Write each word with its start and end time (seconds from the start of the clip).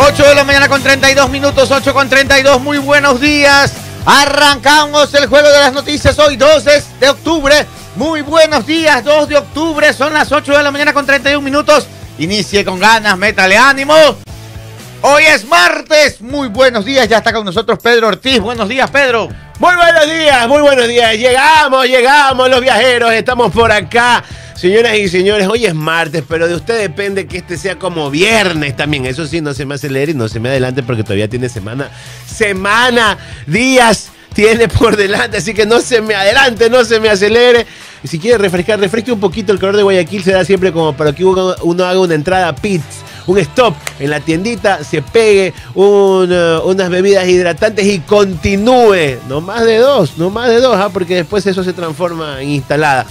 8 0.00 0.22
de 0.28 0.34
la 0.36 0.44
mañana 0.44 0.68
con 0.68 0.80
32 0.80 1.28
minutos, 1.28 1.72
8 1.72 1.92
con 1.92 2.08
32. 2.08 2.60
Muy 2.60 2.78
buenos 2.78 3.20
días. 3.20 3.72
Arrancamos 4.06 5.12
el 5.14 5.26
juego 5.26 5.48
de 5.48 5.58
las 5.58 5.72
noticias 5.72 6.16
hoy, 6.20 6.36
2 6.36 6.64
de 7.00 7.08
octubre. 7.08 7.66
Muy 7.96 8.22
buenos 8.22 8.64
días, 8.64 9.02
2 9.02 9.28
de 9.28 9.36
octubre. 9.38 9.92
Son 9.92 10.14
las 10.14 10.30
8 10.30 10.56
de 10.56 10.62
la 10.62 10.70
mañana 10.70 10.92
con 10.92 11.04
31 11.04 11.40
minutos. 11.42 11.88
Inicie 12.16 12.64
con 12.64 12.78
ganas, 12.78 13.18
métale 13.18 13.58
ánimo. 13.58 13.96
Hoy 15.02 15.24
es 15.24 15.44
martes. 15.44 16.20
Muy 16.20 16.46
buenos 16.46 16.84
días. 16.84 17.08
Ya 17.08 17.18
está 17.18 17.32
con 17.32 17.44
nosotros 17.44 17.80
Pedro 17.82 18.06
Ortiz. 18.06 18.38
Buenos 18.38 18.68
días, 18.68 18.88
Pedro. 18.90 19.28
Muy 19.58 19.74
buenos 19.74 20.06
días, 20.06 20.46
muy 20.46 20.62
buenos 20.62 20.86
días. 20.86 21.16
Llegamos, 21.16 21.84
llegamos 21.84 22.48
los 22.48 22.60
viajeros. 22.60 23.12
Estamos 23.12 23.50
por 23.52 23.72
acá. 23.72 24.22
Señoras 24.54 24.96
y 24.96 25.08
señores, 25.08 25.48
hoy 25.48 25.66
es 25.66 25.74
martes, 25.74 26.22
pero 26.28 26.46
de 26.46 26.54
usted 26.54 26.80
depende 26.80 27.26
que 27.26 27.38
este 27.38 27.56
sea 27.56 27.76
como 27.76 28.08
viernes 28.08 28.76
también. 28.76 29.04
Eso 29.04 29.26
sí, 29.26 29.40
no 29.40 29.54
se 29.54 29.66
me 29.66 29.74
acelere 29.74 30.12
y 30.12 30.14
no 30.14 30.28
se 30.28 30.38
me 30.38 30.48
adelante 30.48 30.84
porque 30.84 31.02
todavía 31.02 31.26
tiene 31.26 31.48
semana, 31.48 31.90
semana, 32.24 33.18
días 33.48 34.10
tiene 34.32 34.68
por 34.68 34.96
delante, 34.96 35.38
así 35.38 35.52
que 35.52 35.66
no 35.66 35.80
se 35.80 36.02
me 36.02 36.14
adelante, 36.14 36.70
no 36.70 36.84
se 36.84 37.00
me 37.00 37.08
acelere. 37.08 37.66
Si 38.04 38.20
quiere 38.20 38.38
refrescar, 38.38 38.78
refresque 38.78 39.10
un 39.10 39.18
poquito 39.18 39.52
el 39.52 39.58
calor 39.58 39.76
de 39.76 39.82
Guayaquil, 39.82 40.22
se 40.22 40.32
da 40.32 40.44
siempre 40.44 40.72
como 40.72 40.96
para 40.96 41.12
que 41.12 41.24
uno, 41.24 41.56
uno 41.62 41.84
haga 41.84 41.98
una 41.98 42.14
entrada 42.14 42.54
pits 42.54 43.07
un 43.28 43.38
stop 43.38 43.74
en 44.00 44.10
la 44.10 44.20
tiendita, 44.20 44.82
se 44.82 45.02
pegue 45.02 45.54
uh, 45.74 46.24
unas 46.64 46.90
bebidas 46.90 47.28
hidratantes 47.28 47.86
y 47.86 48.00
continúe. 48.00 49.20
No 49.28 49.40
más 49.40 49.64
de 49.64 49.78
dos, 49.78 50.18
no 50.18 50.30
más 50.30 50.48
de 50.48 50.60
dos, 50.60 50.76
¿ah? 50.76 50.88
porque 50.92 51.14
después 51.16 51.46
eso 51.46 51.62
se 51.62 51.72
transforma 51.72 52.42
en 52.42 52.48
instalada 52.48 53.06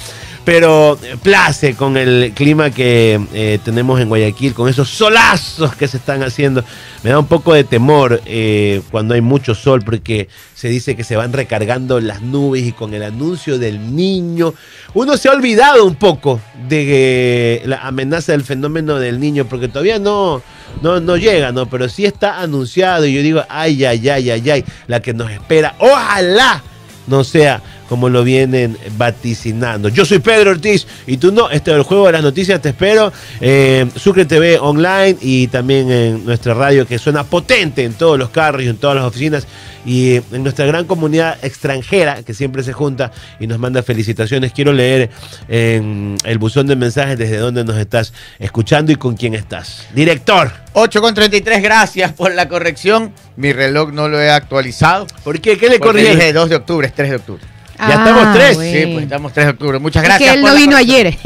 pero 0.48 0.98
eh, 1.04 1.18
place 1.22 1.76
con 1.76 1.98
el 1.98 2.32
clima 2.34 2.70
que 2.70 3.20
eh, 3.34 3.60
tenemos 3.66 4.00
en 4.00 4.08
Guayaquil, 4.08 4.54
con 4.54 4.70
esos 4.70 4.88
solazos 4.88 5.76
que 5.76 5.90
se 5.90 5.98
están 5.98 6.24
haciendo. 6.24 6.64
Me 7.04 7.10
da 7.10 7.20
un 7.20 7.28
poco 7.28 7.54
de 7.54 7.66
temor 7.66 8.22
eh, 8.26 8.82
cuando 8.90 9.14
hay 9.14 9.20
mucho 9.20 9.54
sol, 9.54 9.82
porque 9.84 10.30
se 10.56 10.70
dice 10.70 10.96
que 10.96 11.04
se 11.04 11.18
van 11.18 11.34
recargando 11.34 12.00
las 12.00 12.22
nubes 12.22 12.64
y 12.64 12.72
con 12.72 12.94
el 12.94 13.04
anuncio 13.04 13.60
del 13.60 13.94
niño, 13.94 14.54
uno 14.94 15.18
se 15.18 15.28
ha 15.28 15.34
olvidado 15.34 15.84
un 15.84 15.96
poco 15.96 16.40
de 16.70 17.62
la 17.66 17.86
amenaza 17.86 18.32
del 18.32 18.46
fenómeno 18.46 19.00
del 19.00 19.20
niño, 19.20 19.44
porque 19.50 19.68
todavía 19.68 20.00
no, 20.00 20.42
no, 20.82 21.02
no 21.02 21.18
llega, 21.18 21.52
¿no? 21.52 21.70
Pero 21.70 21.90
sí 21.90 22.06
está 22.06 22.40
anunciado 22.40 23.06
y 23.06 23.14
yo 23.14 23.22
digo, 23.22 23.44
ay, 23.50 23.84
ay, 23.84 24.08
ay, 24.08 24.30
ay, 24.30 24.50
ay, 24.50 24.66
la 24.88 25.02
que 25.02 25.14
nos 25.14 25.30
espera, 25.30 25.76
ojalá 25.80 26.64
no 27.08 27.26
sea 27.26 27.62
como 27.88 28.10
lo 28.10 28.24
vienen 28.24 28.78
vaticinando. 28.98 29.90
Yo 29.90 30.06
soy 30.06 30.20
Pedro 30.20 30.52
Ortiz 30.52 30.88
y 31.06 31.18
tú 31.18 31.32
no. 31.32 31.50
Este 31.50 31.72
es 31.72 31.78
el 31.78 31.84
juego 31.84 32.08
de 32.08 32.14
las 32.14 32.24
noticias. 32.24 32.62
Te 32.62 32.70
espero. 32.70 33.12
Eh, 33.42 33.86
Sucre 33.96 34.26
TV 34.26 34.58
online 34.60 35.18
y 35.22 35.48
también 35.48 35.92
en 35.92 36.26
nuestra 36.26 36.54
radio 36.54 36.86
que 36.86 37.00
suena 37.00 37.24
potente 37.24 37.84
en 37.84 37.94
todos 37.94 38.18
los 38.18 38.30
carros 38.30 38.64
y 38.64 38.68
en 38.68 38.78
todas 38.78 38.96
las 38.96 39.06
oficinas 39.06 39.48
y 39.86 40.16
en 40.16 40.44
nuestra 40.44 40.66
gran 40.66 40.86
comunidad 40.86 41.38
extranjera 41.42 42.22
que 42.24 42.34
siempre 42.34 42.62
se 42.62 42.74
junta 42.74 43.12
y 43.40 43.48
nos 43.48 43.58
manda 43.58 43.82
felicitaciones. 43.82 44.52
Quiero 44.52 44.74
leer 44.74 45.10
en 45.48 46.18
el 46.24 46.38
buzón 46.38 46.68
de 46.68 46.76
mensajes 46.76 47.18
desde 47.18 47.38
dónde 47.38 47.64
nos 47.64 47.78
estás 47.78 48.14
escuchando 48.38 48.92
y 48.92 48.98
con 48.98 49.16
quién 49.16 49.34
estás. 49.34 49.88
Director. 49.96 50.52
8 50.74 51.02
con 51.02 51.14
33, 51.16 51.64
gracias 51.64 52.12
por 52.14 52.36
la 52.36 52.48
corrección. 52.48 53.14
Mi 53.36 53.52
reloj 53.54 53.92
no 53.94 54.10
lo 54.10 54.22
he 54.22 54.30
actualizado. 54.30 55.08
¿Por 55.24 55.40
qué? 55.40 55.58
¿Qué 55.58 55.70
le 55.70 55.80
corrí? 55.80 56.04
dije 56.04 56.34
2 56.34 56.50
de 56.50 56.56
octubre, 56.56 56.88
es 56.88 56.94
3 56.94 57.10
de 57.10 57.16
octubre. 57.16 57.57
Ya 57.80 57.90
estamos 57.94 58.34
tres. 58.34 58.58
Sí, 58.58 58.90
pues 58.94 59.04
estamos 59.04 59.34
3 59.34 59.46
de 59.46 59.52
octubre. 59.52 59.80
Muchas 59.80 60.04
Es 60.04 60.10
gracias. 60.10 60.30
que 60.32 60.36
él 60.40 60.44
no 60.46 60.56
vino 60.56 60.76
ayer. 60.78 61.18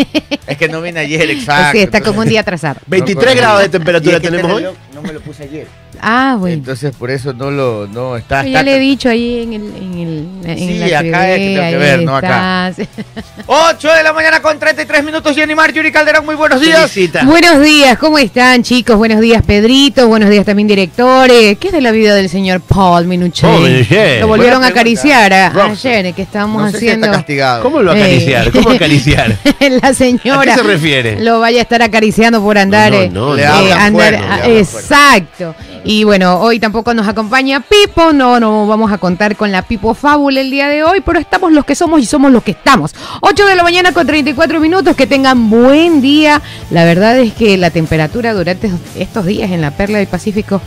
Es 0.47 0.57
que 0.57 0.67
no 0.67 0.81
vine 0.81 0.99
ayer, 0.99 1.29
exacto. 1.31 1.71
sí, 1.77 1.79
está 1.79 2.01
como 2.01 2.19
un 2.21 2.27
día 2.27 2.41
atrasado. 2.41 2.79
23 2.87 3.35
No, 3.35 3.41
grados 3.41 3.59
de 3.61 3.65
y 3.67 3.69
temperatura 3.69 4.15
es 4.17 4.21
que 4.21 4.29
tenemos 4.29 4.51
este 4.51 4.55
hoy. 4.67 4.73
reloj 4.73 4.77
No 4.93 5.01
me 5.01 5.13
lo 5.13 5.21
puse 5.21 5.43
ayer. 5.43 5.67
Ah, 6.03 6.35
bueno. 6.39 6.55
Entonces 6.55 6.95
por 6.95 7.11
eso 7.11 7.31
no 7.33 7.51
lo 7.51 7.87
no 7.87 8.17
está. 8.17 8.43
Yo 8.43 8.49
ya 8.49 8.63
le 8.63 8.75
he 8.77 8.79
dicho 8.79 9.07
ahí 9.09 9.43
en 9.43 9.53
el. 9.53 9.61
En 9.61 9.93
el 9.99 10.27
en 10.49 10.57
Sí, 10.57 10.79
la 10.79 10.99
acá 10.99 11.29
es 11.31 11.37
que 11.37 11.55
tengo 11.55 11.69
que 11.69 11.77
ver, 11.77 12.01
no 12.03 12.15
acá. 12.15 12.69
estás. 12.69 12.87
8 13.47 13.93
de 13.93 14.03
la 14.03 14.13
mañana 14.13 14.41
con 14.41 14.57
33 14.57 15.03
minutos. 15.03 15.35
Jenny 15.35 15.53
Marjorie 15.55 15.91
Calderón, 15.91 16.25
muy 16.25 16.35
buenos 16.35 16.59
días. 16.61 16.89
Felicita. 16.91 17.23
Buenos 17.23 17.61
días, 17.61 17.97
¿cómo 17.97 18.17
están, 18.17 18.63
chicos? 18.63 18.95
Buenos 18.97 19.19
días, 19.21 19.43
Pedrito. 19.45 20.07
Buenos 20.07 20.29
días 20.29 20.45
también, 20.45 20.67
directores. 20.67 21.57
¿Qué 21.59 21.67
es 21.67 21.73
de 21.73 21.81
la 21.81 21.91
vida 21.91 22.15
del 22.15 22.29
señor 22.29 22.61
Paul 22.61 23.05
Minuchet? 23.05 23.49
Minuchet. 23.59 24.21
Lo 24.21 24.27
volvieron 24.27 24.63
a 24.63 24.67
acariciar 24.67 25.31
a- 25.33 25.65
ayer, 25.65 26.13
que 26.13 26.21
estábamos 26.23 26.61
No 26.63 26.71
sé 26.71 26.79
si 26.79 26.85
haciendo. 26.87 27.07
está 27.07 27.17
castigado. 27.17 27.63
¿Cómo 27.63 27.81
lo 27.81 27.93
Eh. 27.93 28.01
acariciar? 28.01 28.51
¿Cómo 28.51 28.69
acariciar? 28.71 29.37
la 29.81 29.93
señora 29.93 30.41
¿A 30.53 30.55
qué 30.55 30.61
se 30.61 30.63
refiere? 30.67 31.19
lo 31.21 31.39
vaya 31.39 31.59
a 31.59 31.61
estar 31.63 31.81
acariciando 31.81 32.41
por 32.41 32.57
andar. 32.57 32.91
No, 32.91 32.97
no, 32.97 33.03
eh, 33.03 33.09
no, 33.11 33.35
Le 33.35 33.45
no. 33.45 33.53
hablan 33.53 33.79
andar- 33.79 34.19
fuerte, 34.19 34.47
le 34.49 34.59
exacto. 34.59 35.55
Y 35.83 36.03
bueno, 36.03 36.39
hoy 36.39 36.59
tampoco 36.59 36.93
nos 36.93 37.07
acompaña 37.07 37.59
Pipo, 37.59 38.13
no, 38.13 38.39
no 38.39 38.67
vamos 38.67 38.91
a 38.91 38.99
contar 38.99 39.35
con 39.35 39.51
la 39.51 39.63
Pipo 39.63 39.95
Fábula 39.95 40.39
el 40.39 40.51
día 40.51 40.67
de 40.67 40.83
hoy, 40.83 41.01
pero 41.03 41.19
estamos 41.19 41.51
los 41.51 41.65
que 41.65 41.73
somos 41.73 41.99
y 42.01 42.05
somos 42.05 42.31
los 42.31 42.43
que 42.43 42.51
estamos. 42.51 42.93
8 43.21 43.45
de 43.47 43.55
la 43.55 43.63
mañana 43.63 43.91
con 43.91 44.05
34 44.05 44.59
minutos, 44.59 44.95
que 44.95 45.07
tengan 45.07 45.49
buen 45.49 45.99
día. 45.99 46.39
La 46.69 46.85
verdad 46.85 47.17
es 47.17 47.33
que 47.33 47.57
la 47.57 47.71
temperatura 47.71 48.33
durante 48.33 48.69
estos 48.95 49.25
días 49.25 49.49
en 49.49 49.61
la 49.61 49.71
Perla 49.71 49.97
del 49.97 50.07
Pacífico, 50.07 50.61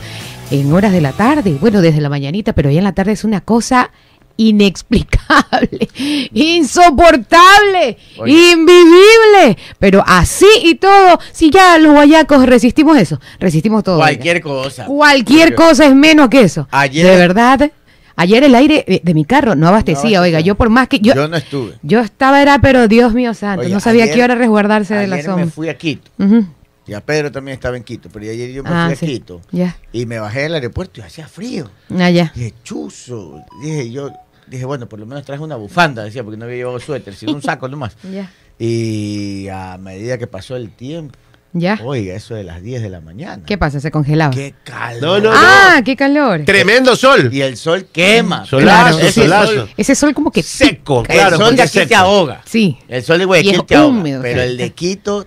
en 0.51 0.73
horas 0.73 0.91
de 0.91 0.99
la 0.99 1.13
tarde, 1.13 1.57
bueno, 1.61 1.81
desde 1.81 2.01
la 2.01 2.09
mañanita, 2.09 2.51
pero 2.51 2.69
ya 2.69 2.79
en 2.79 2.83
la 2.83 2.93
tarde 2.93 3.13
es 3.13 3.23
una 3.23 3.39
cosa 3.39 3.91
inexplicable, 4.37 5.87
insoportable, 6.33 7.97
Oye. 8.17 8.51
invivible, 8.51 9.57
pero 9.79 10.03
así 10.05 10.45
y 10.63 10.75
todo, 10.75 11.19
si 11.31 11.49
ya 11.49 11.77
los 11.77 11.93
guayacos 11.93 12.45
resistimos 12.45 12.97
eso, 12.97 13.19
resistimos 13.39 13.83
todo. 13.83 13.97
Cualquier 13.97 14.41
cosa. 14.41 14.85
Cualquier 14.85 15.55
cosa 15.55 15.85
es 15.85 15.95
menos 15.95 16.29
que 16.29 16.41
eso. 16.41 16.67
Ayer- 16.71 17.05
de 17.07 17.15
verdad, 17.17 17.71
ayer 18.15 18.43
el 18.43 18.55
aire 18.55 18.83
de, 18.87 19.01
de 19.03 19.13
mi 19.13 19.25
carro 19.25 19.55
no 19.55 19.67
abastecía, 19.67 20.19
No 20.19 20.23
oiga, 20.23 20.39
yo 20.39 20.55
por 20.55 20.69
más 20.69 20.87
que 20.87 20.99
yo 20.99 21.13
Yo 21.13 21.27
no 21.27 21.37
estuve. 21.37 21.73
yo 21.81 21.99
estaba 22.01 22.41
era 22.41 22.59
pero 22.59 22.87
Dios 22.87 23.13
mío 23.13 23.33
santo, 23.33 23.61
Oye, 23.65 23.73
no 23.73 23.79
sabía 23.79 24.03
ayer- 24.05 24.15
qué 24.15 24.23
hora 24.23 24.35
resguardarse 24.35 24.93
de 24.95 25.07
la 25.07 25.15
Ayer 25.17 25.27
me 25.29 25.33
sombra. 25.33 25.51
fui 25.51 25.69
a 25.69 25.77
Quito. 25.77 26.09
Ujú. 26.19 26.45
Y 26.87 26.93
a 26.93 27.01
Pedro 27.01 27.31
también 27.31 27.55
estaba 27.55 27.75
en 27.77 27.83
Quito. 27.83 28.09
Pero 28.13 28.29
ayer 28.31 28.51
yo 28.51 28.61
me 28.61 28.69
Ah, 28.71 28.91
fui 28.95 29.07
a. 29.07 29.11
Quito. 29.11 29.41
Ya. 29.51 29.75
Y 29.91 30.05
me 30.05 30.19
bajé 30.19 30.41
del 30.41 30.53
aeropuerto 30.53 30.99
y 31.01 31.03
hacía 31.03 31.27
frío. 31.27 31.67
Ah, 31.97 32.11
ya. 32.11 32.31
Dije, 32.35 32.53
chuzo. 32.63 33.41
Dije 33.63 33.89
yo, 33.89 34.11
dije, 34.47 34.65
bueno, 34.65 34.87
por 34.87 34.99
lo 34.99 35.05
menos 35.05 35.23
traje 35.25 35.41
una 35.43 35.55
bufanda, 35.55 36.03
decía, 36.03 36.23
porque 36.23 36.37
no 36.37 36.45
había 36.45 36.57
llevado 36.57 36.79
suéter, 36.79 37.13
sino 37.15 37.33
un 37.33 37.41
saco 37.41 37.67
nomás. 37.67 37.95
Ya. 38.11 38.31
Y 38.57 39.47
a 39.49 39.77
medida 39.77 40.17
que 40.17 40.27
pasó 40.27 40.55
el 40.55 40.69
tiempo, 40.71 41.13
Ya. 41.51 41.77
oiga, 41.83 42.15
eso 42.15 42.35
de 42.35 42.43
las 42.45 42.61
10 42.61 42.81
de 42.83 42.89
la 42.89 43.01
mañana. 43.01 43.43
¿Qué 43.45 43.57
pasa? 43.57 43.79
Se 43.81 43.91
congelaba. 43.91 44.33
Qué 44.33 44.53
calor. 44.63 45.21
No, 45.21 45.29
no, 45.29 45.35
ah, 45.37 45.81
qué 45.83 45.95
calor. 45.97 46.43
Tremendo 46.45 46.95
sol. 46.95 47.29
Y 47.33 47.41
el 47.41 47.57
sol 47.57 47.87
quema. 47.91 48.45
Solazo, 48.45 48.99
Ese 48.99 49.23
solazo. 49.23 49.53
sol- 49.53 49.69
Ese 49.75 49.95
sol 49.95 50.13
como 50.13 50.31
que 50.31 50.41
Seco, 50.43 51.01
pica. 51.03 51.13
claro. 51.13 51.35
el 51.35 51.41
sol 51.41 51.55
de 51.57 51.61
aquí 51.63 51.85
te 51.85 51.95
ahoga. 51.95 52.41
Sí. 52.45 52.77
El 52.87 53.03
sol 53.03 53.19
de 53.19 53.25
Guayaquil 53.25 53.65
te 53.65 53.75
ahoga. 53.75 53.87
húmedo, 53.99 54.21
pero 54.21 54.41
sí. 54.41 54.47
el 54.47 54.57
de 54.57 54.71
Quito 54.73 55.25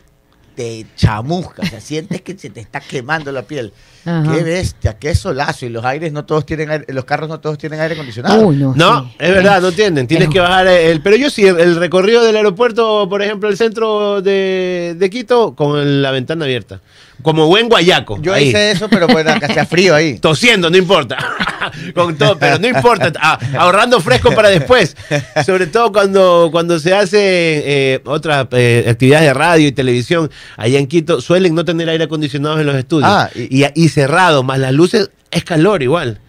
te 0.59 0.87
chamusca. 0.97 1.63
O 1.63 1.67
sea, 1.67 1.81
sientes 1.81 2.21
que 2.23 2.37
se 2.37 2.51
te 2.51 2.59
está 2.59 2.81
quemando 2.81 3.31
la 3.31 3.43
piel. 3.43 3.73
Ajá. 4.05 4.35
Qué 4.35 4.43
bestia, 4.43 4.99
qué 4.99 5.15
solazo. 5.15 5.67
Y 5.67 5.69
los 5.69 5.85
aires 5.85 6.11
no 6.13 6.25
todos 6.25 6.45
tienen 6.45 6.69
aire- 6.69 6.85
los 6.89 7.05
carros 7.05 7.29
no 7.29 7.39
todos 7.39 7.59
tienen 7.59 7.79
aire 7.79 7.95
acondicionado. 7.95 8.41
Uy, 8.45 8.57
no. 8.57 8.75
No, 8.75 9.05
sí. 9.05 9.11
es 9.21 9.31
verdad, 9.31 9.63
no 9.63 9.71
tienden. 9.71 10.09
Tienes 10.09 10.27
Es- 10.27 10.35
que 10.35 10.41
bajar 10.41 10.67
el. 10.67 11.01
Pero 11.01 11.15
yo 11.15 11.31
sí, 11.31 11.47
el 11.47 11.77
recorrido 11.77 12.25
del 12.25 12.35
aeropuerto, 12.35 13.09
por 13.09 13.23
ejemplo, 13.23 13.49
el 13.49 13.57
centro 13.57 14.21
de, 14.21 14.97
de 14.99 15.11
Quito, 15.11 15.55
con 15.55 16.03
la 16.03 16.11
ventana 16.11 16.45
abierta. 16.45 16.81
Como 17.23 17.47
buen 17.49 17.69
guayaco. 17.69 18.21
Yo 18.23 18.33
ahí. 18.33 18.49
hice 18.49 18.71
eso, 18.71 18.89
pero 18.89 19.07
bueno, 19.09 19.31
acá 19.33 19.67
frío 19.67 19.95
ahí. 19.95 20.19
Tosiendo, 20.21 20.71
no 20.71 20.77
importa. 20.77 21.17
Con 21.95 22.17
todo, 22.17 22.39
pero 22.39 22.59
no 22.59 22.69
importa. 22.69 23.13
ah, 23.21 23.39
ahorrando 23.59 24.01
fresco 24.01 24.33
para 24.35 24.49
después. 24.51 24.97
Sobre 25.45 25.67
todo 25.67 25.93
cuando, 25.93 26.49
cuando 26.53 26.79
se 26.79 26.95
hacen 26.95 27.21
eh, 27.23 28.01
otras 28.05 28.47
eh, 28.53 28.87
actividades 28.89 29.27
de 29.27 29.35
radio 29.35 29.67
y 29.69 29.73
televisión 29.73 30.31
allá 30.57 30.79
en 30.79 30.87
Quito, 30.87 31.21
suelen 31.21 31.55
no 31.55 31.65
tener 31.65 31.89
aire 31.89 32.05
acondicionado 32.05 32.61
en 32.61 32.67
los 32.67 32.77
estudios. 32.77 33.11
Ah, 33.13 33.29
y, 33.35 33.65
y- 33.65 33.71
y 33.75 33.89
cerrado, 33.89 34.43
más 34.43 34.59
las 34.59 34.73
luces, 34.73 35.11
es 35.31 35.45
calor 35.45 35.83
igual. 35.83 36.21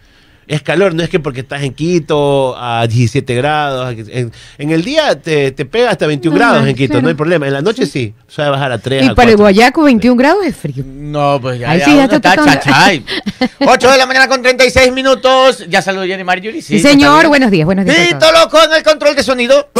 Es 0.50 0.62
calor, 0.62 0.94
no 0.94 1.02
es 1.04 1.08
que 1.08 1.20
porque 1.20 1.40
estás 1.40 1.62
en 1.62 1.72
Quito 1.72 2.56
a 2.58 2.84
17 2.88 3.34
grados. 3.36 3.94
En, 4.08 4.32
en 4.58 4.70
el 4.70 4.82
día 4.82 5.20
te, 5.20 5.52
te 5.52 5.64
pega 5.64 5.90
hasta 5.90 6.08
21 6.08 6.36
Ajá, 6.36 6.50
grados 6.54 6.68
en 6.68 6.74
Quito, 6.74 6.90
claro. 6.94 7.02
no 7.02 7.08
hay 7.08 7.14
problema. 7.14 7.46
En 7.46 7.52
la 7.52 7.62
noche 7.62 7.86
sí, 7.86 8.14
suele 8.26 8.50
bajar 8.50 8.72
a 8.72 8.78
3. 8.78 9.04
Y 9.04 9.06
a 9.10 9.14
para 9.14 9.30
el 9.30 9.36
4. 9.36 9.44
guayaco 9.44 9.82
21 9.84 10.16
grados 10.16 10.44
es 10.44 10.56
frío. 10.56 10.82
No, 10.84 11.38
pues 11.40 11.60
ya, 11.60 11.70
Ahí 11.70 11.78
ya 11.78 11.84
sí, 11.84 11.94
ya 11.96 12.04
está 12.04 12.16
está 12.16 12.34
chachay. 12.60 13.04
8 13.64 13.90
de 13.92 13.96
la 13.98 14.06
mañana 14.06 14.26
con 14.26 14.42
36 14.42 14.92
minutos. 14.92 15.64
Ya 15.68 15.82
saludó 15.82 16.04
Jenny 16.04 16.24
Marjorie. 16.24 16.62
Sí, 16.62 16.78
Sí, 16.78 16.80
señor, 16.80 17.28
buenos 17.28 17.52
días, 17.52 17.64
buenos 17.64 17.84
días. 17.84 17.96
Pito 18.08 18.32
loco 18.32 18.60
en 18.64 18.72
el 18.74 18.82
control 18.82 19.14
de 19.14 19.22
sonido. 19.22 19.70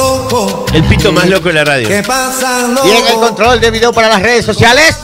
El 0.72 0.84
pito 0.84 1.10
más 1.10 1.28
loco 1.28 1.48
de 1.48 1.54
la 1.54 1.64
radio. 1.64 1.88
¿Qué 1.88 2.04
pasa, 2.04 2.68
loco? 2.68 2.86
Y 2.86 2.90
en 2.92 3.06
el 3.08 3.14
control 3.14 3.60
de 3.60 3.72
video 3.72 3.92
para 3.92 4.08
las 4.08 4.22
redes 4.22 4.44
sociales. 4.44 4.96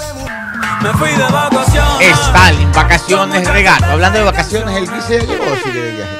Me 0.82 0.90
fui 0.92 1.08
de 1.10 1.24
vacaciones. 1.24 1.75
Stalin, 2.10 2.72
vacaciones, 2.72 3.48
regato. 3.48 3.84
Hablando 3.86 4.18
de 4.18 4.24
vacaciones, 4.24 4.76
el 4.76 4.86
llegó 5.26 5.44
sí 5.64 5.70
de 5.70 5.90
viaje. 5.92 6.16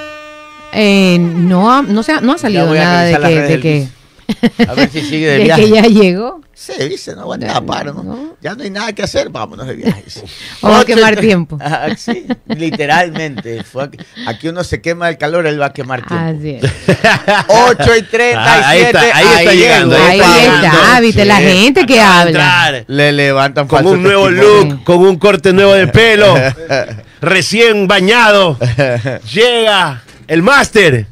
Eh, 0.73 1.19
no, 1.19 1.73
ha, 1.73 1.83
no, 1.83 2.03
se 2.03 2.13
ha, 2.13 2.21
no 2.21 2.33
ha 2.33 2.39
salido 2.39 2.67
voy 2.67 2.79
a 2.79 2.85
nada 2.85 3.03
de 3.03 3.17
revisar 3.17 3.21
las 3.21 3.31
que, 3.31 3.37
redes 3.37 3.49
de 3.49 3.53
del 3.55 3.63
que. 3.63 3.96
A 4.69 4.75
ver 4.75 4.91
si 4.91 5.01
sigue 5.03 5.27
de 5.29 5.39
De 5.39 5.45
viaje. 5.45 5.63
que 5.63 5.71
ya 5.71 5.83
llegó. 5.83 6.41
Sí, 6.59 6.73
dice, 6.89 7.15
no 7.15 7.21
aguanta 7.23 7.53
No, 7.53 7.67
paro, 7.67 7.93
¿no? 7.93 8.03
no. 8.03 8.37
Ya 8.41 8.55
no 8.55 8.63
hay 8.63 8.71
nada 8.71 8.93
que 8.95 9.03
hacer, 9.03 9.29
vámonos 9.29 9.67
de 9.67 9.75
viaje. 9.75 10.05
sí. 10.07 10.21
Vamos 10.63 10.81
a 10.81 10.85
quemar 10.87 11.17
tiempo. 11.17 11.59
Ah, 11.63 11.89
sí, 11.97 12.27
literalmente. 12.47 13.63
Fue 13.63 13.85
aquí, 13.85 13.99
aquí 14.27 14.49
uno 14.49 14.65
se 14.65 14.81
quema 14.81 15.09
el 15.11 15.19
calor, 15.19 15.47
él 15.47 15.61
va 15.61 15.67
a 15.67 15.73
quemar 15.73 16.07
tiempo. 16.07 16.25
Así 16.39 16.51
es. 16.51 16.65
8 17.49 17.97
y 17.99 18.03
37. 18.03 18.35
Ah, 18.37 18.69
ahí 18.69 18.81
está, 18.81 19.01
ahí 19.01 19.27
está 19.39 19.55
llegando, 19.55 19.97
Ahí 19.97 20.19
está 20.21 20.67
está, 20.67 21.01
viste, 21.01 21.25
la 21.25 21.37
gente 21.37 21.85
que 21.87 22.01
habla. 22.01 22.31
entrar 22.31 22.85
Le 22.89 23.13
levantan 23.13 23.69
Con 23.69 23.87
un 23.87 24.03
nuevo 24.03 24.29
testimonio. 24.29 24.65
look, 24.75 24.85
con 24.85 24.99
un 24.99 25.19
corte 25.19 25.53
nuevo 25.53 25.73
de 25.75 25.87
pelo, 25.89 26.35
recién 27.21 27.87
bañado, 27.87 28.59
llega 29.33 30.03
el 30.27 30.43
máster. 30.43 31.07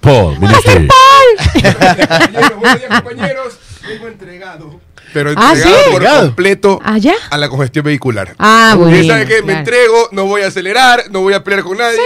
Paul, 0.00 0.38
Minister. 0.38 0.86
Compañeros, 0.86 2.58
buenos 2.60 2.78
días, 2.80 3.00
compañeros. 3.02 3.58
Vengo 3.88 4.06
entregado. 4.08 4.80
Pero 5.12 5.30
Ah, 5.36 5.52
entregado 5.54 5.78
¿sí? 5.84 5.90
por 5.92 6.04
completo 6.04 6.80
¿Allá? 6.84 7.14
a 7.30 7.38
la 7.38 7.48
congestión 7.48 7.84
vehicular. 7.84 8.34
Ah, 8.38 8.72
Y 8.74 8.78
bueno. 8.78 9.06
¿Sabe 9.08 9.26
qué? 9.26 9.42
Me 9.42 9.54
entrego, 9.54 10.08
no 10.12 10.26
voy 10.26 10.42
a 10.42 10.48
acelerar, 10.48 11.04
no 11.10 11.20
voy 11.20 11.34
a 11.34 11.42
pelear 11.42 11.62
con 11.62 11.78
nadie. 11.78 11.98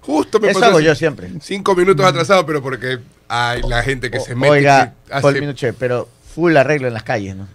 Justo 0.00 0.40
me 0.40 0.50
Eso 0.50 0.64
hago 0.64 0.80
yo 0.80 0.94
siempre. 0.94 1.30
Cinco 1.42 1.74
minutos 1.74 2.04
atrasado, 2.04 2.44
pero 2.46 2.62
porque 2.62 2.98
hay 3.28 3.62
la 3.62 3.82
gente 3.82 4.10
que 4.10 4.20
se 4.20 4.34
mete. 4.34 4.50
Oiga, 4.52 4.94
que 5.06 5.12
hace- 5.12 5.22
Paul 5.22 5.40
Minuche, 5.40 5.72
pero 5.72 6.08
full 6.34 6.56
arreglo 6.56 6.88
en 6.88 6.94
las 6.94 7.02
calles, 7.02 7.36
¿no? 7.36 7.46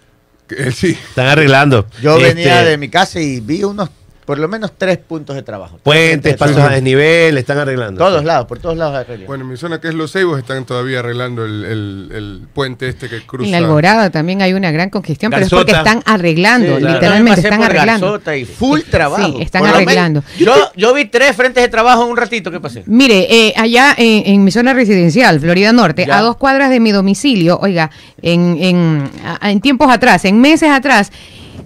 que- 0.47 0.71
sí. 0.71 0.91
Están 1.09 1.27
arreglando. 1.27 1.87
Yo 2.01 2.17
Este, 2.17 2.33
venía 2.33 2.63
de 2.63 2.77
mi 2.77 2.89
casa 2.89 3.19
y 3.19 3.39
vi 3.39 3.63
unos, 3.63 3.89
por 4.25 4.37
lo 4.39 4.47
menos 4.47 4.71
tres 4.77 4.97
puntos 4.97 5.35
de 5.35 5.43
trabajo. 5.43 5.79
Puentes, 5.83 6.35
pasos 6.37 6.57
a 6.57 6.69
desnivel, 6.69 7.37
están 7.37 7.57
arreglando. 7.57 7.97
Todos 8.03 8.21
Sí. 8.21 8.25
lados, 8.25 8.47
por 8.47 8.59
todos 8.59 8.77
lados 8.77 8.95
arreglo. 8.95 9.25
Bueno, 9.27 9.43
en 9.43 9.49
mi 9.51 9.57
zona 9.57 9.79
que 9.81 9.89
es 9.89 9.93
Los 9.93 10.11
Ceibos 10.11 10.39
están 10.39 10.65
todavía 10.65 10.99
arreglando 10.99 11.43
el, 11.45 11.65
el- 11.65 12.09
el 12.13 12.41
puente 12.53 12.87
este 12.87 13.09
que 13.09 13.25
cruza. 13.25 13.45
En 13.45 13.51
la 13.51 13.57
Alborada 13.59 14.09
también 14.09 14.41
hay 14.41 14.53
una 14.53 14.71
gran 14.71 14.89
congestión, 14.89 15.31
pero 15.31 15.45
es 15.45 15.49
porque 15.51 15.71
están 15.73 16.01
arreglando, 16.05 16.75
Sí, 16.75 16.81
claro. 16.81 16.93
literalmente 16.95 17.41
están 17.41 17.57
por 17.59 17.65
arreglando. 17.65 18.05
Garzota 18.11 18.37
y 18.37 18.45
full 18.45 18.79
trabajo. 18.89 19.37
Sí, 19.37 19.41
están 19.41 19.65
arreglando. 19.65 20.23
Yo, 20.39 20.53
yo 20.75 20.93
vi 20.93 21.05
tres 21.05 21.35
frentes 21.35 21.61
de 21.63 21.69
trabajo 21.69 22.03
en 22.03 22.09
un 22.11 22.17
ratito, 22.17 22.51
¿qué 22.51 22.59
pasé? 22.59 22.83
Mire, 22.85 23.27
eh, 23.29 23.53
allá 23.57 23.93
en, 23.97 24.23
en 24.33 24.43
mi 24.43 24.51
zona 24.51 24.73
residencial, 24.73 25.39
Florida 25.39 25.71
Norte, 25.73 26.05
Ya. 26.07 26.19
a 26.19 26.21
dos 26.21 26.37
cuadras 26.37 26.69
de 26.69 26.79
mi 26.79 26.91
domicilio, 26.91 27.59
oiga, 27.61 27.91
en, 28.21 28.57
en, 28.61 29.09
en 29.41 29.61
tiempos 29.61 29.91
atrás, 29.91 30.25
en 30.25 30.39
meses 30.39 30.69
atrás, 30.69 31.11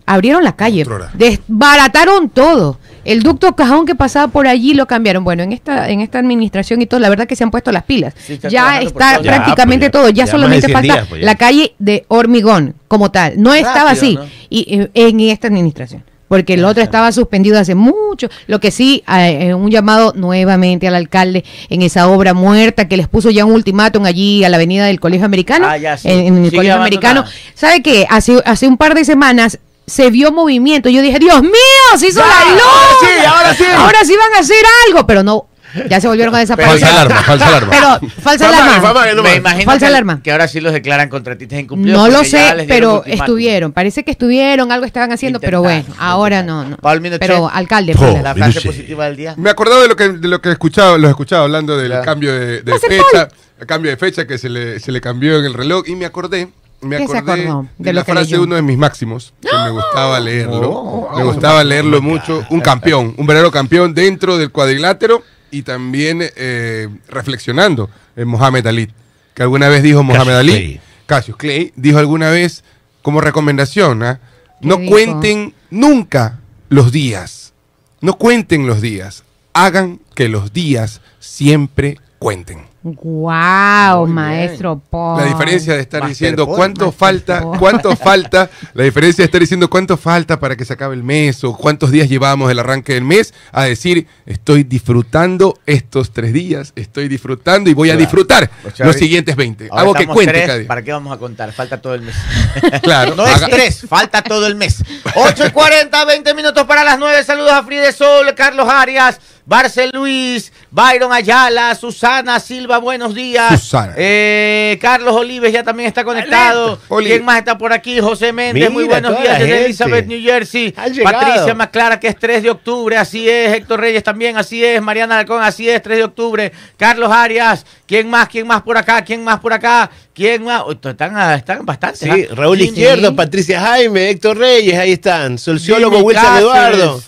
abrieron 0.07 0.43
la 0.43 0.55
calle, 0.55 0.83
desbarataron 1.13 2.29
todo. 2.29 2.79
El 3.05 3.23
ducto 3.23 3.55
cajón 3.55 3.85
que 3.85 3.95
pasaba 3.95 4.27
por 4.27 4.47
allí 4.47 4.73
lo 4.73 4.85
cambiaron. 4.85 5.23
Bueno, 5.23 5.41
en 5.43 5.53
esta 5.53 5.89
en 5.89 6.01
esta 6.01 6.19
administración 6.19 6.81
y 6.81 6.87
todo, 6.87 6.99
la 6.99 7.07
verdad 7.09 7.25
que 7.25 7.37
se 7.37 7.43
han 7.45 7.51
puesto 7.51 7.71
las 7.71 7.83
pilas. 7.83 8.13
Sí, 8.17 8.37
ya 8.49 8.81
está 8.81 9.19
prácticamente 9.21 9.85
Ya, 9.85 9.91
pues, 9.91 10.03
todo. 10.03 10.09
ya- 10.09 10.27
solamente 10.27 10.67
más 10.67 10.81
de 10.81 10.87
100 10.87 10.89
falta 10.89 10.93
días, 10.95 11.07
pues, 11.07 11.21
ya. 11.21 11.25
la 11.25 11.35
calle 11.35 11.73
de 11.79 12.03
hormigón 12.09 12.75
como 12.89 13.09
tal. 13.11 13.41
No 13.41 13.53
estaba 13.53 13.91
así 13.91 14.15
¿no? 14.15 14.25
y, 14.49 14.81
eh, 14.81 14.89
en 14.93 15.19
esta 15.21 15.47
administración. 15.47 16.03
Porque 16.27 16.55
el 16.55 16.65
otro 16.65 16.83
estaba 16.83 17.09
suspendido 17.13 17.57
hace 17.57 17.73
mucho. 17.73 18.27
Lo 18.47 18.59
que 18.59 18.69
sí, 18.71 19.01
eh, 19.07 19.53
un 19.53 19.71
llamado 19.71 20.11
nuevamente 20.13 20.85
al 20.85 20.95
alcalde 20.95 21.45
en 21.69 21.81
esa 21.83 22.09
obra 22.09 22.33
muerta 22.33 22.89
que 22.89 22.97
les 22.97 23.07
puso 23.07 23.29
ya 23.29 23.45
un 23.45 23.53
ultimátum 23.53 24.03
allí 24.03 24.43
a 24.43 24.49
la 24.49 24.57
avenida 24.57 24.85
del 24.87 24.99
Colegio 24.99 25.25
Americano. 25.25 25.65
Ah, 25.69 25.77
ya, 25.77 25.95
sí. 25.95 26.09
en, 26.09 26.19
en 26.19 26.37
el 26.39 26.43
Sigue 26.49 26.57
Colegio 26.57 26.73
abandonada. 26.75 27.11
Americano. 27.11 27.23
¿Sabe 27.53 27.81
qué? 27.81 28.05
Hace, 28.09 28.41
hace 28.45 28.67
un 28.67 28.75
par 28.75 28.93
de 28.93 29.05
semanas 29.05 29.57
se 29.87 30.11
vio 30.11 30.31
movimiento. 30.31 30.89
Yo 30.89 31.01
dije, 31.01 31.17
Dios 31.19 31.41
mío, 31.41 31.51
se 31.97 32.07
hizo 32.07 32.19
Ya, 32.19 32.27
la 32.27 32.51
luz. 32.51 32.61
ahora 32.63 32.93
sí, 32.99 33.25
ahora 33.25 33.53
sí. 33.55 33.63
Ahora 33.75 33.99
sí 34.05 34.13
van 34.17 34.33
a 34.35 34.39
hacer 34.39 34.63
algo. 34.87 35.07
Pero 35.07 35.23
no, 35.23 35.47
ya 35.89 36.01
se 36.01 36.07
volvieron 36.07 36.35
a 36.35 36.39
desaparecer. 36.39 36.79
Falsa 36.79 37.01
alarma, 37.01 37.21
falsa 37.23 37.47
alarma. 37.57 37.69
Pero, 37.71 38.11
falsa 38.21 38.45
Fama, 38.49 38.63
alarma. 38.63 38.87
fama, 38.87 39.03
que 39.07 39.15
no 39.15 39.23
Me 39.23 39.35
imagino 39.35 39.65
Falsa 39.65 39.79
que, 39.79 39.85
alarma. 39.87 40.21
que 40.23 40.31
ahora 40.31 40.47
sí 40.49 40.59
los 40.59 40.73
declaran 40.73 41.07
contratistas 41.09 41.59
incumplidos. 41.59 41.99
No 42.01 42.09
lo 42.09 42.23
sé, 42.25 42.65
pero 42.67 43.03
estuvieron. 43.05 43.71
Parece 43.71 44.03
que 44.03 44.11
estuvieron, 44.11 44.71
algo 44.71 44.85
estaban 44.85 45.11
haciendo, 45.13 45.39
pero 45.39 45.61
bueno, 45.61 45.85
ahora 45.97 46.43
no, 46.43 46.65
no. 46.65 46.77
Pero 47.19 47.49
alcalde, 47.49 47.95
pues, 47.95 48.21
La 48.21 48.33
Minuche. 48.33 48.51
frase 48.59 48.67
positiva 48.67 49.05
del 49.05 49.15
día. 49.15 49.35
Me 49.37 49.49
acordaba 49.49 49.81
de 49.81 49.87
lo 49.87 49.95
que 49.95 50.09
de 50.09 50.27
lo 50.27 50.41
que 50.41 50.51
escuchaba, 50.51 50.97
los 50.97 51.09
escuchaba 51.09 51.43
hablando 51.43 51.77
del 51.77 51.87
Claro. 51.91 52.03
cambio 52.05 52.33
de, 52.37 52.61
de 52.61 52.79
fecha, 52.79 53.29
el 53.59 53.65
cambio 53.65 53.89
de 53.91 53.97
fecha 53.97 54.27
que 54.27 54.37
se 54.37 54.49
le, 54.49 54.79
se 54.81 54.91
le 54.91 54.99
cambió 54.99 55.39
en 55.39 55.45
el 55.45 55.53
reloj 55.53 55.83
y 55.87 55.95
me 55.95 56.05
acordé, 56.05 56.49
me 56.81 56.97
¿Qué 56.97 57.07
se 57.07 57.17
acordé 57.17 57.43
acordó? 57.47 57.61
de, 57.77 57.83
De 57.85 57.93
la 57.93 58.03
frase 58.05 58.31
de 58.31 58.39
uno 58.39 58.55
de 58.55 58.61
mis 58.61 58.77
máximos, 58.77 59.33
que 59.41 59.49
me 59.51 59.71
gustaba 59.71 60.19
leerlo, 60.19 60.69
Oh. 60.71 61.17
me 61.17 61.23
gustaba 61.23 61.63
leerlo 61.63 62.01
mucho, 62.01 62.45
un 62.49 62.61
campeón, 62.61 63.13
un 63.17 63.25
verdadero 63.27 63.51
campeón 63.51 63.93
dentro 63.93 64.37
del 64.37 64.51
cuadrilátero 64.51 65.23
y 65.51 65.63
también 65.63 66.19
eh, 66.35 66.87
reflexionando 67.07 67.89
en 68.15 68.27
Mohamed 68.27 68.67
Ali, 68.67 68.91
que 69.33 69.43
alguna 69.43 69.69
vez 69.69 69.81
dijo 69.83 70.03
Mohamed 70.03 70.25
Cassius 70.33 70.39
Ali, 70.39 70.51
Clay. 70.51 70.81
Cassius 71.05 71.37
Clay, 71.37 71.73
dijo 71.75 71.97
alguna 71.99 72.29
vez 72.29 72.63
como 73.01 73.21
recomendación, 73.21 74.03
¿ah? 74.03 74.19
¿Qué 74.61 74.67
no 74.67 74.77
dijo? 74.77 74.91
cuenten 74.91 75.53
nunca 75.69 76.39
los 76.69 76.91
días, 76.91 77.53
no 78.01 78.13
cuenten 78.17 78.67
los 78.67 78.81
días, 78.81 79.23
hagan 79.53 79.99
que 80.15 80.27
los 80.29 80.51
días 80.53 81.01
siempre 81.19 81.97
cuenten. 82.19 82.63
Wow, 82.95 84.05
Muy 84.05 84.13
maestro 84.13 84.81
Paul. 84.89 85.21
La 85.21 85.25
diferencia 85.27 85.73
de 85.75 85.81
estar 85.81 85.99
Master 86.01 86.09
diciendo 86.09 86.45
Paul, 86.45 86.55
cuánto 86.57 86.85
Master 86.85 86.99
falta, 86.99 87.41
Paul. 87.41 87.57
cuánto 87.59 87.95
falta, 87.95 88.49
la 88.73 88.83
diferencia 88.83 89.21
de 89.23 89.25
estar 89.25 89.41
diciendo 89.41 89.69
cuánto 89.69 89.97
falta 89.97 90.39
para 90.39 90.55
que 90.55 90.65
se 90.65 90.73
acabe 90.73 90.95
el 90.95 91.03
mes 91.03 91.43
o 91.43 91.53
cuántos 91.55 91.91
días 91.91 92.09
llevamos 92.09 92.49
el 92.51 92.59
arranque 92.59 92.93
del 92.93 93.03
mes, 93.03 93.33
a 93.51 93.63
decir 93.65 94.07
estoy 94.25 94.63
disfrutando 94.63 95.57
estos 95.65 96.11
tres 96.11 96.33
días, 96.33 96.73
estoy 96.75 97.07
disfrutando 97.07 97.69
y 97.69 97.73
voy 97.73 97.89
a 97.89 97.93
Claro. 97.93 97.99
disfrutar 98.01 98.51
O 98.65 98.75
sea, 98.75 98.85
los 98.85 98.95
siguientes 98.95 99.35
20. 99.35 99.67
Ahora 99.71 99.81
Hago 99.81 99.93
que 99.93 100.07
cuente 100.07 100.31
tres, 100.33 100.45
cada 100.45 100.57
día. 100.59 100.67
¿Para 100.67 100.81
qué 100.81 100.91
vamos 100.91 101.13
a 101.15 101.17
contar? 101.19 101.51
Falta 101.51 101.81
todo 101.81 101.95
el 101.95 102.01
mes. 102.03 102.15
Claro, 102.81 103.15
No 103.15 103.25
es 103.27 103.35
haga- 103.35 103.47
tres, 103.49 103.85
falta 103.87 104.21
todo 104.21 104.47
el 104.47 104.55
mes. 104.55 104.83
8 105.15 105.47
y 105.47 105.51
40, 105.51 106.05
20 106.05 106.33
minutos 106.33 106.63
para 106.65 106.83
las 106.83 106.97
9. 106.99 107.23
Saludos 107.23 107.51
a 107.51 107.63
Fride 107.63 107.91
Sol, 107.91 108.33
Carlos 108.35 108.67
Arias, 108.69 109.19
Barcel 109.51 109.91
Luis, 109.93 110.51
Byron 110.71 111.13
Ayala, 111.13 111.73
Susana 111.73 112.37
Silva, 112.41 112.79
buenos 112.79 113.15
días. 113.15 113.61
Susana. 113.61 113.93
Eh, 113.95 114.77
Carlos 114.81 115.15
Olives 115.15 115.53
ya 115.53 115.63
también 115.63 115.87
está 115.87 116.03
conectado. 116.03 116.77
¿Quién 116.99 117.23
más 117.23 117.37
está 117.39 117.57
por 117.57 117.71
aquí? 117.71 118.01
José 118.01 118.33
Méndez, 118.33 118.55
Mira, 118.55 118.69
muy 118.69 118.83
buenos 118.83 119.17
días 119.21 119.39
desde. 119.39 119.63
Elizabeth, 119.63 120.05
New 120.05 120.21
Jersey. 120.21 120.73
Patricia 121.01 121.55
Maclara, 121.55 121.97
que 121.97 122.09
es 122.09 122.19
3 122.19 122.43
de 122.43 122.49
octubre, 122.49 122.97
así 122.97 123.29
es. 123.29 123.53
Héctor 123.53 123.79
Reyes 123.79 124.03
también, 124.03 124.35
así 124.35 124.65
es. 124.65 124.81
Mariana 124.81 125.19
Alcón, 125.19 125.41
así 125.41 125.69
es, 125.69 125.81
3 125.81 125.97
de 125.99 126.03
octubre. 126.03 126.51
Carlos 126.75 127.09
Arias, 127.09 127.65
¿quién 127.85 128.09
más? 128.09 128.27
¿Quién 128.27 128.45
más 128.47 128.61
por 128.63 128.77
acá? 128.77 129.01
¿Quién 129.05 129.23
más 129.23 129.39
por 129.39 129.53
acá? 129.53 129.89
¿Quién 130.13 130.43
más? 130.43 130.63
Están, 130.83 131.17
están 131.37 131.65
bastantes. 131.65 131.99
Sí, 131.99 132.09
¿ah? 132.29 132.35
Raúl 132.35 132.57
¿Quién- 132.57 132.69
Izquierdo, 132.71 133.15
Patricia 133.15 133.61
Jaime, 133.61 134.09
Héctor 134.09 134.39
Reyes, 134.39 134.77
ahí 134.77 134.91
están. 134.91 135.37
Sociólogo 135.37 135.99
Wilson 135.99 136.21
Cáceres. 136.25 136.41
Eduardo. 136.43 137.01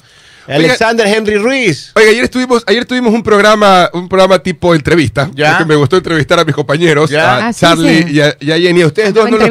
Alexander 0.55 1.07
Henry 1.07 1.37
Ruiz. 1.37 1.91
Oiga, 1.95 2.09
ayer 2.11 2.23
estuvimos, 2.23 2.63
ayer 2.67 2.85
tuvimos 2.85 3.13
un 3.13 3.23
programa, 3.23 3.89
un 3.93 4.07
programa 4.09 4.39
tipo 4.39 4.73
entrevista, 4.75 5.29
Ya. 5.33 5.51
porque 5.51 5.65
me 5.65 5.75
gustó 5.75 5.97
entrevistar 5.97 6.39
a 6.39 6.45
mis 6.45 6.55
compañeros, 6.55 7.09
Ya. 7.09 7.35
a 7.37 7.47
Ah, 7.49 7.53
Charlie 7.53 8.03
sí. 8.03 8.13
y, 8.13 8.21
a, 8.21 8.35
y 8.39 8.51
a 8.51 8.57
Jenny. 8.57 8.81
A 8.81 8.87
ustedes 8.87 9.13
dos 9.13 9.29
no 9.29 9.37
los 9.37 9.49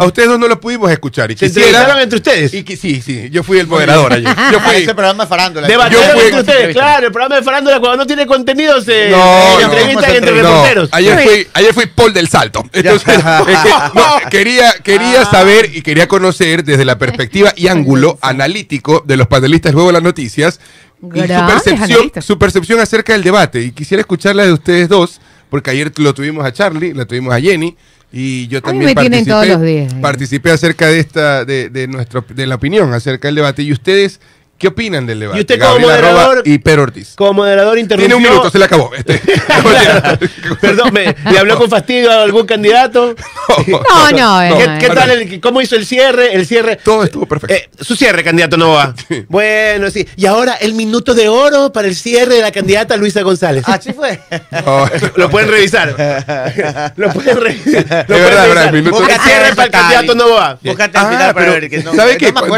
a 0.00 0.04
ustedes 0.04 0.28
dos 0.28 0.38
no 0.38 0.48
los 0.48 0.58
pudimos 0.58 0.90
escuchar. 0.90 1.30
Y 1.30 1.36
¿Se 1.36 1.46
quisiera- 1.46 1.68
entrevistaron 1.68 2.02
entre 2.02 2.16
ustedes? 2.16 2.54
y 2.54 2.62
que- 2.62 2.76
sí, 2.76 3.02
sí, 3.04 3.28
yo 3.30 3.42
fui 3.42 3.58
el 3.58 3.66
moderador 3.66 4.12
ayer. 4.12 4.26
Yo 4.52 4.58
Ah, 4.58 4.62
fui, 4.66 4.76
ese 4.82 4.94
programa 4.94 5.24
de 5.24 5.28
farándula. 5.28 5.66
Debatieron 5.66 6.10
fui- 6.12 6.24
entre 6.26 6.40
ustedes, 6.40 6.74
claro. 6.74 7.06
El 7.06 7.12
programa 7.12 7.36
de 7.36 7.42
farándula 7.42 7.80
cuando 7.80 7.96
no 7.98 8.06
tiene 8.06 8.26
contenido 8.26 8.80
se 8.80 9.10
No, 9.10 9.16
se 9.58 9.62
no, 9.66 9.72
entrevistan 9.72 10.10
no, 10.10 10.16
entre 10.16 10.30
No, 10.42 10.42
reporteros. 10.48 10.88
ayer 10.92 11.18
fui, 11.22 11.46
ayer 11.54 11.74
fui 11.74 11.86
Paul 11.86 12.12
del 12.12 12.28
Salto. 12.28 12.64
Entonces, 12.72 13.08
es 13.48 13.58
que, 13.58 13.68
no, 13.94 14.30
quería, 14.30 14.72
quería 14.82 15.22
Ah. 15.22 15.30
saber 15.30 15.70
y 15.74 15.82
quería 15.82 16.06
conocer 16.08 16.64
desde 16.64 16.84
la 16.84 16.98
perspectiva 16.98 17.52
y 17.56 17.68
ángulo 17.68 18.18
analítico 18.22 19.02
de 19.06 19.16
los 19.16 19.26
panelistas 19.26 19.72
luego 19.72 19.88
de 19.88 19.94
las 19.94 20.02
noticias 20.36 20.60
y 21.02 21.20
su 21.20 21.46
percepción, 21.46 22.22
su 22.22 22.38
percepción 22.38 22.80
acerca 22.80 23.12
del 23.12 23.22
debate. 23.22 23.62
Y 23.62 23.72
quisiera 23.72 24.00
escucharla 24.00 24.44
de 24.44 24.52
ustedes 24.52 24.88
dos, 24.88 25.20
porque 25.50 25.70
ayer 25.70 25.92
lo 25.98 26.14
tuvimos 26.14 26.44
a 26.44 26.52
Charlie, 26.52 26.94
la 26.94 27.04
tuvimos 27.04 27.34
a 27.34 27.40
Jenny. 27.40 27.76
Y 28.12 28.46
yo 28.46 28.62
también 28.62 28.94
participé, 28.94 29.30
todos 29.30 29.48
los 29.48 29.62
días. 29.62 29.92
participé 29.94 30.50
acerca 30.50 30.86
de 30.86 31.00
esta, 31.00 31.44
de, 31.44 31.68
de 31.68 31.88
nuestro, 31.88 32.24
de 32.28 32.46
la 32.46 32.54
opinión 32.54 32.92
acerca 32.94 33.28
del 33.28 33.34
debate. 33.34 33.62
¿Y 33.62 33.72
ustedes 33.72 34.20
qué 34.58 34.68
opinan 34.68 35.06
del 35.06 35.20
debate? 35.20 35.38
Y 35.38 35.40
usted 35.42 35.58
como 35.60 35.72
Gabriel 35.86 36.14
moderador- 36.14 36.42
y 36.44 36.58
Pedro 36.58 36.82
Ortiz. 36.84 37.12
Como 37.16 37.32
moderador 37.34 37.78
interrumpió. 37.78 38.16
Tiene 38.16 38.26
un 38.26 38.30
minuto, 38.32 38.50
se 38.50 38.58
le 38.58 38.64
acabó. 38.64 38.90
Este, 38.94 39.20
Perdón, 40.60 40.92
me, 40.92 41.14
¿le 41.30 41.38
habló 41.38 41.58
con 41.58 41.68
fastidio 41.70 42.10
a 42.10 42.22
algún 42.22 42.46
candidato? 42.46 43.14
No, 43.66 44.10
no, 44.10 44.42
eh, 44.42 44.52
¿Qué, 44.58 44.66
no, 44.66 44.78
qué 44.78 44.86
eh. 44.86 44.90
tal? 44.94 45.10
El, 45.10 45.40
¿Cómo 45.40 45.60
hizo 45.62 45.76
el 45.76 45.86
cierre? 45.86 46.34
El 46.34 46.46
cierre. 46.46 46.76
Todo 46.76 47.04
estuvo 47.04 47.26
perfecto. 47.26 47.54
Eh, 47.54 47.68
su 47.80 47.94
cierre, 47.96 48.22
candidato 48.24 48.56
Nova. 48.56 48.94
Bueno, 49.28 49.88
sí. 49.90 50.06
Y 50.16 50.26
ahora 50.26 50.54
el 50.54 50.74
minuto 50.74 51.14
de 51.14 51.28
oro 51.28 51.72
para 51.72 51.88
el 51.88 51.94
cierre 51.96 52.34
de 52.36 52.42
la 52.42 52.50
candidata 52.52 52.96
Luisa 52.96 53.22
González. 53.22 53.64
Así 53.66 53.92
fue. 53.92 54.20
No. 54.64 54.88
Lo 55.16 55.30
pueden 55.30 55.48
revisar. 55.48 56.92
Lo 56.96 57.12
pueden 57.12 57.40
revisar. 57.40 58.04
Lo 58.08 58.16
pueden 58.16 58.72
revisar. 58.72 59.20
cierre 59.22 59.54
para 59.54 59.64
el 59.66 59.70
candidato 59.70 60.14
Nova. 60.14 60.58
Búscate 60.62 60.98
al 60.98 61.06
Ah, 61.06 61.08
final 61.10 61.34
para 61.34 61.46
pero 61.46 61.52
ver 61.52 61.70
que 61.70 61.78
no. 61.78 61.94
¿sabe 61.94 62.16
qué? 62.18 62.28
Y 62.28 62.32
¿Sabe 62.32 62.48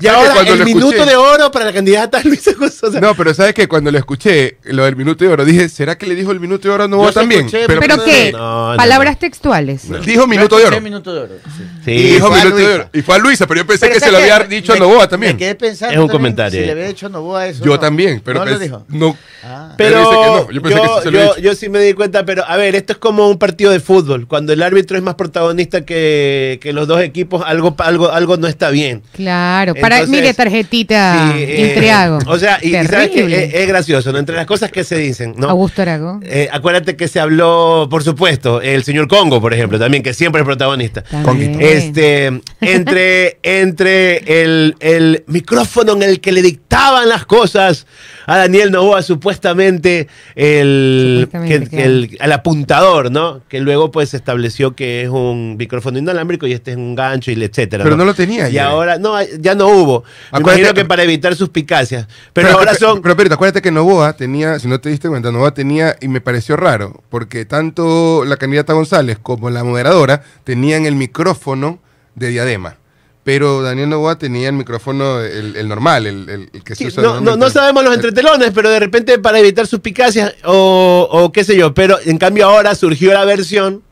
que 0.00 0.08
ahora 0.08 0.40
el 0.40 0.64
minuto 0.64 1.04
de 1.06 1.16
oro 1.16 1.39
para 1.50 1.64
la 1.66 1.72
candidata 1.72 2.20
Luisa 2.24 2.52
González. 2.58 3.00
No, 3.00 3.14
pero 3.14 3.32
¿sabes 3.34 3.54
qué? 3.54 3.66
Cuando 3.68 3.90
lo 3.90 3.98
escuché, 3.98 4.58
lo 4.64 4.84
del 4.84 4.96
minuto 4.96 5.24
de 5.24 5.30
oro, 5.30 5.44
dije, 5.44 5.68
¿será 5.68 5.96
que 5.96 6.06
le 6.06 6.14
dijo 6.14 6.32
el 6.32 6.40
minuto 6.40 6.68
de 6.68 6.74
oro 6.74 6.84
a 6.84 6.88
Novoa 6.88 7.12
también? 7.12 7.46
escuché, 7.46 7.64
pero 7.66 7.80
¿Pero 7.80 7.96
no, 7.96 8.04
qué? 8.04 8.32
no, 8.32 8.70
no, 8.72 8.76
Palabras 8.76 9.18
textuales. 9.18 9.82
dijo 10.04 10.26
minuto 10.26 10.58
de 10.58 10.64
oro. 10.64 10.80
Minuto 10.80 11.14
de 11.14 11.20
oro. 11.20 11.34
sí. 11.56 11.62
Sí, 11.84 11.90
Y 11.92 12.02
dijo 12.14 12.30
minuto 12.30 12.56
de 12.56 12.74
oro. 12.74 12.90
Y 12.92 13.02
fue 13.02 13.14
a 13.14 13.18
Luisa, 13.18 13.46
pero 13.46 13.60
yo 13.60 13.66
pensé 13.66 13.86
Pero 13.86 13.94
que 13.94 14.00
se 14.00 14.06
¿sabes 14.06 14.28
lo 14.28 14.34
había 14.34 14.46
dicho 14.48 14.72
a 14.72 14.76
Novoa 14.76 15.08
también. 15.08 15.32
Me 15.32 15.38
quedé 15.38 15.54
pensando 15.54 15.94
Es 15.94 16.00
un 16.00 16.08
comentario. 16.08 16.60
Si 16.60 16.66
le 16.66 16.72
había 16.72 16.86
dicho 16.88 17.06
a 17.06 17.08
Novoa 17.08 17.46
eso. 17.46 17.64
Yo 17.64 17.72
no. 17.72 17.80
también, 17.80 18.20
pero 18.24 18.40
no 18.44 18.50
lo 18.50 18.58
dijo. 18.58 18.84
no. 18.88 19.16
Ah. 19.42 19.74
Pero 19.78 19.90
Pero 19.96 20.00
dice 20.00 20.10
que 20.10 20.26
no, 20.26 20.50
yo 20.50 20.62
pensé 20.62 20.80
que 20.80 20.86
yo, 20.86 20.96
sí 20.98 21.02
se 21.04 21.10
lo 21.10 21.18
había 21.18 21.28
yo- 21.30 21.34
dicho. 21.36 21.48
yo 21.48 21.54
sí 21.54 21.68
me 21.70 21.78
di 21.80 21.92
cuenta, 21.94 22.24
pero 22.26 22.44
a 22.46 22.56
ver, 22.58 22.74
esto 22.74 22.92
es 22.92 22.98
como 22.98 23.28
un 23.30 23.38
partido 23.38 23.70
de 23.70 23.80
fútbol. 23.80 24.26
Cuando 24.28 24.52
el 24.52 24.62
árbitro 24.62 24.96
es 24.98 25.02
más 25.02 25.14
protagonista 25.14 25.84
que, 25.86 26.58
que 26.60 26.72
los 26.74 26.86
dos 26.86 27.00
equipos, 27.00 27.42
algo, 27.46 27.74
algo, 27.78 28.10
algo 28.10 28.36
no 28.36 28.46
está 28.48 28.68
bien. 28.70 29.02
Claro, 29.14 29.74
para 29.74 30.00
Entonces, 30.00 30.20
mire 30.20 30.34
tarjetita 30.34 31.29
Sí, 31.29 31.29
eh, 31.38 31.66
Intriago. 31.68 32.18
O 32.26 32.38
sea, 32.38 32.58
y, 32.62 32.68
y 32.68 32.72
sabes 32.86 33.08
que 33.08 33.14
Terrible. 33.22 33.44
es, 33.44 33.54
es 33.54 33.68
gracioso, 33.68 34.12
¿no? 34.12 34.18
Entre 34.18 34.34
las 34.36 34.46
cosas 34.46 34.70
que 34.70 34.84
se 34.84 34.96
dicen, 34.96 35.34
¿no? 35.36 35.48
Augusto 35.50 35.82
Arago. 35.82 36.20
Eh, 36.22 36.48
acuérdate 36.52 36.96
que 36.96 37.08
se 37.08 37.20
habló, 37.20 37.88
por 37.90 38.02
supuesto, 38.02 38.60
el 38.60 38.82
señor 38.84 39.08
Congo, 39.08 39.40
por 39.40 39.52
ejemplo, 39.54 39.78
también, 39.78 40.02
que 40.02 40.14
siempre 40.14 40.40
es 40.42 40.46
protagonista. 40.46 41.02
También. 41.02 41.60
Este, 41.60 42.40
entre, 42.60 43.38
entre 43.42 44.42
el, 44.42 44.76
el 44.80 45.24
micrófono 45.26 45.92
en 45.92 46.02
el 46.02 46.20
que 46.20 46.32
le 46.32 46.42
dictaban 46.42 47.08
las 47.08 47.26
cosas 47.26 47.86
a 48.26 48.36
Daniel 48.38 48.70
Novoa, 48.70 49.02
supuestamente, 49.02 50.06
el, 50.36 51.20
Supuestamente, 51.30 51.70
que- 51.70 51.76
que 51.76 51.82
el, 51.84 52.16
al 52.20 52.32
apuntador, 52.32 53.10
¿no? 53.10 53.40
Que 53.48 53.60
luego 53.60 53.90
pues 53.90 54.10
se 54.10 54.16
estableció 54.16 54.74
que 54.74 55.02
es 55.02 55.08
un 55.08 55.56
micrófono 55.56 55.98
inalámbrico 55.98 56.46
y 56.46 56.52
este 56.52 56.72
es 56.72 56.76
un 56.76 56.94
gancho 56.94 57.30
y 57.30 57.42
etcétera. 57.42 57.84
Pero 57.84 57.96
no 57.96 58.04
lo 58.04 58.14
tenía 58.14 58.48
Y 58.48 58.58
ahora, 58.58 58.98
no, 58.98 59.16
ya 59.40 59.54
no 59.54 59.68
hubo. 59.68 60.04
Me 60.32 60.40
imagino 60.40 60.74
que 60.74 60.84
para 60.84 61.02
evitar 61.02 61.19
suspicacias. 61.36 62.06
Pero, 62.32 62.50
ahora 62.50 62.74
son... 62.74 63.02
Pero, 63.02 63.16
pero, 63.16 63.34
acuérdate 63.34 63.62
que 63.62 63.70
Novoa 63.70 64.12
tenía, 64.14 64.58
si 64.58 64.68
no 64.68 64.80
te 64.80 64.88
diste 64.88 65.08
cuenta, 65.08 65.30
Novoa 65.32 65.52
tenía, 65.54 65.96
y 66.00 66.08
me 66.08 66.20
pareció 66.20 66.56
raro, 66.56 67.02
porque 67.08 67.44
tanto 67.44 68.24
la 68.24 68.36
candidata 68.36 68.72
González 68.72 69.18
como 69.22 69.50
la 69.50 69.64
moderadora 69.64 70.22
tenían 70.44 70.86
el 70.86 70.94
micrófono 70.94 71.78
de 72.14 72.28
diadema. 72.28 72.76
Pero 73.22 73.62
Daniel 73.62 73.90
Novoa 73.90 74.18
tenía 74.18 74.48
el 74.48 74.54
micrófono, 74.54 75.20
el, 75.20 75.54
el 75.54 75.68
normal, 75.68 76.06
el, 76.06 76.28
el- 76.30 76.50
el 76.54 76.64
que 76.64 76.74
se 76.74 76.86
usa 76.86 77.02
no, 77.02 77.20
no, 77.20 77.36
no 77.36 77.50
sabemos 77.50 77.84
los 77.84 77.94
entretelones, 77.94 78.50
pero 78.54 78.70
de 78.70 78.80
repente 78.80 79.18
para 79.18 79.38
evitar 79.38 79.66
suspicacias 79.66 80.34
o, 80.44 81.06
o 81.10 81.30
qué 81.30 81.44
sé 81.44 81.54
yo. 81.54 81.74
Pero 81.74 81.98
en 82.06 82.16
cambio 82.16 82.46
ahora 82.46 82.74
surgió 82.74 83.12
la 83.12 83.26
versión 83.26 83.82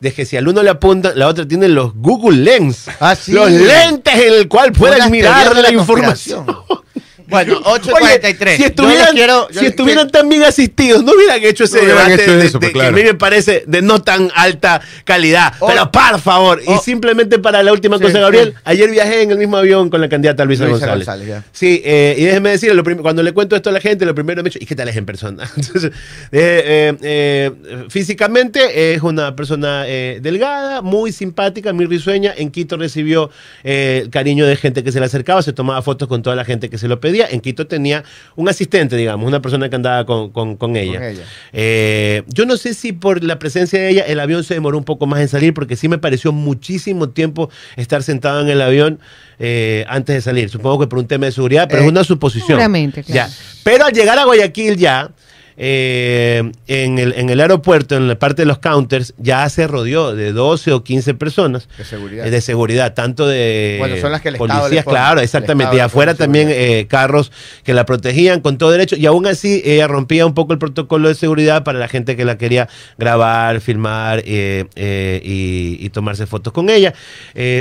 de 0.00 0.12
que 0.12 0.26
si 0.26 0.36
al 0.36 0.46
uno 0.46 0.62
le 0.62 0.70
apunta, 0.70 1.12
la 1.14 1.26
otra 1.28 1.46
tiene 1.46 1.68
los 1.68 1.94
Google 1.94 2.38
Lens. 2.38 2.86
Ah, 3.00 3.14
sí. 3.14 3.32
Los 3.32 3.50
lentes 3.50 4.14
en 4.14 4.34
el 4.34 4.48
cual 4.48 4.72
pueden 4.72 4.98
Unas 4.98 5.10
mirar 5.10 5.56
la 5.56 5.72
información. 5.72 6.46
Bueno, 7.28 7.60
8.43. 7.62 8.42
Oye, 8.46 8.56
si 8.56 8.62
estuvieran, 8.64 9.12
quiero- 9.14 9.48
si 9.50 9.66
estuvieran 9.66 10.10
tan 10.10 10.28
bien 10.28 10.44
asistidos, 10.44 11.02
no 11.02 11.12
hubieran 11.12 11.42
hecho 11.42 11.64
ese 11.64 11.82
No 11.82 11.88
debate 11.88 12.14
hecho 12.14 12.36
de- 12.36 12.46
eso, 12.46 12.58
de- 12.58 12.60
pues, 12.60 12.72
claro. 12.72 12.94
que 12.94 13.00
a 13.00 13.04
mí 13.04 13.08
me 13.10 13.14
parece 13.14 13.64
de 13.66 13.82
no 13.82 14.00
tan 14.02 14.30
alta 14.34 14.80
calidad. 15.04 15.52
Oh. 15.58 15.66
pero 15.66 15.90
por 15.90 16.20
favor, 16.20 16.60
y 16.66 16.76
simplemente 16.84 17.38
para 17.38 17.62
la 17.62 17.72
última 17.72 17.98
Sí, 17.98 18.04
cosa, 18.04 18.20
Gabriel, 18.20 18.50
sí. 18.54 18.60
ayer 18.64 18.90
viajé 18.90 19.22
en 19.22 19.30
el 19.32 19.38
mismo 19.38 19.56
avión 19.56 19.90
con 19.90 20.00
la 20.00 20.08
candidata 20.08 20.44
Luisa, 20.44 20.66
Luisa 20.66 20.86
González. 20.94 21.42
Sí, 21.52 21.82
eh, 21.84 22.14
y 22.18 22.24
déjeme 22.24 22.50
decir, 22.50 22.74
lo 22.74 22.84
cuando 23.02 23.22
le 23.22 23.32
cuento 23.32 23.56
esto 23.56 23.70
a 23.70 23.72
la 23.72 23.80
gente, 23.80 24.06
lo 24.06 24.14
primero 24.14 24.42
me 24.42 24.48
he 24.48 24.50
dicho, 24.50 24.62
¿y 24.62 24.66
qué 24.66 24.76
tal 24.76 24.88
es 24.88 24.96
en 24.96 25.06
persona? 25.06 25.48
Entonces, 25.56 25.90
eh, 26.32 26.94
eh, 27.02 27.50
físicamente 27.88 28.94
es 28.94 29.02
una 29.02 29.34
persona 29.34 29.82
delgada, 29.84 30.82
muy 30.82 31.10
simpática, 31.12 31.72
muy 31.72 31.86
risueña. 31.86 32.32
En 32.36 32.50
Quito 32.50 32.76
recibió 32.76 33.30
el 33.64 34.10
cariño 34.10 34.46
de 34.46 34.56
gente 34.56 34.84
que 34.84 34.92
se 34.92 35.00
le 35.00 35.06
acercaba, 35.06 35.42
se 35.42 35.52
tomaba 35.52 35.82
fotos 35.82 36.08
con 36.08 36.22
toda 36.22 36.36
la 36.36 36.44
gente 36.44 36.68
que 36.70 36.78
se 36.78 36.86
lo 36.88 37.00
pedía. 37.00 37.15
En 37.30 37.40
Quito 37.40 37.66
tenía 37.66 38.04
un 38.36 38.48
asistente, 38.48 38.96
digamos, 38.96 39.26
una 39.26 39.40
persona 39.40 39.68
que 39.70 39.76
andaba 39.76 40.04
con, 40.04 40.30
con- 40.30 40.56
con 40.56 40.76
ella. 40.76 41.08
ella. 41.08 41.22
Eh, 41.52 42.22
yo 42.28 42.44
no 42.44 42.56
sé 42.56 42.74
si 42.74 42.92
por 42.92 43.24
la 43.24 43.38
presencia 43.38 43.80
de 43.80 43.88
ella 43.90 44.02
el 44.06 44.20
avión 44.20 44.44
se 44.44 44.54
demoró 44.54 44.76
un 44.76 44.84
poco 44.84 45.06
más 45.06 45.20
en 45.20 45.28
salir, 45.28 45.54
porque 45.54 45.76
sí 45.76 45.88
me 45.88 45.98
pareció 45.98 46.32
muchísimo 46.32 47.08
tiempo 47.08 47.50
estar 47.76 48.02
sentado 48.02 48.40
en 48.42 48.48
el 48.48 48.60
avión 48.60 49.00
eh, 49.38 49.84
antes 49.88 50.14
de 50.16 50.20
salir. 50.20 50.50
Supongo 50.50 50.80
que 50.80 50.86
por 50.86 50.98
un 50.98 51.06
tema 51.06 51.26
de 51.26 51.32
seguridad, 51.32 51.66
pero 51.68 51.82
Eh, 51.82 51.86
es 51.86 51.90
una 51.90 52.04
suposición. 52.04 52.46
seguramente, 52.48 53.02
claro. 53.02 53.30
Ya. 53.30 53.36
Pero 53.64 53.84
al 53.86 53.92
llegar 53.92 54.18
a 54.18 54.24
Guayaquil 54.24 54.76
ya, 54.76 55.10
eh, 55.56 56.52
en, 56.66 56.98
el, 56.98 57.12
en 57.16 57.30
el 57.30 57.40
aeropuerto, 57.40 57.96
en 57.96 58.08
la 58.08 58.18
parte 58.18 58.42
de 58.42 58.46
los 58.46 58.58
counters, 58.58 59.14
ya 59.18 59.48
se 59.48 59.66
rodeó 59.66 60.14
de 60.14 60.32
12 60.32 60.72
o 60.72 60.84
15 60.84 61.14
personas 61.14 61.68
De 61.78 61.84
seguridad. 61.84 62.26
eh, 62.26 62.30
de 62.30 62.40
seguridad, 62.40 62.94
tanto 62.94 63.26
de 63.26 63.76
Bueno, 63.78 63.96
son 64.00 64.12
las 64.12 64.20
que 64.20 64.28
el 64.28 64.34
Estado 64.34 64.48
policías, 64.60 64.70
les 64.72 64.84
pone. 64.84 64.94
claro, 64.96 65.20
exactamente, 65.20 65.76
y 65.76 65.80
afuera 65.80 66.14
también 66.14 66.48
eh, 66.50 66.86
carros 66.88 67.32
que 67.64 67.72
la 67.74 67.86
protegían 67.86 68.40
con 68.40 68.58
todo 68.58 68.70
derecho, 68.70 68.96
y 68.96 69.06
aún 69.06 69.26
así 69.26 69.62
ella 69.64 69.86
rompía 69.88 70.26
un 70.26 70.34
poco 70.34 70.52
el 70.52 70.58
protocolo 70.58 71.08
de 71.08 71.14
seguridad 71.14 71.64
para 71.64 71.78
la 71.78 71.88
gente 71.88 72.16
que 72.16 72.24
la 72.24 72.36
quería 72.38 72.68
grabar, 72.98 73.60
filmar 73.60 74.22
y, 74.26 74.66
y 74.76 75.90
tomarse 75.90 76.26
fotos 76.26 76.52
con 76.52 76.68
ella. 76.70 76.92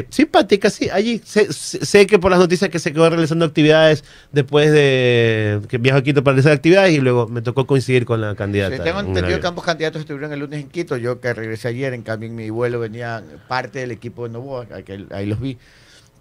Simpática, 0.10 0.70
sí, 0.70 0.90
allí 0.92 1.22
sé, 1.26 1.52
sé- 1.54 1.86
sé 1.86 2.08
que 2.08 2.20
por 2.20 2.32
las 2.32 2.40
noticias 2.40 2.70
que 2.70 2.80
se 2.80 2.92
quedó 2.94 3.10
realizando 3.10 3.46
actividades 3.46 4.04
después 4.32 4.72
de 4.72 5.60
que 5.70 5.78
viajó 5.78 6.00
a 6.00 6.04
Quito 6.04 6.24
para 6.24 6.34
realizar 6.36 6.52
actividades 6.54 6.94
y 6.94 7.00
luego 7.00 7.28
me 7.28 7.42
tocó 7.42 7.66
coincidir 7.66 7.85
con 8.06 8.22
la 8.22 8.36
candidata. 8.36 8.76
Sí, 8.78 8.82
tengo 8.84 9.00
entendido 9.00 9.40
que 9.40 9.48
ambos 9.48 9.64
candidatos 9.64 10.00
estuvieron 10.02 10.32
el 10.34 10.40
lunes 10.40 10.62
en 10.62 10.70
Quito. 10.70 10.98
Yo 10.98 11.20
que 11.20 11.34
regresé 11.34 11.68
ayer, 11.70 11.94
en 11.94 12.02
cambio 12.02 12.28
en 12.30 12.36
mi 12.36 12.50
vuelo 12.50 12.80
venía 12.80 13.24
parte 13.48 13.80
del 13.80 13.92
equipo 13.92 14.24
de 14.28 14.34
Novoa, 14.34 14.66
que 14.84 15.06
ahí 15.12 15.26
los 15.26 15.40
vi. 15.40 15.58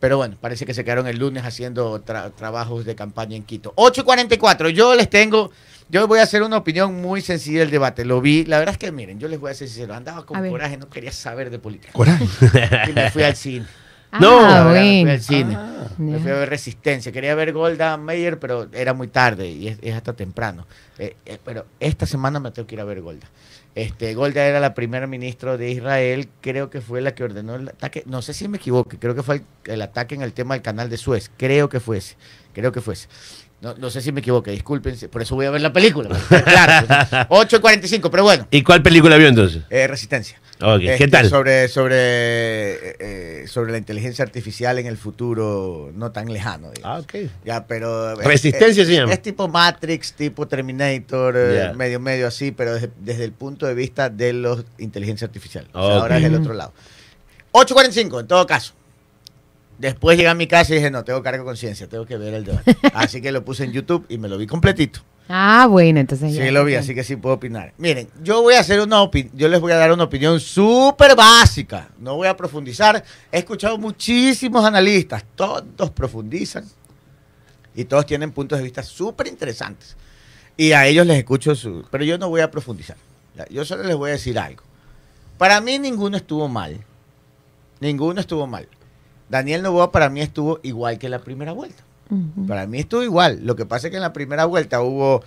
Pero 0.00 0.18
bueno, 0.18 0.36
parece 0.40 0.66
que 0.66 0.74
se 0.74 0.84
quedaron 0.84 1.06
el 1.06 1.18
lunes 1.18 1.44
haciendo 1.44 2.04
tra- 2.04 2.30
trabajos 2.34 2.84
de 2.84 2.94
campaña 2.94 3.36
en 3.36 3.42
Quito. 3.44 3.72
8 3.76 4.02
y 4.02 4.04
44, 4.04 4.68
yo 4.68 4.94
les 4.94 5.08
tengo, 5.08 5.50
yo 5.88 6.06
voy 6.06 6.18
a 6.18 6.24
hacer 6.24 6.42
una 6.42 6.58
opinión 6.58 6.94
muy 7.00 7.22
sencilla 7.22 7.60
del 7.60 7.70
debate. 7.70 8.04
Lo 8.04 8.20
vi, 8.20 8.44
la 8.44 8.58
verdad 8.58 8.74
es 8.74 8.78
que 8.78 8.92
miren, 8.92 9.18
yo 9.18 9.28
les 9.28 9.40
voy 9.40 9.50
a 9.52 9.54
ser 9.54 9.66
sincero, 9.68 9.94
andaba 9.94 10.26
con 10.26 10.46
coraje, 10.50 10.76
no 10.76 10.90
quería 10.90 11.12
saber 11.12 11.48
de 11.48 11.58
política. 11.58 11.92
Coraje. 11.94 12.26
Y 12.90 12.92
me 12.92 13.10
fui 13.10 13.22
al 13.22 13.34
cine. 13.36 13.64
No. 14.20 14.40
Ah, 14.40 14.64
verdad, 14.64 14.82
me 14.82 14.82
fui 14.82 15.00
bueno. 15.00 15.10
al 15.12 15.20
cine. 15.20 15.58
Me 15.98 16.12
Ya. 16.12 16.18
fui 16.20 16.30
a 16.30 16.34
ver 16.34 16.48
Resistencia. 16.50 17.12
Quería 17.12 17.34
ver 17.34 17.52
Golda 17.52 17.96
Meir, 17.96 18.38
pero 18.38 18.68
era 18.72 18.94
muy 18.94 19.08
tarde 19.08 19.48
y 19.48 19.68
es, 19.68 19.78
es 19.82 19.94
hasta 19.94 20.12
temprano. 20.14 20.66
Eh, 20.98 21.16
eh, 21.26 21.38
pero 21.44 21.66
esta 21.80 22.06
semana 22.06 22.40
me 22.40 22.50
tengo 22.50 22.66
que 22.66 22.74
ir 22.74 22.80
a 22.80 22.84
ver 22.84 23.00
Golda. 23.00 23.28
Este, 23.74 24.14
Golda 24.14 24.44
era 24.46 24.60
la 24.60 24.72
primera 24.74 25.06
ministra 25.08 25.56
de 25.56 25.70
Israel, 25.70 26.28
creo 26.40 26.70
que 26.70 26.80
fue 26.80 27.00
la 27.00 27.14
que 27.14 27.24
ordenó 27.24 27.56
el 27.56 27.68
ataque, 27.70 28.04
no 28.06 28.22
sé 28.22 28.32
si 28.32 28.46
me 28.46 28.58
equivoco, 28.58 28.90
creo 29.00 29.16
que 29.16 29.24
fue 29.24 29.34
el, 29.36 29.44
el 29.64 29.82
ataque 29.82 30.14
en 30.14 30.22
el 30.22 30.32
tema 30.32 30.54
del 30.54 30.62
canal 30.62 30.88
de 30.88 30.96
Suez, 30.96 31.28
creo 31.36 31.68
que 31.68 31.80
fuese, 31.80 32.14
creo 32.52 32.70
que 32.70 32.80
fuese. 32.80 33.08
No, 33.64 33.74
no 33.78 33.88
sé 33.88 34.02
si 34.02 34.12
me 34.12 34.20
equivoqué, 34.20 34.50
discúlpense, 34.50 35.08
por 35.08 35.22
eso 35.22 35.34
voy 35.36 35.46
a 35.46 35.50
ver 35.50 35.62
la 35.62 35.72
película. 35.72 36.10
claro, 36.44 37.26
8 37.30 37.56
y 37.56 37.60
45, 37.60 38.10
pero 38.10 38.22
bueno, 38.22 38.46
¿Y 38.50 38.62
cuál 38.62 38.82
película 38.82 39.16
vio 39.16 39.26
entonces? 39.26 39.62
eh, 39.70 39.86
Resistencia. 39.86 40.38
¿Qué 40.78 40.92
Este, 40.92 41.08
tal? 41.08 41.28
Sobre, 41.30 41.68
sobre, 41.68 41.96
eh, 41.96 42.96
eh, 43.00 43.44
sobre 43.48 43.72
la 43.72 43.78
inteligencia 43.78 44.22
artificial 44.22 44.78
en 44.78 44.86
el 44.86 44.98
futuro 44.98 45.90
no 45.94 46.12
tan 46.12 46.30
lejano. 46.30 46.70
digamos. 46.72 46.98
Ah, 46.98 47.00
ok. 47.00 47.30
Ya, 47.44 47.66
pero. 47.66 48.12
es- 48.12 48.18
Resistencia 48.26 48.82
es, 48.82 48.88
se 48.88 48.94
llama. 48.94 49.12
Es 49.14 49.22
tipo 49.22 49.48
Matrix, 49.48 50.12
tipo 50.12 50.46
Terminator, 50.46 51.34
eh, 51.36 51.72
medio, 51.74 52.00
medio 52.00 52.28
así, 52.28 52.50
pero 52.52 52.74
desde, 52.74 52.90
desde 53.00 53.24
el 53.24 53.32
punto 53.32 53.64
de 53.66 53.72
vista 53.74 54.10
de 54.10 54.32
la 54.34 54.56
inteligencia 54.78 55.26
artificial. 55.26 55.66
O 55.72 55.86
sea, 55.86 55.96
Ok. 55.96 56.02
ahora 56.02 56.18
es 56.18 56.24
el 56.24 56.34
otro 56.34 56.52
lado. 56.52 56.72
8.45, 57.52 58.20
en 58.20 58.26
todo 58.26 58.46
caso. 58.46 58.74
Después 59.78 60.16
llegué 60.16 60.28
a 60.28 60.34
mi 60.34 60.46
casa 60.46 60.72
y 60.72 60.76
dije, 60.76 60.90
no, 60.90 61.04
tengo 61.04 61.22
cargo 61.22 61.42
de 61.42 61.44
conciencia, 61.46 61.88
tengo 61.88 62.06
que 62.06 62.16
ver 62.16 62.34
el 62.34 62.44
debate. 62.44 62.76
así 62.94 63.20
que 63.20 63.32
lo 63.32 63.44
puse 63.44 63.64
en 63.64 63.72
YouTube 63.72 64.06
y 64.08 64.18
me 64.18 64.28
lo 64.28 64.38
vi 64.38 64.46
completito. 64.46 65.00
Ah, 65.28 65.66
bueno, 65.68 66.00
entonces 66.00 66.34
ya. 66.34 66.44
Sí, 66.44 66.50
lo 66.50 66.64
vi, 66.64 66.74
así 66.74 66.94
que 66.94 67.02
sí 67.02 67.16
puedo 67.16 67.36
opinar. 67.36 67.72
Miren, 67.78 68.08
yo 68.22 68.42
voy 68.42 68.54
a 68.54 68.60
hacer 68.60 68.80
una 68.80 69.00
opinión, 69.00 69.34
yo 69.34 69.48
les 69.48 69.60
voy 69.60 69.72
a 69.72 69.76
dar 69.76 69.90
una 69.90 70.04
opinión 70.04 70.38
súper 70.38 71.16
básica. 71.16 71.88
No 71.98 72.16
voy 72.16 72.28
a 72.28 72.36
profundizar. 72.36 73.02
He 73.32 73.38
escuchado 73.38 73.78
muchísimos 73.78 74.64
analistas, 74.64 75.24
todos 75.34 75.90
profundizan 75.90 76.64
y 77.74 77.84
todos 77.84 78.06
tienen 78.06 78.32
puntos 78.32 78.58
de 78.58 78.64
vista 78.64 78.82
súper 78.82 79.26
interesantes. 79.26 79.96
Y 80.56 80.72
a 80.72 80.86
ellos 80.86 81.06
les 81.06 81.18
escucho 81.18 81.54
su... 81.54 81.84
Pero 81.90 82.04
yo 82.04 82.18
no 82.18 82.28
voy 82.28 82.40
a 82.42 82.50
profundizar. 82.50 82.96
Yo 83.50 83.64
solo 83.64 83.82
les 83.82 83.96
voy 83.96 84.10
a 84.10 84.12
decir 84.12 84.38
algo. 84.38 84.62
Para 85.38 85.60
mí 85.60 85.78
ninguno 85.78 86.16
estuvo 86.16 86.48
mal. 86.48 86.78
Ninguno 87.80 88.20
estuvo 88.20 88.46
mal. 88.46 88.68
Daniel 89.28 89.62
Novoa 89.62 89.90
para 89.92 90.08
mí 90.10 90.20
estuvo 90.20 90.60
igual 90.62 90.98
que 90.98 91.08
la 91.08 91.18
primera 91.20 91.52
vuelta. 91.52 91.82
Para 92.46 92.66
mí 92.66 92.78
estuvo 92.78 93.02
igual. 93.02 93.40
Lo 93.44 93.56
que 93.56 93.66
pasa 93.66 93.86
es 93.86 93.90
que 93.90 93.96
en 93.96 94.02
la 94.02 94.12
primera 94.12 94.44
vuelta 94.44 94.80
hubo 94.82 95.22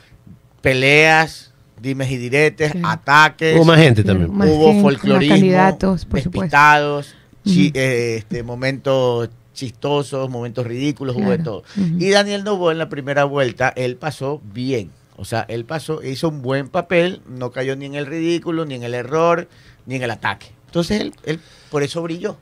peleas, 0.62 1.52
dimes 1.82 2.10
y 2.12 2.18
diretes, 2.18 2.72
Sí. 2.72 2.82
ataques, 2.84 3.56
Hubo 3.58 3.66
más 3.66 3.80
gente 3.80 4.04
también. 4.04 4.34
Más 4.34 4.48
hubo 4.50 4.68
gente, 4.68 4.82
folclorismo, 4.82 5.36
candidatos, 5.36 6.06
por 6.06 6.22
despistados, 6.22 7.16
chi- 7.46 7.72
eh, 7.74 8.16
este, 8.18 8.44
momentos 8.44 9.30
chistosos, 9.54 10.30
momentos 10.30 10.66
ridículos, 10.68 11.16
hubo 11.16 11.32
de 11.32 11.40
todo. 11.40 11.64
Y 11.98 12.10
Daniel 12.12 12.44
Novoa 12.44 12.72
en 12.72 12.78
la 12.78 12.90
primera 12.90 13.24
vuelta, 13.26 13.70
él 13.76 13.96
pasó 13.96 14.42
bien. 14.54 14.92
O 15.16 15.26
sea, 15.26 15.46
él 15.50 15.66
pasó, 15.66 16.04
hizo 16.04 16.30
un 16.30 16.44
buen 16.44 16.70
papel, 16.70 17.22
no 17.28 17.52
cayó 17.52 17.76
ni 17.76 17.86
en 17.88 17.96
el 17.96 18.06
ridículo, 18.06 18.66
ni 18.66 18.76
en 18.76 18.84
el 18.84 18.94
error, 18.94 19.48
ni 19.88 19.96
en 19.96 20.04
el 20.04 20.12
ataque. 20.12 20.48
Entonces 20.68 21.02
él, 21.02 21.14
él 21.24 21.40
por 21.72 21.82
eso 21.82 22.04
brilló. 22.04 22.38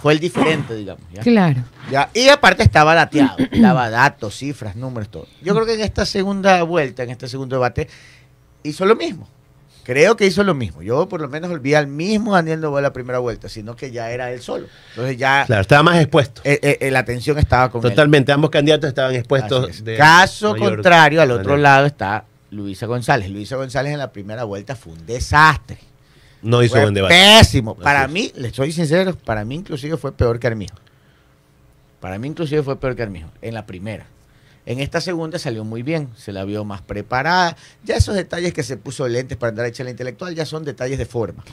Fue 0.00 0.12
el 0.12 0.18
diferente, 0.20 0.74
digamos. 0.74 1.02
¿ya? 1.12 1.22
Claro. 1.22 1.62
Ya, 1.90 2.08
y 2.14 2.28
aparte 2.28 2.62
estaba 2.62 2.94
dateado, 2.94 3.36
daba 3.60 3.90
datos, 3.90 4.36
cifras, 4.36 4.76
números, 4.76 5.10
todo. 5.10 5.26
Yo 5.42 5.54
creo 5.54 5.66
que 5.66 5.74
en 5.74 5.80
esta 5.80 6.06
segunda 6.06 6.62
vuelta, 6.62 7.02
en 7.02 7.10
este 7.10 7.28
segundo 7.28 7.56
debate, 7.56 7.88
hizo 8.62 8.86
lo 8.86 8.96
mismo. 8.96 9.28
Creo 9.84 10.16
que 10.16 10.24
hizo 10.26 10.44
lo 10.44 10.54
mismo. 10.54 10.80
Yo 10.82 11.08
por 11.08 11.20
lo 11.20 11.28
menos 11.28 11.60
vi 11.60 11.74
al 11.74 11.88
mismo 11.88 12.34
Daniel 12.34 12.60
Novoa 12.60 12.80
la 12.80 12.92
primera 12.92 13.18
vuelta, 13.18 13.48
sino 13.48 13.74
que 13.74 13.90
ya 13.90 14.10
era 14.12 14.30
él 14.30 14.40
solo. 14.40 14.68
Entonces 14.90 15.16
ya 15.16 15.42
Claro, 15.44 15.62
estaba 15.62 15.82
más 15.82 15.98
expuesto. 15.98 16.40
eh, 16.44 16.60
eh, 16.62 16.78
eh, 16.80 16.90
la 16.92 17.00
atención 17.00 17.36
estaba 17.38 17.68
con 17.68 17.84
él. 17.84 17.90
Totalmente, 17.90 18.30
ambos 18.30 18.50
candidatos 18.50 18.86
estaban 18.88 19.12
expuestos. 19.16 19.64
Así 19.64 19.70
es. 19.78 19.84
de 19.84 19.96
Caso 19.96 20.52
mayor 20.52 20.74
contrario, 20.76 21.20
al 21.20 21.32
otro 21.32 21.50
manera. 21.54 21.70
lado 21.70 21.86
está 21.86 22.24
Luisa 22.50 22.86
González. 22.86 23.28
Luisa 23.28 23.56
González 23.56 23.92
en 23.92 23.98
la 23.98 24.12
primera 24.12 24.44
vuelta 24.44 24.76
fue 24.76 24.92
un 24.92 25.04
desastre. 25.04 25.78
No 26.42 26.62
hizo 26.62 26.72
Fue 26.74 26.82
buen 26.82 26.94
debate. 26.94 27.14
Pésimo. 27.14 27.72
Así 27.72 27.82
Para 27.82 28.04
es. 28.04 28.10
mí, 28.10 28.32
le 28.36 28.52
soy 28.52 28.72
sincero, 28.72 29.16
para 29.16 29.44
mí 29.44 29.54
inclusive 29.56 29.96
fue 29.96 30.12
peor 30.12 30.38
que 30.38 30.48
Armijo. 30.48 30.74
Para 32.00 32.18
mí 32.18 32.28
inclusive 32.28 32.62
fue 32.62 32.78
peor 32.78 32.96
que 32.96 33.02
Armijo, 33.02 33.28
en 33.40 33.54
la 33.54 33.64
primera. 33.64 34.06
En 34.64 34.78
esta 34.78 35.00
segunda 35.00 35.40
salió 35.40 35.64
muy 35.64 35.82
bien, 35.82 36.08
se 36.16 36.30
la 36.30 36.44
vio 36.44 36.64
más 36.64 36.82
preparada. 36.82 37.56
Ya 37.84 37.96
esos 37.96 38.14
detalles 38.14 38.52
que 38.52 38.62
se 38.62 38.76
puso 38.76 39.08
lentes 39.08 39.36
para 39.36 39.48
andar 39.50 39.64
a 39.66 39.68
echar 39.68 39.84
la 39.86 39.90
intelectual 39.90 40.36
ya 40.36 40.46
son 40.46 40.64
detalles 40.64 40.98
de 40.98 41.06
forma. 41.06 41.44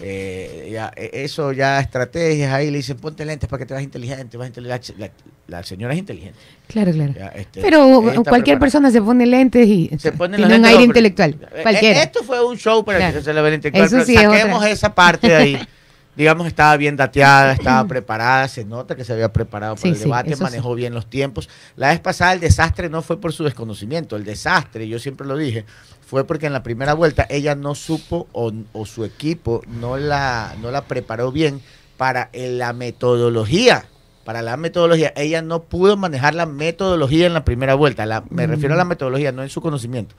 Eh, 0.00 0.68
ya, 0.72 0.92
eh, 0.94 1.10
eso 1.24 1.50
ya 1.52 1.80
estrategias 1.80 2.52
ahí 2.52 2.70
le 2.70 2.76
dicen 2.78 2.96
ponte 2.98 3.24
lentes 3.24 3.48
para 3.48 3.58
que 3.58 3.66
te 3.66 3.74
vas 3.74 3.82
inteligente, 3.82 4.36
vas 4.36 4.46
inteligente. 4.46 4.94
La, 4.96 5.10
la 5.48 5.62
señora 5.64 5.92
es 5.92 5.98
inteligente. 5.98 6.38
Claro, 6.68 6.92
claro. 6.92 7.14
Ya, 7.16 7.26
este, 7.28 7.60
Pero 7.62 7.88
cualquier 7.88 8.22
preparada. 8.24 8.58
persona 8.60 8.90
se 8.92 9.02
pone 9.02 9.26
lentes 9.26 9.66
y 9.66 9.90
se 9.98 10.12
pone 10.12 10.36
tiene 10.36 10.54
un 10.56 10.64
aire 10.64 10.84
intelectual. 10.84 11.34
pero- 11.34 11.56
eh, 11.56 11.62
Cualquiera. 11.62 12.02
Esto 12.02 12.22
fue 12.22 12.44
un 12.44 12.56
show 12.56 12.84
para 12.84 12.98
Claro. 12.98 13.18
que 13.18 13.24
se 13.24 13.32
le 13.34 13.40
vea 13.40 13.48
el 13.48 13.54
intelectual. 13.56 13.86
Eso 13.86 13.96
pero 13.96 14.06
sí 14.06 14.14
saquemos 14.14 14.64
esa 14.66 14.94
parte 14.94 15.26
de 15.28 15.34
ahí. 15.36 15.58
Digamos, 16.18 16.48
estaba 16.48 16.76
bien 16.76 16.96
dateada, 16.96 17.52
estaba 17.52 17.84
preparada, 17.88 18.48
se 18.48 18.64
nota 18.64 18.96
que 18.96 19.04
se 19.04 19.12
había 19.12 19.32
preparado 19.32 19.76
para 19.76 19.82
Sí, 19.82 19.90
el 19.90 19.98
debate, 20.00 20.34
manejó 20.34 20.74
bien 20.74 20.92
los 20.92 21.08
tiempos. 21.08 21.48
La 21.76 21.90
vez 21.90 22.00
pasada 22.00 22.32
el 22.32 22.40
desastre 22.40 22.90
no 22.90 23.02
fue 23.02 23.20
por 23.20 23.32
su 23.32 23.44
desconocimiento, 23.44 24.16
el 24.16 24.24
desastre, 24.24 24.88
yo 24.88 24.98
siempre 24.98 25.28
lo 25.28 25.36
dije, 25.36 25.64
fue 26.04 26.26
porque 26.26 26.46
en 26.46 26.52
la 26.52 26.64
primera 26.64 26.94
vuelta 26.94 27.24
ella 27.30 27.54
no 27.54 27.76
supo 27.76 28.26
o, 28.32 28.52
o 28.72 28.84
su 28.84 29.04
equipo 29.04 29.62
no 29.68 29.96
la, 29.96 30.56
no 30.60 30.72
la 30.72 30.86
preparó 30.86 31.30
bien 31.30 31.62
para 31.96 32.30
eh, 32.32 32.48
la 32.50 32.72
metodología. 32.72 33.84
Para 34.28 34.42
la 34.42 34.58
metodología, 34.58 35.14
ella 35.16 35.40
no 35.40 35.62
pudo 35.62 35.96
manejar 35.96 36.34
la 36.34 36.44
metodología 36.44 37.24
en 37.26 37.32
la 37.32 37.46
primera 37.46 37.74
vuelta. 37.74 38.04
La- 38.04 38.24
me 38.28 38.46
Mm. 38.46 38.50
refiero 38.50 38.74
a 38.74 38.76
la 38.76 38.84
metodología, 38.84 39.32
no 39.32 39.42
en 39.42 39.48
su 39.48 39.62
conocimiento. 39.62 40.14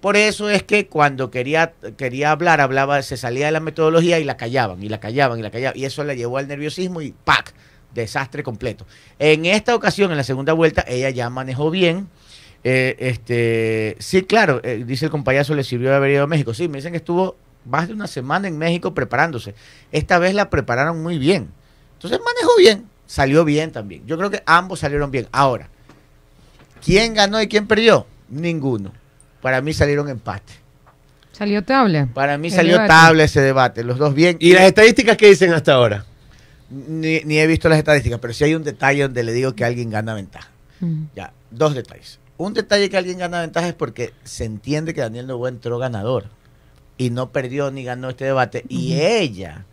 Por 0.00 0.16
eso 0.16 0.48
es 0.48 0.62
que 0.62 0.86
cuando 0.86 1.30
quería, 1.30 1.74
quería 1.98 2.30
hablar, 2.30 2.62
hablaba, 2.62 3.02
se 3.02 3.18
salía 3.18 3.44
de 3.44 3.52
la 3.52 3.60
metodología 3.60 4.18
y 4.18 4.24
la 4.24 4.38
callaban, 4.38 4.82
y 4.82 4.88
la 4.88 4.98
callaban, 4.98 5.38
y 5.38 5.42
la 5.42 5.50
callaban. 5.50 5.78
Y 5.78 5.84
eso 5.84 6.02
la 6.04 6.14
llevó 6.14 6.38
al 6.38 6.48
nerviosismo 6.48 7.02
y 7.02 7.12
¡pac! 7.12 7.52
Desastre 7.92 8.42
completo. 8.42 8.86
En 9.18 9.44
esta 9.44 9.74
ocasión, 9.74 10.10
en 10.10 10.16
la 10.16 10.24
segunda 10.24 10.54
vuelta, 10.54 10.82
ella 10.88 11.10
ya 11.10 11.28
manejó 11.28 11.70
bien. 11.70 12.08
Eh, 12.64 12.96
este, 12.98 13.96
sí, 13.98 14.22
claro, 14.22 14.62
eh, 14.64 14.84
dice 14.86 15.04
el 15.04 15.10
compayazo, 15.10 15.54
le 15.54 15.64
sirvió 15.64 15.90
de 15.90 15.96
haber 15.96 16.12
ido 16.12 16.22
a 16.22 16.26
México. 16.26 16.54
Sí, 16.54 16.66
me 16.66 16.78
dicen 16.78 16.92
que 16.92 16.96
estuvo 16.96 17.36
más 17.66 17.88
de 17.88 17.92
una 17.92 18.06
semana 18.06 18.48
en 18.48 18.56
México 18.56 18.94
preparándose. 18.94 19.54
Esta 19.92 20.18
vez 20.18 20.32
la 20.32 20.48
prepararon 20.48 21.02
muy 21.02 21.18
bien. 21.18 21.50
Entonces 21.92 22.18
manejó 22.24 22.56
bien, 22.56 22.88
salió 23.10 23.44
bien 23.44 23.72
también. 23.72 24.06
Yo 24.06 24.16
creo 24.16 24.30
que 24.30 24.40
ambos 24.46 24.78
salieron 24.78 25.10
bien. 25.10 25.26
Ahora, 25.32 25.68
¿quién 26.84 27.12
ganó 27.12 27.42
y 27.42 27.48
quién 27.48 27.66
perdió? 27.66 28.06
Ninguno. 28.28 28.92
Para 29.42 29.60
mí 29.60 29.72
salieron 29.72 30.08
empate. 30.08 30.52
Salió 31.32 31.64
tabla. 31.64 32.08
Para 32.14 32.38
mí 32.38 32.50
salió 32.50 32.74
debate. 32.74 32.88
tabla 32.88 33.24
ese 33.24 33.40
debate. 33.40 33.82
Los 33.82 33.98
dos 33.98 34.14
bien. 34.14 34.36
¿Y 34.38 34.52
las 34.52 34.62
estadísticas 34.62 35.16
qué 35.16 35.26
dicen 35.26 35.52
hasta 35.52 35.72
ahora? 35.72 36.04
Ni, 36.70 37.18
ni 37.24 37.40
he 37.40 37.46
visto 37.48 37.68
las 37.68 37.78
estadísticas, 37.78 38.20
pero 38.20 38.32
sí 38.32 38.44
hay 38.44 38.54
un 38.54 38.62
detalle 38.62 39.02
donde 39.02 39.24
le 39.24 39.32
digo 39.32 39.56
que 39.56 39.64
alguien 39.64 39.90
gana 39.90 40.14
ventaja. 40.14 40.48
Mm. 40.78 41.06
Ya, 41.16 41.32
dos 41.50 41.74
detalles. 41.74 42.20
Un 42.36 42.54
detalle 42.54 42.88
que 42.90 42.96
alguien 42.96 43.18
gana 43.18 43.40
ventaja 43.40 43.66
es 43.66 43.74
porque 43.74 44.12
se 44.22 44.44
entiende 44.44 44.94
que 44.94 45.00
Daniel 45.00 45.26
Novoa 45.26 45.48
entró 45.48 45.78
ganador 45.78 46.26
y 47.00 47.08
no 47.08 47.30
perdió 47.30 47.70
ni 47.70 47.82
ganó 47.82 48.10
este 48.10 48.26
debate. 48.26 48.64
Y 48.68 48.92
ella, 49.00 49.64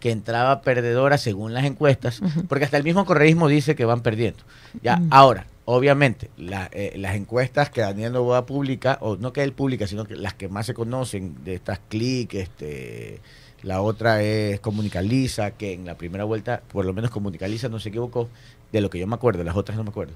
que 0.00 0.10
entraba 0.10 0.60
perdedora 0.60 1.16
según 1.16 1.54
las 1.54 1.64
encuestas, 1.64 2.20
porque 2.48 2.66
hasta 2.66 2.76
el 2.76 2.84
mismo 2.84 3.06
correísmo 3.06 3.48
dice 3.48 3.74
que 3.74 3.86
van 3.86 4.02
perdiendo. 4.02 4.42
Ya, 4.82 5.00
ahora, 5.10 5.46
obviamente, 5.64 6.28
la- 6.36 6.68
eh, 6.72 6.92
las 6.96 7.14
encuestas 7.16 7.70
que 7.70 7.80
Daniel 7.80 8.12
Novoa 8.12 8.44
publica, 8.44 8.98
o 9.00 9.16
no 9.16 9.32
que 9.32 9.42
él 9.42 9.52
publica, 9.52 9.86
sino 9.86 10.04
que 10.04 10.14
las 10.14 10.34
que 10.34 10.48
más 10.48 10.66
se 10.66 10.74
conocen 10.74 11.42
de 11.42 11.54
estas 11.54 11.80
clic, 11.88 12.34
este, 12.34 13.20
la 13.62 13.80
otra 13.80 14.22
es 14.22 14.60
Comunicaliza, 14.60 15.52
que 15.52 15.72
en 15.72 15.86
la 15.86 15.96
primera 15.96 16.24
vuelta, 16.24 16.60
por 16.70 16.84
lo 16.84 16.92
menos 16.92 17.10
Comunicaliza 17.10 17.70
no 17.70 17.78
se 17.80 17.88
equivocó, 17.88 18.28
de 18.72 18.82
lo 18.82 18.90
que 18.90 18.98
yo 18.98 19.06
me 19.06 19.14
acuerdo, 19.14 19.42
las 19.42 19.56
otras 19.56 19.78
no 19.78 19.84
me 19.84 19.90
acuerdo. 19.90 20.12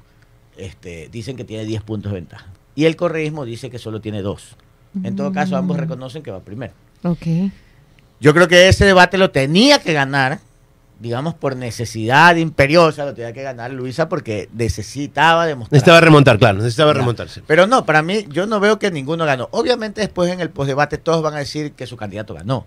Este, 0.58 1.08
dicen 1.10 1.36
que 1.36 1.44
tiene 1.44 1.64
10 1.64 1.80
puntos 1.82 2.12
de 2.12 2.16
ventaja. 2.20 2.46
Y 2.74 2.84
el 2.84 2.96
correísmo 2.96 3.44
dice 3.46 3.70
que 3.70 3.78
solo 3.78 4.00
tiene 4.02 4.20
2. 4.22 4.56
En 5.04 5.16
todo 5.16 5.32
caso, 5.32 5.56
ambos 5.56 5.76
Mm. 5.76 5.80
reconocen 5.80 6.22
que 6.22 6.30
va 6.30 6.40
primero. 6.40 6.72
Ok. 7.02 7.26
Yo 8.20 8.34
creo 8.34 8.48
que 8.48 8.68
ese 8.68 8.84
debate 8.84 9.16
lo 9.18 9.30
tenía 9.30 9.78
que 9.80 9.92
ganar, 9.92 10.40
digamos, 10.98 11.34
por 11.34 11.54
necesidad 11.54 12.34
imperiosa, 12.36 13.04
lo 13.04 13.14
tenía 13.14 13.32
que 13.32 13.42
ganar 13.42 13.70
Luisa 13.70 14.08
porque 14.08 14.48
necesitaba 14.54 15.46
demostrar. 15.46 15.74
Necesitaba 15.76 16.00
remontar, 16.00 16.38
claro, 16.38 16.58
necesitaba 16.58 16.92
remontarse. 16.92 17.42
Pero 17.46 17.66
no, 17.68 17.84
para 17.86 18.02
mí, 18.02 18.24
yo 18.30 18.46
no 18.46 18.58
veo 18.58 18.78
que 18.80 18.90
ninguno 18.90 19.24
ganó. 19.24 19.48
Obviamente, 19.52 20.00
después 20.00 20.30
en 20.32 20.40
el 20.40 20.50
postdebate 20.50 20.98
todos 20.98 21.22
van 21.22 21.34
a 21.34 21.38
decir 21.38 21.72
que 21.72 21.86
su 21.86 21.96
candidato 21.96 22.34
ganó. 22.34 22.66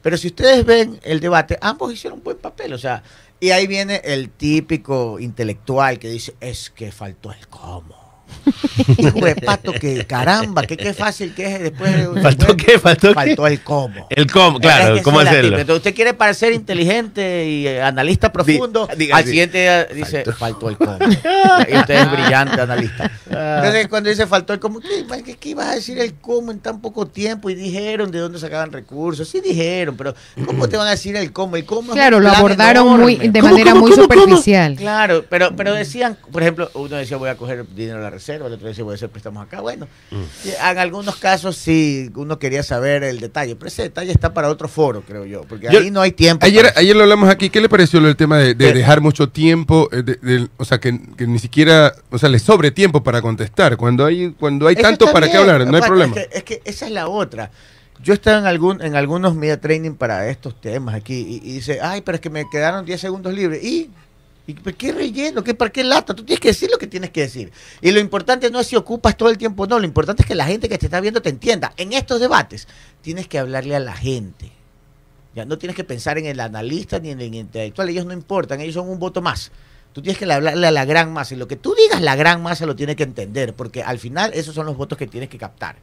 Pero 0.00 0.16
si 0.16 0.28
ustedes 0.28 0.64
ven 0.64 0.98
el 1.02 1.20
debate, 1.20 1.58
ambos 1.60 1.92
hicieron 1.92 2.20
un 2.20 2.24
buen 2.24 2.38
papel. 2.38 2.72
O 2.72 2.78
sea, 2.78 3.02
y 3.40 3.50
ahí 3.50 3.66
viene 3.66 4.00
el 4.04 4.30
típico 4.30 5.18
intelectual 5.18 5.98
que 5.98 6.08
dice: 6.08 6.34
es 6.40 6.70
que 6.70 6.92
faltó 6.92 7.32
el 7.32 7.46
cómo. 7.48 8.07
De 9.14 9.34
pato, 9.36 9.72
que 9.72 10.06
caramba, 10.06 10.62
que 10.62 10.76
qué 10.76 10.94
fácil 10.94 11.34
que 11.34 11.46
es 11.54 11.60
después. 11.60 11.90
¿Faltó 12.22 12.56
qué? 12.56 12.78
¿Faltó 12.78 13.08
qué? 13.08 13.14
Faltó 13.14 13.46
el 13.46 13.60
cómo. 13.62 14.06
El 14.10 14.30
cómo, 14.30 14.58
claro, 14.60 14.94
Es 14.94 14.98
que 15.00 15.02
cómo 15.04 15.20
hacerlo. 15.20 15.58
Entonces, 15.58 15.76
usted 15.76 15.94
quiere 15.94 16.14
parecer 16.14 16.52
inteligente 16.52 17.46
y 17.46 17.66
eh, 17.66 17.82
analista 17.82 18.32
profundo. 18.32 18.88
al 19.12 19.24
siguiente 19.24 19.58
día 19.58 19.84
dice, 19.86 20.24
faltó, 20.32 20.68
el 20.68 20.76
cómo. 20.76 20.98
y 21.00 21.76
usted 21.76 21.94
es 21.94 22.10
brillante 22.10 22.60
analista. 22.60 23.10
Entonces, 23.26 23.88
cuando 23.88 24.08
dice 24.10 24.26
faltó 24.26 24.52
el 24.52 24.60
cómo, 24.60 24.80
¿qué, 24.80 25.04
qué- 25.24 25.36
qué 25.36 25.48
ibas 25.50 25.66
a 25.68 25.74
decir 25.74 25.98
el 25.98 26.14
cómo 26.14 26.50
en 26.50 26.60
tan 26.60 26.80
poco 26.80 27.06
tiempo? 27.06 27.50
Y 27.50 27.54
dijeron 27.54 28.10
de 28.10 28.18
dónde 28.18 28.38
sacaban 28.38 28.72
recursos. 28.72 29.28
Sí 29.28 29.40
dijeron, 29.40 29.96
pero 29.96 30.14
¿cómo 30.46 30.68
te 30.68 30.76
van 30.76 30.86
a 30.88 30.90
decir 30.92 31.16
el 31.16 31.32
cómo? 31.32 31.56
El 31.56 31.64
cómo 31.64 31.92
Claro, 31.92 32.20
lo 32.20 32.30
abordaron 32.30 32.98
muy 33.00 33.16
de 33.16 33.40
¿Cómo, 33.40 33.52
manera 33.52 33.72
cómo, 33.72 33.82
muy 33.82 33.90
cómo, 33.92 34.08
cómo? 34.08 34.20
superficial. 34.22 34.76
Claro, 34.76 35.24
pero, 35.28 35.54
pero 35.56 35.74
decían, 35.74 36.16
por 36.32 36.42
ejemplo, 36.42 36.70
uno 36.74 36.96
decía 36.96 37.16
voy 37.16 37.28
a 37.28 37.36
coger 37.36 37.66
dinero 37.74 37.98
a 37.98 38.02
la 38.02 38.10
reserva, 38.18 38.46
el 38.46 38.52
otro 38.52 38.68
decía 38.68 38.84
voy 38.84 38.92
a 38.92 38.96
hacer 38.96 39.08
préstamos 39.08 39.42
acá. 39.44 39.60
Bueno, 39.60 39.88
Mm. 40.10 40.16
y 40.44 40.48
en 40.70 40.78
algunos 40.78 41.16
casos 41.16 41.56
sí, 41.56 42.10
uno 42.14 42.38
quería 42.38 42.62
saber 42.62 43.02
el 43.04 43.20
detalle, 43.20 43.56
pero 43.56 43.68
ese 43.68 43.82
detalle 43.82 44.12
está 44.12 44.34
para 44.34 44.48
otro 44.48 44.68
foro, 44.68 45.02
creo 45.06 45.24
yo, 45.24 45.42
porque 45.48 45.68
Yo- 45.72 45.80
ahí 45.80 45.90
no 45.90 46.00
hay 46.00 46.12
tiempo. 46.12 46.44
Ayer, 46.44 46.72
ayer 46.76 46.94
lo 46.94 47.02
hablamos 47.04 47.28
aquí. 47.28 47.50
¿Qué 47.50 47.60
le 47.60 47.68
pareció 47.68 48.00
del 48.00 48.16
tema 48.16 48.38
de, 48.38 48.54
dejar 48.54 49.00
mucho 49.00 49.28
tiempo? 49.28 49.88
eh, 49.92 50.02
de- 50.02 50.48
o 50.56 50.64
sea, 50.64 50.78
que, 50.78 51.00
que 51.16 51.26
ni 51.26 51.38
siquiera, 51.38 51.94
o 52.10 52.18
sea, 52.18 52.28
le 52.28 52.38
sobre 52.38 52.70
tiempo 52.70 53.02
para 53.02 53.22
contestar. 53.22 53.76
Cuando 53.76 54.04
hay, 54.04 54.32
cuando 54.38 54.66
hay 54.66 54.76
tanto 54.76 55.10
para 55.12 55.30
qué 55.30 55.36
hablar, 55.36 55.66
no 55.66 55.76
hay 55.76 55.82
problema. 55.82 56.14
Es 56.16 56.26
que, 56.28 56.38
es 56.38 56.42
que 56.44 56.62
esa 56.64 56.86
es 56.86 56.92
la 56.92 57.08
otra. 57.08 57.50
Yo 58.02 58.14
estaba 58.14 58.38
en 58.38 58.46
algún 58.46 58.80
en 58.80 58.94
algunos 58.94 59.34
media 59.34 59.60
training 59.60 59.92
para 59.94 60.28
estos 60.28 60.60
temas 60.60 60.94
aquí 60.94 61.14
y, 61.42 61.50
y 61.50 61.52
dice, 61.54 61.80
ay, 61.82 62.00
pero 62.02 62.14
es 62.16 62.20
que 62.20 62.30
me 62.30 62.48
quedaron 62.48 62.84
10 62.84 63.00
segundos 63.00 63.34
libres. 63.34 63.62
¿Y? 63.64 63.90
¿Y 64.48 64.54
qué 64.54 64.92
relleno? 64.92 65.44
¿Qué, 65.44 65.52
¿Para 65.52 65.70
qué 65.70 65.84
lata? 65.84 66.14
Tú 66.14 66.24
tienes 66.24 66.40
que 66.40 66.48
decir 66.48 66.70
lo 66.70 66.78
que 66.78 66.86
tienes 66.86 67.10
que 67.10 67.20
decir. 67.20 67.52
Y 67.82 67.90
lo 67.90 68.00
importante 68.00 68.50
no 68.50 68.60
es 68.60 68.66
si 68.66 68.76
ocupas 68.76 69.14
todo 69.14 69.28
el 69.28 69.36
tiempo 69.36 69.66
no. 69.66 69.78
Lo 69.78 69.84
importante 69.84 70.22
es 70.22 70.26
que 70.26 70.34
la 70.34 70.46
gente 70.46 70.70
que 70.70 70.78
te 70.78 70.86
está 70.86 71.02
viendo 71.02 71.20
te 71.20 71.28
entienda. 71.28 71.74
En 71.76 71.92
estos 71.92 72.18
debates 72.18 72.66
tienes 73.02 73.28
que 73.28 73.38
hablarle 73.38 73.76
a 73.76 73.78
la 73.78 73.92
gente. 73.92 74.50
Ya 75.34 75.44
no 75.44 75.58
tienes 75.58 75.76
que 75.76 75.84
pensar 75.84 76.16
en 76.16 76.24
el 76.24 76.40
analista 76.40 76.98
ni 76.98 77.10
en 77.10 77.20
el 77.20 77.34
intelectual. 77.34 77.90
Ellos 77.90 78.06
no 78.06 78.14
importan. 78.14 78.62
Ellos 78.62 78.72
son 78.72 78.88
un 78.88 78.98
voto 78.98 79.20
más. 79.20 79.52
Tú 79.92 80.00
tienes 80.00 80.16
que 80.16 80.24
hablarle 80.32 80.66
a 80.66 80.70
la 80.70 80.86
gran 80.86 81.12
masa. 81.12 81.34
Y 81.34 81.36
lo 81.36 81.46
que 81.46 81.56
tú 81.56 81.74
digas, 81.74 82.00
la 82.00 82.16
gran 82.16 82.42
masa 82.42 82.64
lo 82.64 82.74
tiene 82.74 82.96
que 82.96 83.02
entender. 83.02 83.52
Porque 83.52 83.82
al 83.82 83.98
final 83.98 84.30
esos 84.32 84.54
son 84.54 84.64
los 84.64 84.78
votos 84.78 84.96
que 84.96 85.06
tienes 85.06 85.28
que 85.28 85.36
captar. 85.36 85.76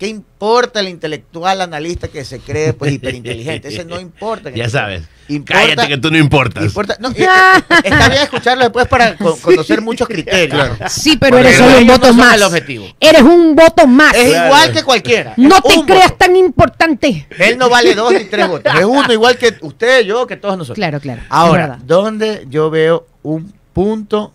¿Qué 0.00 0.06
importa 0.08 0.80
el 0.80 0.88
intelectual 0.88 1.60
analista 1.60 2.08
que 2.08 2.24
se 2.24 2.40
cree 2.40 2.72
pues 2.72 2.90
hiperinteligente? 2.90 3.68
Ese 3.68 3.84
no 3.84 4.00
importa. 4.00 4.48
Ya 4.48 4.64
este 4.64 4.78
sabes. 4.78 5.02
Importa- 5.28 5.60
Cállate 5.60 5.88
que 5.88 5.98
tú 5.98 6.10
no 6.10 6.16
importas. 6.16 6.64
importa- 6.64 6.96
no, 6.98 7.10
eh, 7.14 7.14
eh, 7.18 7.62
está 7.84 8.08
bien 8.08 8.22
escucharlo 8.22 8.64
después 8.64 8.88
para 8.88 9.14
co- 9.18 9.36
conocer 9.36 9.82
muchos 9.82 10.08
criterios. 10.08 10.48
Claro. 10.54 10.76
Sí, 10.88 11.18
pero 11.18 11.36
eres 11.36 11.58
solo 11.58 11.76
un 11.78 11.86
voto 11.86 12.06
no 12.06 12.14
más. 12.14 12.34
el 12.36 12.42
objetivo. 12.44 12.86
Eres 12.98 13.20
un 13.20 13.54
voto 13.54 13.86
más. 13.86 14.14
Es 14.14 14.30
Claro. 14.30 14.46
igual 14.46 14.72
que 14.72 14.82
cualquiera. 14.84 15.34
No 15.36 15.60
te 15.60 15.82
creas 15.84 16.04
voto. 16.12 16.16
tan 16.16 16.34
importante. 16.34 17.26
Él 17.38 17.58
no 17.58 17.68
vale 17.68 17.94
dos 17.94 18.10
ni 18.14 18.24
tres 18.24 18.48
votos. 18.48 18.74
Es 18.74 18.84
uno 18.86 19.12
igual 19.12 19.36
que 19.36 19.54
usted, 19.60 20.00
yo, 20.06 20.26
que 20.26 20.36
todos 20.38 20.56
nosotros. 20.56 20.76
Claro, 20.76 20.98
claro. 20.98 21.20
Ahora. 21.28 21.78
¿dónde 21.84 22.46
yo 22.48 22.70
veo 22.70 23.06
un 23.22 23.52
punto, 23.74 24.32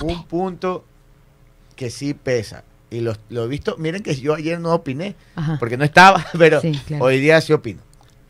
un 0.00 0.24
punto 0.28 0.84
que 1.74 1.90
sí 1.90 2.14
pesa? 2.14 2.62
Y 2.90 3.00
lo, 3.00 3.14
lo 3.30 3.44
he 3.44 3.48
visto, 3.48 3.76
miren 3.78 4.02
que 4.02 4.14
yo 4.14 4.34
ayer 4.34 4.60
no 4.60 4.72
opiné, 4.72 5.16
Ajá. 5.34 5.56
porque 5.58 5.76
no 5.76 5.84
estaba, 5.84 6.24
pero 6.38 6.60
Sí, 6.60 6.72
claro. 6.86 7.04
hoy 7.04 7.18
día 7.20 7.40
sí 7.40 7.52
opino. 7.52 7.80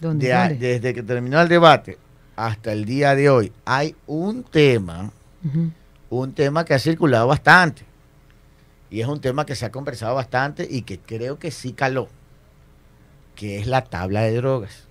¿Dónde? 0.01 0.27
De 0.29 0.33
a- 0.33 0.49
¿Dónde? 0.49 0.69
desde 0.69 0.95
que 0.95 1.03
terminó 1.03 1.40
el 1.40 1.49
debate 1.49 1.99
hasta 2.37 2.73
el 2.73 2.85
día 2.85 3.14
de 3.14 3.29
hoy, 3.31 3.53
hay 3.64 3.95
un 4.07 4.42
tema, 4.45 5.11
un 6.11 6.33
tema 6.33 6.64
que 6.64 6.75
ha 6.75 6.79
circulado 6.79 7.27
bastante. 7.29 7.83
Y 8.90 9.01
es 9.01 9.09
un 9.09 9.21
tema 9.21 9.45
que 9.47 9.55
se 9.57 9.64
ha 9.66 9.71
conversado 9.73 10.14
bastante 10.14 10.66
y 10.71 10.83
que 10.83 10.99
creo 10.99 11.38
que 11.38 11.51
sí 11.51 11.73
caló. 11.73 12.09
que 13.35 13.59
es 13.59 13.66
la 13.66 13.83
tabla 13.85 14.23
de 14.23 14.35
drogas. 14.37 14.85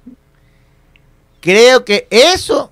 Creo 1.41 1.85
que 1.85 2.07
eso 2.09 2.71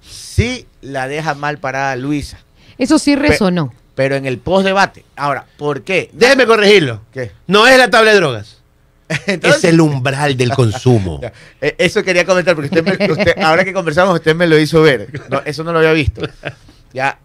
sí 0.00 0.66
la 0.80 1.06
deja 1.08 1.34
mal 1.34 1.58
parada 1.58 1.96
Luisa, 1.96 2.38
Eso 2.78 2.98
sí 2.98 3.14
resonó. 3.16 3.72
Pero 4.00 4.16
en 4.16 4.24
el 4.24 4.38
post-debate. 4.38 5.04
Ahora, 5.14 5.44
¿por 5.58 5.82
qué? 5.82 6.08
Déjeme 6.14 6.46
corregirlo. 6.46 7.02
¿Qué? 7.12 7.32
No 7.46 7.66
es 7.66 7.76
la 7.76 7.90
tabla 7.90 8.12
de 8.12 8.16
drogas. 8.16 8.62
Entonces- 9.26 9.62
es 9.62 9.64
el 9.74 9.78
umbral 9.82 10.38
del 10.38 10.52
consumo. 10.54 11.20
Eh, 11.60 11.74
Eso 11.76 12.02
quería 12.02 12.24
comentar, 12.24 12.54
porque 12.54 12.68
usted, 12.74 12.82
me- 12.98 13.12
usted- 13.12 13.38
ahora 13.42 13.62
que 13.62 13.74
conversamos, 13.74 14.14
usted 14.14 14.34
me 14.34 14.46
lo 14.46 14.58
hizo 14.58 14.80
ver. 14.80 15.20
No, 15.28 15.42
eso 15.44 15.64
no 15.64 15.72
lo 15.74 15.80
había 15.80 15.92
visto. 15.92 16.22
Ya. 16.94 17.18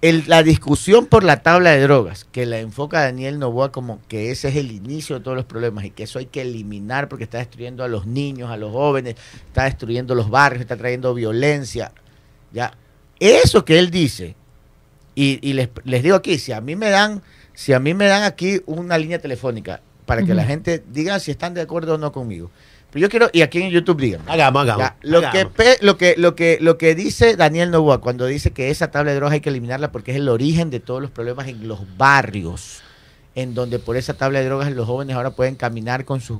El- 0.00 0.24
la 0.26 0.42
discusión 0.42 1.04
por 1.04 1.22
la 1.22 1.42
tabla 1.42 1.72
de 1.72 1.82
drogas, 1.82 2.24
que 2.32 2.46
la 2.46 2.58
enfoca 2.60 3.02
Daniel 3.02 3.38
Novoa 3.38 3.70
como 3.72 4.00
que 4.08 4.30
ese 4.30 4.48
es 4.48 4.56
el 4.56 4.72
inicio 4.72 5.18
de 5.18 5.22
todos 5.22 5.36
los 5.36 5.44
problemas 5.44 5.84
y 5.84 5.90
que 5.90 6.04
eso 6.04 6.18
hay 6.18 6.24
que 6.26 6.40
eliminar 6.40 7.10
porque 7.10 7.24
está 7.24 7.36
destruyendo 7.36 7.84
a 7.84 7.88
los 7.88 8.06
niños, 8.06 8.50
a 8.50 8.56
los 8.56 8.72
jóvenes, 8.72 9.16
está 9.48 9.64
destruyendo 9.64 10.14
los 10.14 10.30
barrios, 10.30 10.62
está 10.62 10.78
trayendo 10.78 11.12
violencia. 11.12 11.92
Ya. 12.54 12.72
Eso 13.20 13.66
que 13.66 13.78
él 13.78 13.90
dice, 13.90 14.34
y, 15.14 15.38
y 15.48 15.52
les, 15.52 15.68
les 15.84 16.02
digo 16.02 16.16
aquí, 16.16 16.38
si 16.38 16.52
a 16.52 16.60
mí 16.60 16.76
me 16.76 16.90
dan, 16.90 17.22
si 17.54 17.72
a 17.72 17.80
mí 17.80 17.94
me 17.94 18.06
dan 18.06 18.22
aquí 18.22 18.60
una 18.66 18.98
línea 18.98 19.18
telefónica 19.18 19.80
para 20.06 20.22
que 20.22 20.34
la 20.34 20.44
gente 20.44 20.82
diga 20.92 21.18
si 21.18 21.30
están 21.30 21.54
de 21.54 21.62
acuerdo 21.62 21.94
o 21.94 21.98
no 21.98 22.12
conmigo. 22.12 22.50
Pero 22.90 23.02
yo 23.02 23.08
quiero, 23.10 23.28
y 23.32 23.42
aquí 23.42 23.60
en 23.60 23.70
YouTube 23.70 24.00
digan. 24.00 24.20
Hagamos, 24.28 24.62
hagamos. 24.62 24.84
Ya, 24.86 24.96
lo, 25.02 25.20
que, 25.20 25.26
hagamos. 25.26 25.52
lo, 25.80 25.96
que, 25.96 26.14
lo, 26.16 26.36
que, 26.36 26.58
lo 26.60 26.78
que 26.78 26.94
dice 26.94 27.34
Daniel 27.34 27.72
Novoa 27.72 28.00
cuando 28.00 28.26
dice 28.26 28.52
que 28.52 28.70
esa 28.70 28.92
tabla 28.92 29.10
de 29.10 29.16
drogas 29.16 29.32
hay 29.34 29.40
que 29.40 29.48
eliminarla 29.48 29.90
porque 29.90 30.12
es 30.12 30.18
el 30.18 30.28
origen 30.28 30.70
de 30.70 30.78
todos 30.78 31.02
los 31.02 31.10
problemas 31.10 31.48
en 31.48 31.66
los 31.66 31.80
barrios, 31.96 32.82
en 33.34 33.54
donde 33.54 33.80
por 33.80 33.96
esa 33.96 34.14
tabla 34.14 34.38
de 34.38 34.44
drogas 34.44 34.70
los 34.70 34.86
jóvenes 34.86 35.16
ahora 35.16 35.30
pueden 35.30 35.56
caminar 35.56 36.04
con 36.04 36.20
sus, 36.20 36.38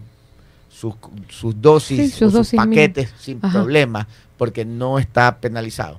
sus, 0.71 0.95
sus 1.29 1.61
dosis, 1.61 1.99
Sí, 1.99 2.11
sus 2.11 2.23
o 2.23 2.25
sus 2.27 2.33
dosis 2.35 2.57
paquetes 2.57 3.13
sin 3.19 3.41
Ajá. 3.43 3.59
problema 3.59 4.07
porque 4.37 4.65
no 4.65 5.01
está 5.01 5.39
penalizado. 5.41 5.99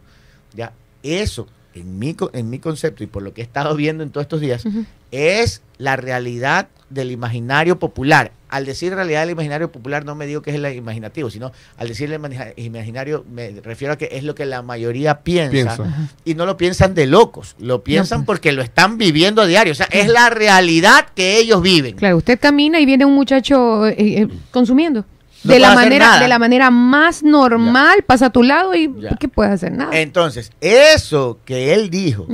Ya, 0.54 0.72
eso, 1.04 1.48
en 1.76 2.00
mi, 2.00 2.14
co- 2.14 2.32
en 2.34 2.50
mi 2.50 2.60
concepto 2.60 3.04
y 3.04 3.08
por 3.08 3.22
lo 3.22 3.34
que 3.34 3.42
he 3.42 3.44
estado 3.44 3.76
viendo 3.76 4.04
en 4.04 4.10
todos 4.10 4.24
estos 4.26 4.42
días, 4.42 4.66
es 5.12 5.62
la 5.78 5.96
realidad 5.98 6.70
del 6.90 7.12
imaginario 7.12 7.78
popular. 7.80 8.32
Al 8.48 8.66
decir 8.66 8.94
realidad 8.94 9.22
del 9.22 9.32
imaginario 9.32 9.70
popular 9.72 10.06
no 10.06 10.16
me 10.16 10.26
digo 10.28 10.42
que 10.42 10.52
es 10.52 10.56
el 10.56 10.66
imaginativo, 10.76 11.30
sino 11.30 11.52
al 11.78 11.88
decir 11.90 12.08
el 12.08 12.14
imagina- 12.16 12.48
imaginario 12.56 13.26
me 13.30 13.50
refiero 13.62 13.94
a 13.94 13.98
que 13.98 14.10
es 14.14 14.24
lo 14.24 14.36
que 14.36 14.46
la 14.46 14.62
mayoría 14.62 15.22
piensa, 15.22 15.52
Piensa. 15.52 16.10
y 16.24 16.36
no 16.36 16.46
lo 16.46 16.56
piensan 16.56 16.94
de 16.96 17.08
locos, 17.08 17.56
lo 17.60 17.84
piensan 17.84 18.20
pues. 18.20 18.26
porque 18.38 18.52
lo 18.54 18.62
están 18.62 18.98
viviendo 18.98 19.42
a 19.42 19.46
diario, 19.46 19.74
o 19.74 19.76
sea, 19.76 19.88
es 19.92 20.08
la 20.08 20.30
realidad 20.30 21.08
que 21.14 21.38
ellos 21.40 21.62
viven. 21.62 21.96
Claro, 21.96 22.18
usted 22.18 22.40
camina 22.40 22.80
y 22.80 22.86
viene 22.86 23.04
un 23.04 23.16
muchacho 23.16 23.88
eh, 23.88 23.96
eh, 23.98 24.28
consumiendo. 24.52 25.04
No 25.46 25.54
de, 25.54 25.60
la 25.60 25.76
manera, 25.76 26.06
nada. 26.08 26.20
de 26.22 26.28
la 26.28 26.40
manera 26.40 26.72
más 26.72 27.24
normal, 27.24 28.04
pasa 28.06 28.28
a 28.28 28.30
tu 28.32 28.44
lado 28.44 28.74
y 28.76 28.92
Ya. 29.00 29.16
¿qué 29.20 29.28
puede 29.28 29.52
hacer? 29.52 29.72
Nada. 29.72 29.98
Entonces, 30.00 30.52
eso 30.62 31.40
que 31.46 31.74
él 31.74 31.90
dijo 31.90 32.28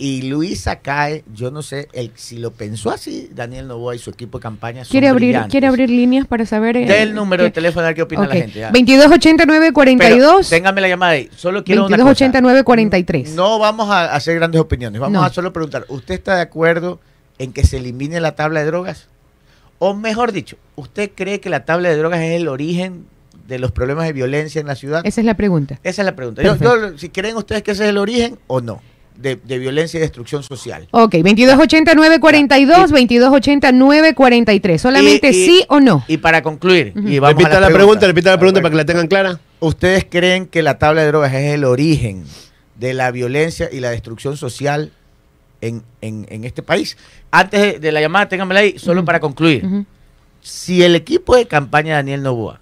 y 0.00 0.22
Luisa 0.22 0.76
cae, 0.76 1.24
yo 1.34 1.50
no 1.50 1.60
sé, 1.62 1.88
el, 1.92 2.12
si 2.14 2.38
lo 2.38 2.52
pensó 2.52 2.90
así, 2.90 3.30
Daniel 3.34 3.66
Novoa 3.66 3.96
y 3.96 3.98
su 3.98 4.10
equipo 4.10 4.38
de 4.38 4.42
campaña 4.42 4.84
son 4.84 4.92
¿Quiere 4.92 5.08
abrir, 5.08 5.30
brillantes. 5.30 5.50
¿Quiere 5.50 5.66
abrir 5.66 5.90
líneas 5.90 6.24
para 6.26 6.46
saber? 6.46 6.76
eh, 6.76 6.86
Dé 6.86 7.02
el 7.02 7.14
número 7.14 7.42
de 7.42 7.48
qué- 7.50 7.54
teléfono 7.54 7.82
a 7.84 7.88
ver 7.88 7.96
qué 7.96 8.02
opina 8.02 8.26
la 8.26 8.32
gente. 8.34 8.60
ya. 8.60 8.66
2289 8.70 9.58
Pero 9.66 9.74
42 9.74 10.48
téngame 10.48 10.80
la 10.82 10.88
llamada 10.88 11.12
ahí. 11.12 11.28
Solo 11.36 11.64
quiero 11.64 11.86
una 11.86 11.96
2289 11.96 12.58
cosa. 12.60 12.64
43. 12.64 13.34
No 13.34 13.58
vamos 13.58 13.90
a 13.90 14.14
hacer 14.14 14.36
grandes 14.36 14.60
opiniones. 14.60 15.00
Vamos 15.00 15.14
No. 15.20 15.24
a 15.24 15.30
solo 15.32 15.52
preguntar. 15.52 15.84
¿Usted 15.88 16.14
está 16.14 16.36
de 16.36 16.42
acuerdo 16.42 17.00
en 17.38 17.52
que 17.52 17.64
se 17.66 17.78
elimine 17.78 18.20
la 18.20 18.36
tabla 18.36 18.60
de 18.60 18.66
drogas? 18.66 19.08
O 19.78 19.94
mejor 19.94 20.32
dicho, 20.32 20.56
¿usted 20.76 21.10
cree 21.14 21.40
que 21.40 21.50
la 21.50 21.64
tabla 21.64 21.88
de 21.88 21.96
drogas 21.96 22.20
es 22.20 22.40
el 22.40 22.48
origen 22.48 23.06
de 23.46 23.58
los 23.58 23.72
problemas 23.72 24.06
de 24.06 24.12
violencia 24.12 24.60
en 24.60 24.66
la 24.66 24.74
ciudad? 24.74 25.02
Esa 25.04 25.20
es 25.20 25.24
la 25.24 25.34
pregunta. 25.36 25.78
Esa 25.84 26.02
es 26.02 26.06
la 26.06 26.16
pregunta. 26.16 26.42
Yo- 26.42 26.56
yo, 26.56 26.98
si 26.98 27.08
creen 27.10 27.36
ustedes 27.36 27.62
que 27.62 27.70
ese 27.72 27.84
es 27.84 27.90
el 27.90 27.98
origen 27.98 28.38
o 28.48 28.60
no 28.60 28.82
de, 29.16 29.36
de 29.36 29.58
violencia 29.58 29.98
y 29.98 30.00
destrucción 30.00 30.42
social. 30.44 30.86
Ok, 30.92 31.12
2289 31.14 32.20
42 32.20 32.76
2289 32.90 34.14
43. 34.14 34.80
Solamente 34.80 35.28
Y- 35.28 35.30
y- 35.30 35.46
sí 35.46 35.64
o 35.68 35.80
no. 35.80 36.04
Y 36.08 36.18
para 36.18 36.42
concluir, 36.42 36.92
y 36.96 37.18
vamos 37.18 37.34
a 37.34 37.38
repita 37.38 37.48
las 37.48 37.60
la 37.60 37.66
pregunta, 37.66 38.00
preguntas. 38.00 38.06
repita 38.08 38.30
la 38.30 38.38
pregunta 38.38 38.60
para 38.62 38.70
que 38.70 38.76
la 38.76 38.84
tengan 38.84 39.06
clara. 39.08 39.40
¿Ustedes 39.60 40.06
creen 40.08 40.46
que 40.46 40.62
la 40.62 40.78
tabla 40.78 41.00
de 41.02 41.08
drogas 41.08 41.32
es 41.34 41.52
el 41.54 41.64
origen 41.64 42.24
de 42.76 42.94
la 42.94 43.10
violencia 43.10 43.68
y 43.72 43.80
la 43.80 43.90
destrucción 43.90 44.36
social 44.36 44.92
en, 45.60 45.82
en- 46.00 46.26
en 46.28 46.44
este 46.44 46.62
país? 46.62 46.96
Antes 47.30 47.60
de, 47.60 47.78
de 47.80 47.92
la 47.92 48.00
llamada, 48.00 48.28
ténganmela 48.28 48.60
ahí, 48.60 48.78
solo 48.78 49.04
para 49.04 49.20
concluir. 49.20 49.64
Si 50.40 50.82
el 50.82 50.94
equipo 50.94 51.36
de 51.36 51.46
campaña 51.46 51.88
de 51.92 51.96
Daniel 51.96 52.22
Novoa 52.22 52.60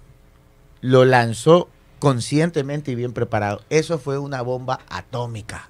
lo 0.81 1.05
lanzó 1.05 1.69
conscientemente 1.99 2.91
y 2.91 2.95
bien 2.95 3.13
preparado, 3.13 3.61
eso 3.69 3.99
fue 3.99 4.17
una 4.17 4.41
bomba 4.41 4.79
atómica. 4.89 5.69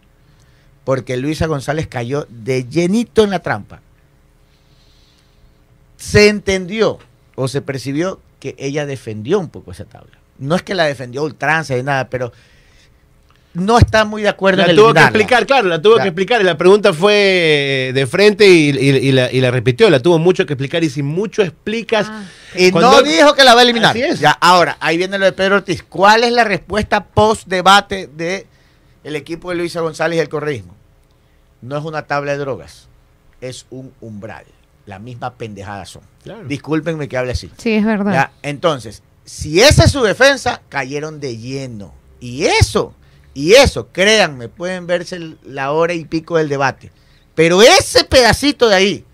Porque 0.84 1.18
Luisa 1.18 1.48
González 1.48 1.88
cayó 1.88 2.26
de 2.30 2.64
llenito 2.66 3.24
en 3.24 3.30
la 3.30 3.40
trampa. 3.40 3.82
Se 5.98 6.30
entendió 6.30 7.00
o 7.36 7.48
se 7.48 7.62
percibió 7.62 8.20
que 8.40 8.56
ella 8.58 8.86
defendió 8.86 9.40
un 9.40 9.50
poco 9.50 9.72
esa 9.72 9.86
tabla. 9.86 10.18
No 10.38 10.56
es 10.56 10.62
que 10.64 10.76
la 10.76 10.86
defendió 10.86 11.24
ultranza 11.24 11.76
ni 11.76 11.84
nada, 11.84 12.10
pero 12.10 12.32
no 13.58 13.78
está 13.78 14.06
muy 14.06 14.22
de 14.22 14.30
acuerdo 14.30 14.62
La 14.64 14.70
en 14.70 14.76
tuvo 14.76 14.94
que 14.94 15.02
explicar, 15.02 15.46
claro, 15.46 15.68
la 15.68 15.82
tuvo 15.82 15.98
que 15.98 16.04
explicar. 16.04 16.42
Y 16.42 16.44
la 16.44 16.58
pregunta 16.58 16.94
fue 16.94 17.92
de 17.94 18.08
frente 18.08 18.48
y, 18.48 18.70
y- 18.70 18.90
y 19.08 19.12
la, 19.12 19.32
y 19.32 19.42
la 19.42 19.52
repitió. 19.52 19.90
La 19.90 20.00
tuvo 20.00 20.20
mucho 20.20 20.46
que 20.46 20.54
explicar 20.54 20.84
y 20.84 20.90
si 20.90 21.04
mucho 21.04 21.42
explicas. 21.42 22.08
Ah. 22.10 22.24
Y 22.56 22.72
Cuando- 22.72 22.92
no 22.92 23.02
dijo 23.04 23.34
que 23.34 23.44
la 23.44 23.54
va 23.54 23.62
a 23.62 23.64
eliminar. 23.64 23.92
Así 23.92 24.02
es. 24.04 24.20
Ya, 24.20 24.32
ahora, 24.32 24.78
ahí 24.80 24.98
viene 24.98 25.18
lo 25.18 25.26
de 25.26 25.32
Pedro 25.34 25.56
Ortiz. 25.58 25.84
¿Cuál 25.84 26.24
es 26.24 26.32
la 26.32 26.44
respuesta 26.44 27.04
post 27.06 27.48
debate 27.48 28.10
de 28.16 28.46
el 29.04 29.16
equipo 29.16 29.50
de 29.50 29.56
Luisa 29.58 29.82
González 29.82 30.18
y 30.18 30.20
el 30.22 30.30
correísmo? 30.30 30.76
No 31.62 31.78
es 31.78 31.84
una 31.84 32.04
tabla 32.04 32.34
de 32.34 32.38
drogas, 32.38 32.88
es 33.42 33.66
un 33.70 33.92
umbral. 34.02 34.46
La 34.86 35.00
misma 35.00 35.34
pendejada 35.34 35.86
son. 35.86 36.04
Claro. 36.24 36.46
Discúlpenme 36.48 37.10
que 37.10 37.18
hable 37.18 37.32
así. 37.34 37.52
Sí, 37.58 37.74
es 37.74 37.84
verdad. 37.86 38.14
Ya, 38.14 38.32
entonces, 38.42 39.04
si 39.26 39.60
esa 39.62 39.84
es 39.86 39.92
su 39.92 40.02
defensa, 40.04 40.62
cayeron 40.70 41.20
de 41.20 41.38
lleno. 41.38 41.94
Y 42.22 42.46
eso, 42.46 42.94
y 43.38 43.54
eso, 43.54 43.90
créanme, 43.92 44.50
pueden 44.50 44.88
verse 44.88 45.20
la 45.44 45.72
hora 45.72 45.94
y 45.94 46.06
pico 46.06 46.38
del 46.38 46.50
debate. 46.50 46.92
Pero 47.36 47.62
ese 47.62 48.04
pedacito 48.04 48.68
de 48.68 48.76
ahí, 48.76 49.06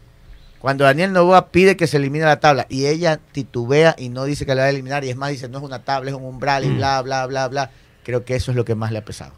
cuando 0.59 0.86
Daniel 0.86 1.12
Novoa 1.12 1.47
pide 1.49 1.75
que 1.75 1.88
se 1.88 1.97
elimine 1.97 2.23
la 2.23 2.39
tabla 2.39 2.65
y 2.69 2.86
ella 2.86 3.19
titubea 3.33 3.95
y 3.97 4.07
no 4.07 4.23
dice 4.23 4.45
que 4.45 4.55
la 4.55 4.62
va 4.62 4.67
a 4.67 4.69
eliminar, 4.69 5.03
y 5.03 5.09
es 5.09 5.17
más, 5.17 5.29
dice 5.31 5.49
no 5.49 5.57
es 5.57 5.63
una 5.65 5.83
tabla, 5.83 6.09
es 6.12 6.15
un 6.15 6.23
umbral 6.23 6.63
y 6.63 6.69
Mm. 6.69 6.77
bla, 6.77 7.01
bla, 7.01 7.25
bla, 7.27 7.47
bla, 7.49 7.71
creo 8.03 8.23
que 8.23 8.36
eso 8.36 8.51
es 8.51 8.55
lo 8.55 8.63
que 8.63 8.75
más 8.75 8.91
le 8.93 8.99
ha 8.99 9.03
pesado. 9.05 9.33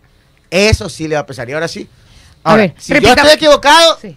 Eso 0.51 0.87
sí 0.89 1.07
le 1.07 1.15
va 1.15 1.21
a 1.21 1.25
pesar. 1.25 1.49
Y 1.49 1.53
ahora 1.53 1.67
sí, 1.67 1.89
A 2.43 2.51
ahora, 2.51 2.63
ver, 2.63 2.75
si 2.77 2.93
repita- 2.93 3.15
yo 3.15 3.21
estoy 3.23 3.31
equivocado, 3.37 3.97
Sí. 3.99 4.15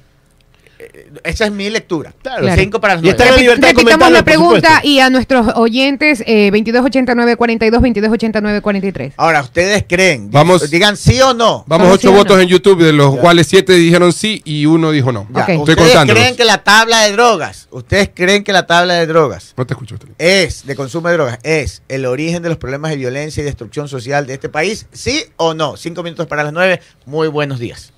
Esa 1.24 1.46
es 1.46 1.52
mi 1.52 1.68
lectura. 1.70 2.12
Claro. 2.22 2.42
Claro. 2.42 2.60
Cinco 2.60 2.80
para 2.80 2.94
las 2.96 3.04
Y 3.04 3.08
está 3.08 3.24
nueve. 3.24 3.40
en 3.40 3.46
la 3.46 3.54
libertad 3.54 3.68
Repitamos 3.78 4.10
la 4.12 4.24
pregunta 4.24 4.80
y 4.84 5.00
a 5.00 5.10
nuestros 5.10 5.46
oyentes 5.56 6.22
eh, 6.26 6.50
2289 6.52 7.36
42 7.36 7.80
2289 7.80 8.60
43. 8.62 9.14
Ahora, 9.16 9.42
¿ustedes 9.42 9.84
creen? 9.88 10.30
Vamos- 10.30 10.70
Digan 10.70 10.96
sí 10.96 11.20
o 11.20 11.34
no. 11.34 11.64
Vamos 11.66 11.88
ocho 11.92 12.08
sí 12.10 12.14
votos 12.14 12.36
no. 12.36 12.42
en 12.42 12.48
YouTube, 12.48 12.82
de 12.82 12.92
los 12.92 13.14
Ya. 13.14 13.20
cuales 13.20 13.46
siete 13.46 13.72
dijeron 13.74 14.12
sí 14.12 14.42
y 14.44 14.66
uno 14.66 14.90
dijo 14.90 15.12
no. 15.12 15.26
Ya, 15.34 15.42
Ok. 15.42 15.48
Estoy 15.48 15.58
¿Ustedes 15.74 15.96
creen 16.12 16.36
que 16.36 16.44
la 16.44 16.62
tabla 16.64 17.02
de 17.04 17.12
drogas, 17.12 17.68
ustedes 17.70 18.10
creen 18.14 18.44
que 18.44 18.52
la 18.52 18.66
tabla 18.66 18.94
de 18.94 19.06
drogas 19.06 19.54
No 19.56 19.66
te 19.66 19.74
escucho. 19.74 19.96
Es, 20.18 20.66
de 20.66 20.76
consumo 20.76 21.08
de 21.08 21.14
drogas, 21.14 21.38
es 21.42 21.82
el 21.88 22.06
origen 22.06 22.42
de 22.42 22.48
los 22.50 22.58
problemas 22.58 22.90
de 22.90 22.96
violencia 22.98 23.40
y 23.40 23.44
destrucción 23.44 23.88
social 23.88 24.26
de 24.26 24.34
este 24.34 24.48
país? 24.48 24.86
¿Sí 24.92 25.24
o 25.36 25.54
no? 25.54 25.76
Cinco 25.76 26.02
minutos 26.02 26.26
para 26.26 26.44
las 26.44 26.52
nueve. 26.52 26.80
Muy 27.06 27.28
buenos 27.28 27.58
días. 27.58 27.92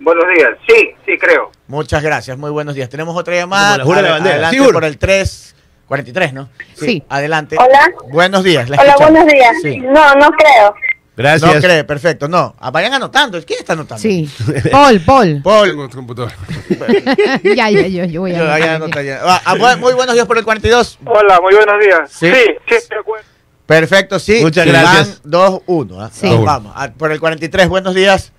Buenos 0.00 0.24
días. 0.36 0.50
Sí, 0.68 0.90
sí, 1.06 1.16
creo. 1.18 1.50
Muchas 1.68 2.02
gracias, 2.02 2.36
muy 2.36 2.50
buenos 2.50 2.74
días. 2.74 2.88
Tenemos 2.88 3.16
otra 3.16 3.34
llamada. 3.34 3.78
Como 3.82 3.94
la 3.94 4.00
jura 4.00 4.10
bandera. 4.12 4.34
Adelante 4.36 4.56
Sigur. 4.58 4.72
por 4.74 4.84
el 4.84 4.98
343, 4.98 6.32
¿no? 6.34 6.48
Sí. 6.74 7.02
Adelante. 7.08 7.56
Hola. 7.58 7.92
Buenos 8.10 8.44
días. 8.44 8.68
la 8.68 8.76
Hola, 8.76 8.90
escuchamos. 8.90 9.12
buenos 9.12 9.32
días. 9.32 9.52
Sí. 9.62 9.78
No, 9.78 10.14
no 10.16 10.30
creo. 10.32 10.74
Gracias. 11.16 11.54
No 11.54 11.60
cree, 11.62 11.82
perfecto. 11.84 12.28
No, 12.28 12.54
Ah, 12.60 12.70
vayan 12.70 12.92
anotando. 12.92 13.42
¿Quién 13.42 13.60
está 13.60 13.72
anotando? 13.72 14.02
Sí. 14.02 14.28
Paul, 14.70 15.00
Paul. 15.00 15.40
Paul. 15.42 15.88
Computadora. 15.90 16.34
ya, 17.42 17.70
ya, 17.70 17.86
yo, 17.86 18.04
yo 18.04 18.20
voy 18.20 18.32
a 18.34 18.36
Yo, 18.38 18.42
anotar 18.42 18.58
ya 18.58 18.64
aquí. 18.66 18.74
anota 18.74 19.02
ya. 19.02 19.20
Ah, 19.22 19.40
ah, 19.46 19.76
muy 19.78 19.94
buenos 19.94 20.14
días 20.14 20.26
por 20.26 20.36
el 20.36 20.44
42. 20.44 20.98
Hola, 21.06 21.40
muy 21.40 21.54
buenos 21.54 21.80
días. 21.82 22.10
Sí. 22.12 22.26
Sí, 22.30 22.40
sí, 22.68 22.74
estoy 22.74 22.96
de 22.96 23.00
acuerdo. 23.00 23.24
Perfecto, 23.64 24.18
sí. 24.18 24.40
Muchas 24.42 24.64
Sí, 24.64 24.70
gracias. 24.70 25.22
Van 25.24 25.32
2-1. 25.66 25.96
¿ah? 26.00 26.10
Sí. 26.12 26.28
Vamos, 26.44 26.74
Por 26.98 27.10
el 27.10 27.18
43, 27.18 27.68
buenos 27.68 27.94
días. 27.94 28.32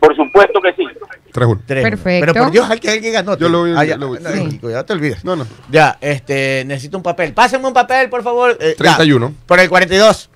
Por 0.00 0.14
supuesto 0.14 0.60
que 0.60 0.72
sí. 0.74 0.84
3-1. 1.32 1.60
Tres. 1.66 1.82
Perfecto. 1.82 2.26
Pero 2.26 2.44
por 2.44 2.52
Dios, 2.52 2.70
hay 2.70 2.78
que 2.80 2.90
alguien 2.90 3.16
anote. 3.16 3.42
Yo 3.42 3.48
lo 3.48 3.60
voy- 3.60 3.74
Ah, 3.76 3.84
ya, 3.84 3.96
lo 3.96 4.08
voy- 4.08 4.20
no, 4.20 4.30
sí. 4.30 4.60
Ya 4.62 4.84
te 4.84 4.92
olvides. 4.92 5.24
No, 5.24 5.36
no. 5.36 5.46
Ya, 5.70 5.98
este, 6.00 6.64
necesito 6.66 6.96
un 6.96 7.02
papel. 7.02 7.32
Pásenme 7.34 7.66
un 7.66 7.74
papel, 7.74 8.08
por 8.08 8.22
favor. 8.22 8.56
Eh, 8.60 8.74
ya. 8.78 8.96
31. 8.96 9.34
Por 9.46 9.58
el 9.60 9.68
42. 9.68 10.30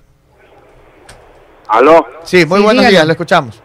Aló. 1.69 2.05
Sí, 2.23 2.45
muy 2.45 2.59
Sí, 2.59 2.63
buenos 2.63 2.81
dígalo. 2.81 2.89
días, 2.91 3.05
lo 3.05 3.11
escuchamos. 3.13 3.61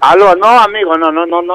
Aló, 0.00 0.34
no, 0.34 0.60
amigo, 0.60 0.96
no, 0.96 1.12
no, 1.12 1.26
no, 1.26 1.42
no. 1.42 1.54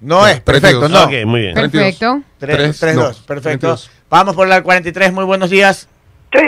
No 0.00 0.26
es, 0.26 0.40
perfecto, 0.40 0.80
32. 0.80 0.90
no. 0.90 1.04
Ok, 1.04 1.26
muy 1.26 1.40
bien. 1.40 1.54
Perfecto. 1.54 2.22
3, 2.38 2.56
Tres, 2.56 2.80
3, 2.80 2.96
no. 2.96 3.02
2, 3.04 3.18
perfecto. 3.20 3.58
32. 3.68 3.90
Vamos 4.08 4.34
por 4.34 4.46
la 4.48 4.62
43, 4.62 5.12
muy 5.12 5.24
buenos 5.24 5.50
días. 5.50 5.88
Sí. 6.32 6.38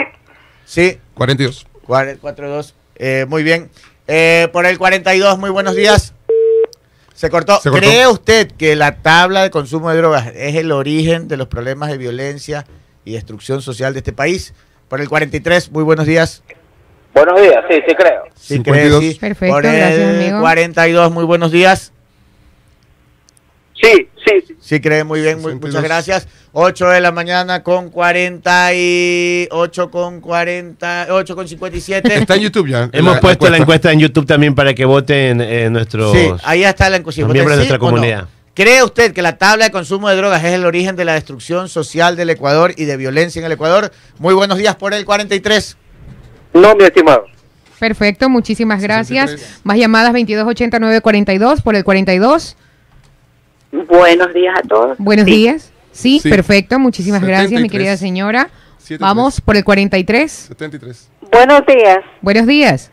Sí, 0.65 0.99
42. 1.15 1.67
42. 1.85 2.73
Eh, 2.95 3.25
muy 3.27 3.43
bien. 3.43 3.69
Eh, 4.07 4.47
por 4.53 4.65
el 4.65 4.77
42, 4.77 5.37
muy 5.37 5.49
buenos 5.49 5.75
días. 5.75 6.12
Se 7.23 7.29
cortó. 7.29 7.57
Se 7.61 7.69
cortó. 7.69 7.87
¿Cree 7.87 8.05
usted 8.05 8.51
que 8.51 8.75
la 8.75 8.97
tabla 8.97 9.43
de 9.43 9.49
consumo 9.49 9.89
de 9.89 9.95
drogas 9.95 10.27
es 10.35 10.57
el 10.57 10.73
origen 10.73 11.29
de 11.29 11.37
los 11.37 11.47
problemas 11.47 11.89
de 11.89 11.97
violencia 11.97 12.65
y 13.05 13.13
destrucción 13.13 13.61
social 13.61 13.93
de 13.93 13.99
este 13.99 14.11
país? 14.11 14.53
Por 14.89 14.99
el 14.99 15.07
43, 15.07 15.71
muy 15.71 15.83
buenos 15.85 16.05
días. 16.05 16.43
Buenos 17.13 17.39
días, 17.39 17.63
sí, 17.69 17.79
sí 17.87 17.95
creo. 17.95 18.23
Sí, 18.35 18.55
52. 18.55 18.99
cree, 18.99 19.13
sí. 19.13 19.19
Perfecto, 19.19 19.55
Por 19.55 19.65
el 19.65 19.73
gracias, 19.77 20.15
amigo. 20.15 20.39
42, 20.41 21.11
muy 21.13 21.23
buenos 21.23 21.53
días. 21.53 21.92
Sí, 23.83 24.07
sí, 24.25 24.33
sí. 24.47 24.55
Sí, 24.61 24.79
cree 24.79 25.03
muy 25.03 25.19
bien, 25.21 25.41
muy- 25.41 25.51
62. 25.51 25.73
muchas 25.73 25.83
gracias. 25.83 26.27
8 26.53 26.87
de 26.87 27.01
la 27.01 27.11
mañana 27.11 27.63
con 27.63 27.89
48 27.89 29.91
con 29.91 30.21
40, 30.21 31.07
8 31.09 31.35
con 31.35 31.47
57. 31.47 32.15
Está 32.15 32.35
en 32.35 32.41
YouTube 32.41 32.67
ya. 32.69 32.89
Hemos 32.93 33.19
puesto 33.19 33.49
la 33.49 33.57
encuesta 33.57 33.91
en 33.91 33.99
YouTube 33.99 34.25
también 34.25 34.55
para 34.55 34.73
que 34.73 34.85
voten 34.85 35.41
eh, 35.41 35.69
nuestros 35.69 36.13
Sí, 36.13 36.29
ahí 36.43 36.63
está 36.63 36.89
la 36.89 36.97
encuesta. 36.97 37.21
los 37.21 37.27
¿Usted 37.29 37.33
miembros 37.33 37.57
de 37.57 37.65
nuestra 37.65 37.77
no? 37.77 37.83
comunidad. 37.83 38.27
¿Cree 38.55 38.83
usted 38.83 39.13
que 39.13 39.21
la 39.23 39.37
tabla 39.37 39.65
de 39.65 39.71
consumo 39.71 40.09
de 40.09 40.15
drogas 40.15 40.43
es 40.43 40.53
el 40.53 40.63
origen 40.65 40.95
de 40.95 41.05
la 41.05 41.13
destrucción 41.15 41.69
social 41.69 42.15
del 42.15 42.29
Ecuador 42.29 42.73
y 42.77 42.85
de 42.85 42.97
violencia 42.97 43.39
en 43.39 43.45
el 43.45 43.51
Ecuador? 43.53 43.91
Muy 44.19 44.33
buenos 44.35 44.59
días 44.59 44.75
por 44.75 44.93
el 44.93 45.05
43. 45.05 45.75
No, 46.53 46.75
mi 46.75 46.83
estimado. 46.83 47.25
Perfecto, 47.79 48.29
muchísimas 48.29 48.79
gracias. 48.81 49.31
63. 49.31 49.61
Más 49.63 49.77
llamadas 49.77 50.13
228942 50.13 51.61
por 51.63 51.75
el 51.75 51.83
42. 51.83 52.55
Buenos 53.87 54.33
días 54.33 54.55
a 54.57 54.67
todos. 54.67 54.97
Buenos 54.99 55.25
Sí. 55.25 55.31
días. 55.31 55.71
Sí, 55.91 56.19
Sí. 56.19 56.29
perfecto, 56.29 56.79
muchísimas 56.79 57.21
gracias, 57.21 57.51
mi 57.51 57.57
73. 57.67 57.71
querida 57.71 57.97
señora. 57.97 58.49
73. 58.77 58.99
Vamos 58.99 59.41
por 59.41 59.55
el 59.57 59.63
43. 59.63 60.31
73. 60.31 61.09
Buenos 61.31 61.61
días. 61.65 61.99
Buenos 62.21 62.47
días. 62.47 62.91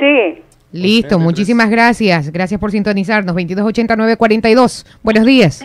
Sí. 0.00 0.42
Listo, 0.72 1.16
83. 1.16 1.18
muchísimas 1.20 1.70
gracias. 1.70 2.30
Gracias 2.32 2.58
por 2.60 2.70
sintonizarnos. 2.70 3.34
228942. 3.34 4.86
Buenos 5.02 5.24
días. 5.26 5.64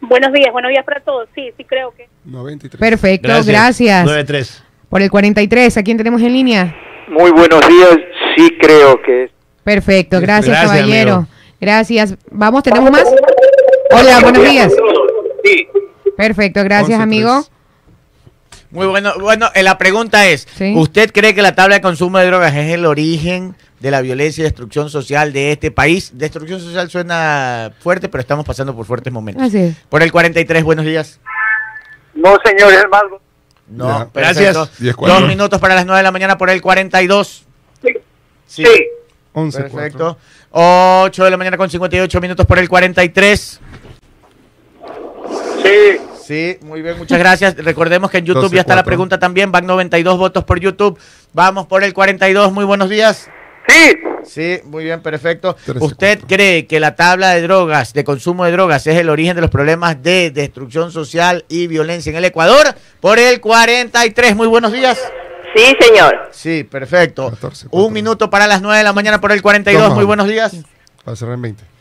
Buenos 0.00 0.32
días, 0.32 0.52
buenos 0.52 0.70
días 0.70 0.84
para 0.84 1.00
todos. 1.00 1.28
Sí, 1.34 1.50
sí 1.56 1.64
creo 1.64 1.92
que. 1.96 2.08
93. 2.24 2.78
Perfecto, 2.78 3.28
gracias. 3.46 4.06
9-3. 4.06 4.62
Por 4.88 5.02
el 5.02 5.10
43, 5.10 5.76
¿a 5.76 5.82
quién 5.82 5.96
tenemos 5.96 6.22
en 6.22 6.32
línea? 6.32 6.74
Muy 7.08 7.30
buenos 7.30 7.60
días, 7.66 7.96
sí 8.36 8.48
creo 8.60 9.00
que. 9.02 9.30
Perfecto, 9.64 10.20
gracias, 10.20 10.56
Gracias, 10.56 10.70
caballero. 10.70 11.14
amigo. 11.14 11.28
Gracias. 11.60 12.14
Vamos, 12.30 12.62
¿tenemos 12.62 12.90
más? 12.90 13.04
Hola, 13.90 14.20
buenos 14.20 14.44
días. 14.50 14.72
Sí. 15.44 15.68
Perfecto, 16.16 16.62
gracias, 16.64 16.98
11-3. 16.98 17.02
amigo. 17.02 17.44
Muy 18.70 18.86
bueno. 18.86 19.14
Bueno, 19.18 19.50
eh, 19.54 19.62
la 19.62 19.78
pregunta 19.78 20.26
es, 20.26 20.46
Sí. 20.56 20.74
¿usted 20.76 21.10
cree 21.12 21.34
que 21.34 21.40
la 21.42 21.54
tabla 21.54 21.76
de 21.76 21.80
consumo 21.80 22.18
de 22.18 22.26
drogas 22.26 22.54
es 22.54 22.70
el 22.72 22.84
origen 22.84 23.54
de 23.80 23.90
la 23.90 24.00
violencia 24.02 24.42
y 24.42 24.44
destrucción 24.44 24.90
social 24.90 25.32
de 25.32 25.52
este 25.52 25.70
país? 25.70 26.10
Destrucción 26.14 26.60
social 26.60 26.90
suena 26.90 27.72
fuerte, 27.80 28.08
pero 28.08 28.20
estamos 28.20 28.44
pasando 28.44 28.74
por 28.76 28.84
fuertes 28.84 29.12
momentos. 29.12 29.42
Así 29.44 29.58
es. 29.58 29.76
Por 29.88 30.02
el 30.02 30.12
43, 30.12 30.62
buenos 30.64 30.84
días. 30.84 31.18
No, 32.14 32.36
señor, 32.44 32.72
es 32.74 32.84
más. 32.90 33.02
No, 33.68 33.86
Ya. 34.00 34.08
Gracias. 34.12 34.78
10, 34.80 34.96
cuatro. 34.96 35.20
Dos 35.20 35.28
minutos 35.28 35.60
para 35.60 35.74
las 35.74 35.86
9 35.86 35.98
de 35.98 36.02
la 36.02 36.10
mañana 36.12 36.36
por 36.36 36.50
el 36.50 36.60
42. 36.60 37.44
Sí. 37.82 37.88
Sí. 38.46 38.64
11. 39.32 39.60
Perfecto. 39.62 40.18
8 40.50 41.24
de 41.24 41.30
la 41.30 41.36
mañana 41.36 41.56
con 41.56 41.70
58 41.70 42.20
minutos 42.20 42.44
por 42.46 42.58
el 42.58 42.68
43. 42.68 43.60
Sí. 45.62 46.00
Sí, 46.28 46.58
muy 46.60 46.82
bien, 46.82 46.98
muchas 46.98 47.18
gracias. 47.18 47.56
Recordemos 47.56 48.10
que 48.10 48.18
en 48.18 48.26
YouTube 48.26 48.42
12, 48.42 48.54
ya 48.56 48.60
está 48.60 48.74
la 48.74 48.82
4. 48.82 48.90
pregunta 48.90 49.18
también. 49.18 49.50
Van 49.50 49.66
92 49.66 50.18
votos 50.18 50.44
por 50.44 50.60
YouTube. 50.60 50.98
Vamos 51.32 51.66
por 51.66 51.82
el 51.82 51.94
42. 51.94 52.52
Muy 52.52 52.66
buenos 52.66 52.90
días. 52.90 53.30
Sí. 53.66 53.96
Sí, 54.24 54.60
muy 54.64 54.84
bien, 54.84 55.00
perfecto. 55.00 55.56
13, 55.64 55.84
¿Usted 55.84 56.20
cree 56.28 56.66
que 56.66 56.80
la 56.80 56.96
tabla 56.96 57.30
de 57.30 57.40
drogas, 57.42 57.94
de 57.94 58.04
consumo 58.04 58.44
de 58.44 58.52
drogas, 58.52 58.86
es 58.86 58.96
el 58.98 59.08
origen 59.08 59.36
de 59.36 59.40
los 59.40 59.50
problemas 59.50 60.02
de 60.02 60.30
destrucción 60.30 60.92
social 60.92 61.46
y 61.48 61.66
violencia 61.66 62.10
en 62.10 62.16
el 62.16 62.24
Ecuador? 62.26 62.74
Por 63.00 63.18
el 63.18 63.40
43. 63.40 64.36
Muy 64.36 64.48
buenos 64.48 64.72
días. 64.72 64.98
Sí, 65.56 65.74
señor. 65.80 66.28
Sí, 66.30 66.64
perfecto. 66.64 67.30
14, 67.30 67.68
cuatro. 67.68 67.86
Un 67.86 67.92
minuto 67.94 68.28
para 68.28 68.46
las 68.46 68.60
9 68.60 68.76
de 68.76 68.84
la 68.84 68.92
mañana 68.92 69.18
por 69.20 69.32
el 69.32 69.40
42. 69.40 69.82
Toma. 69.82 69.94
Muy 69.94 70.04
buenos 70.04 70.28
días. 70.28 70.54
Para 71.04 71.16
cerrar 71.16 71.36
en 71.36 71.42
20. 71.42 71.77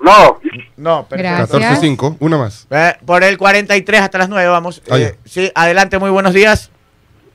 No. 0.00 0.40
No, 0.76 1.06
perfecto. 1.06 1.36
Gracias. 1.36 1.60
14, 1.60 1.80
5. 1.80 2.16
Una 2.20 2.38
más. 2.38 2.66
Eh, 2.70 2.94
por 3.04 3.24
el 3.24 3.36
43 3.36 4.00
hasta 4.00 4.18
las 4.18 4.28
9 4.28 4.48
vamos. 4.48 4.82
Eh, 4.86 5.16
sí, 5.24 5.50
adelante, 5.54 5.98
muy 5.98 6.10
buenos 6.10 6.32
días. 6.32 6.70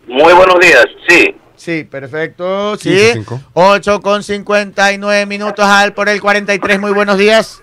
Muy 0.08 0.34
buenos 0.34 0.60
días, 0.60 0.86
sí. 1.08 1.36
Sí, 1.56 1.84
perfecto. 1.84 2.76
Sí. 2.78 2.90
15, 2.90 3.14
cinco. 3.14 3.42
8 3.54 4.02
con 4.02 4.24
59 4.24 5.26
minutos 5.26 5.66
al 5.66 5.94
por 5.94 6.10
el 6.10 6.20
43. 6.22 6.80
Muy 6.80 6.92
buenos 6.92 7.18
días. 7.18 7.62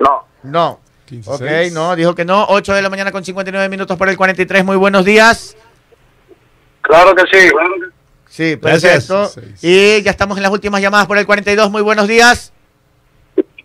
No. 0.00 0.24
No. 0.42 0.80
15, 1.06 1.30
Ok, 1.30 1.38
seis. 1.38 1.72
no, 1.72 1.94
dijo 1.96 2.14
que 2.14 2.24
no. 2.24 2.46
8 2.48 2.74
de 2.74 2.82
la 2.82 2.90
mañana 2.90 3.10
con 3.12 3.24
59 3.24 3.68
minutos 3.68 3.96
por 3.96 4.08
el 4.08 4.16
43. 4.16 4.64
Muy 4.64 4.76
buenos 4.76 5.04
días. 5.04 5.56
Claro 6.82 7.14
que 7.14 7.22
sí. 7.32 7.48
Sí, 8.28 8.56
Gracias. 8.60 9.06
perfecto. 9.06 9.26
Seis. 9.26 9.62
Y 9.64 10.02
ya 10.02 10.10
estamos 10.10 10.36
en 10.36 10.42
las 10.42 10.52
últimas 10.52 10.80
llamadas 10.80 11.06
por 11.06 11.18
el 11.18 11.26
42. 11.26 11.70
Muy 11.70 11.82
buenos 11.82 12.06
días. 12.08 12.52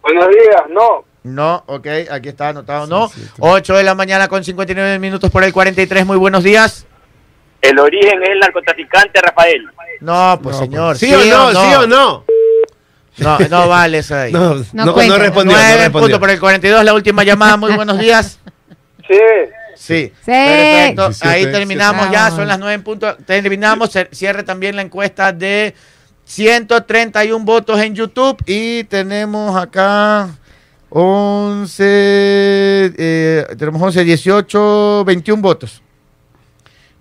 Buenos 0.07 0.29
días, 0.29 0.61
no. 0.69 1.05
No, 1.23 1.63
ok, 1.67 1.87
aquí 2.09 2.29
está 2.29 2.49
anotado, 2.49 2.87
no. 2.87 3.09
Sí, 3.09 3.15
siete. 3.17 3.31
8 3.39 3.75
de 3.75 3.83
la 3.83 3.95
mañana 3.95 4.27
con 4.29 4.43
59 4.43 4.97
minutos 4.99 5.29
por 5.29 5.43
el 5.43 5.51
43. 5.51 6.05
Muy 6.05 6.17
buenos 6.17 6.43
días. 6.43 6.85
El 7.61 7.77
origen 7.79 8.23
es 8.23 8.29
el 8.29 8.39
narcotraficante 8.39 9.19
Rafael. 9.21 9.65
No, 9.99 10.39
pues 10.41 10.55
No, 10.55 10.61
señor. 10.61 10.97
¿Sí, 10.97 11.13
o 11.13 11.17
no? 11.17 11.51
¿Sí 11.51 11.75
o 11.75 11.87
no? 11.87 12.23
No, 13.17 13.39
no 13.49 13.67
vale 13.67 13.97
eso 13.97 14.15
ahí. 14.15 14.31
No, 14.33 14.55
No 14.55 14.63
no, 14.73 14.85
no, 14.85 14.93
cuenta. 14.93 15.17
respondió. 15.17 15.57
no 15.57 15.61
9 15.63 15.77
respondió. 15.77 16.01
puntos 16.01 16.19
por 16.19 16.29
el 16.29 16.39
42, 16.39 16.83
la 16.85 16.93
última 16.93 17.23
llamada. 17.23 17.57
Muy 17.57 17.73
buenos 17.75 17.99
días. 17.99 18.39
Sí. 19.07 19.17
Sí. 19.75 20.13
Sí. 20.15 20.21
Perfecto. 20.25 21.05
17, 21.07 21.27
Ahí 21.27 21.51
terminamos 21.51 22.09
ya, 22.11 22.29
son 22.31 22.47
las 22.47 22.59
9 22.59 22.73
en 22.75 22.83
punto. 22.83 23.15
Terminamos. 23.25 23.91
Cierre 24.11 24.43
también 24.43 24.75
la 24.75 24.81
encuesta 24.83 25.33
de 25.33 25.73
131 26.27 27.45
votos 27.45 27.79
en 27.79 27.95
YouTube 27.95 28.37
y 28.45 28.83
tenemos 28.83 29.55
acá 29.55 30.29
11, 30.89 31.83
eh, 32.97 33.45
tenemos 33.57 33.81
11, 33.81 34.03
18, 34.03 35.03
21 35.05 35.41
votos. 35.41 35.81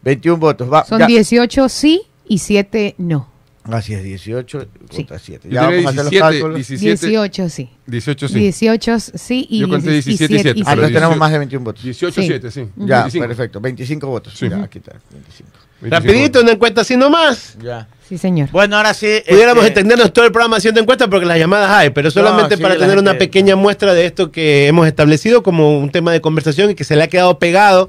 21 0.02 0.38
votos. 0.38 0.72
Va, 0.72 0.84
Son 0.84 1.00
ya. 1.00 1.06
18 1.06 1.68
sí 1.68 2.02
y 2.28 2.38
7 2.38 2.94
no. 2.98 3.28
Así 3.64 3.94
es, 3.94 4.04
18 4.04 4.60
Sí. 4.90 4.96
contra 4.98 5.18
7. 5.18 5.48
Yo 5.48 5.54
Ya 5.54 5.62
vamos 5.62 5.86
a 5.86 5.88
hacer 5.88 5.96
los 6.04 6.10
17, 6.10 6.20
cálculos. 6.20 6.54
17, 6.54 7.06
18 7.08 7.48
sí. 7.48 7.68
18, 7.86 8.28
sí. 8.28 8.34
18 8.38 9.00
sí 9.00 9.46
y 9.50 9.58
Yo 9.58 9.68
conté 9.68 9.90
17 9.90 10.28
17 10.28 10.34
y 10.34 10.38
siete, 10.38 10.60
Ah, 10.60 10.70
pero 10.70 10.86
entonces 10.86 10.94
tenemos 10.94 11.14
18. 11.14 11.18
más 11.18 11.32
de 11.32 11.38
21 11.38 11.64
votos. 11.64 11.82
18, 11.82 12.20
Sí. 12.22 12.26
7, 12.28 12.50
sí. 12.52 12.68
Ya, 12.76 13.00
25. 13.02 13.26
perfecto. 13.26 13.60
25 13.60 14.06
votos. 14.06 14.34
Sí. 14.38 14.48
Ya, 14.48 14.62
aquí 14.62 14.78
está. 14.78 14.92
25. 15.10 15.50
25. 15.80 15.90
Rapidito, 15.90 16.40
una 16.42 16.52
encuesta 16.52 16.82
así 16.82 16.96
nomás. 16.96 17.58
Ya. 17.60 17.88
Sí, 18.08 18.18
señor. 18.18 18.50
Bueno, 18.52 18.76
ahora 18.76 18.94
sí. 18.94 19.20
Pudiéramos 19.28 19.64
este, 19.64 19.80
entendernos 19.80 20.12
todo 20.12 20.24
el 20.24 20.30
programa 20.30 20.58
haciendo 20.58 20.80
encuestas 20.80 21.08
porque 21.08 21.26
las 21.26 21.38
llamadas 21.38 21.70
hay, 21.70 21.90
pero 21.90 22.08
solamente 22.12 22.56
sí, 22.56 22.62
para 22.62 22.78
tener 22.78 22.98
una 22.98 23.18
pequeña 23.18 23.56
muestra 23.56 23.94
de 23.94 24.06
esto 24.06 24.30
que 24.30 24.68
hemos 24.68 24.86
establecido 24.86 25.42
como 25.42 25.76
un 25.78 25.90
tema 25.90 26.12
de 26.12 26.20
conversación 26.20 26.70
y 26.70 26.76
que 26.76 26.84
se 26.84 26.94
le 26.94 27.02
ha 27.02 27.08
quedado 27.08 27.40
pegado 27.40 27.88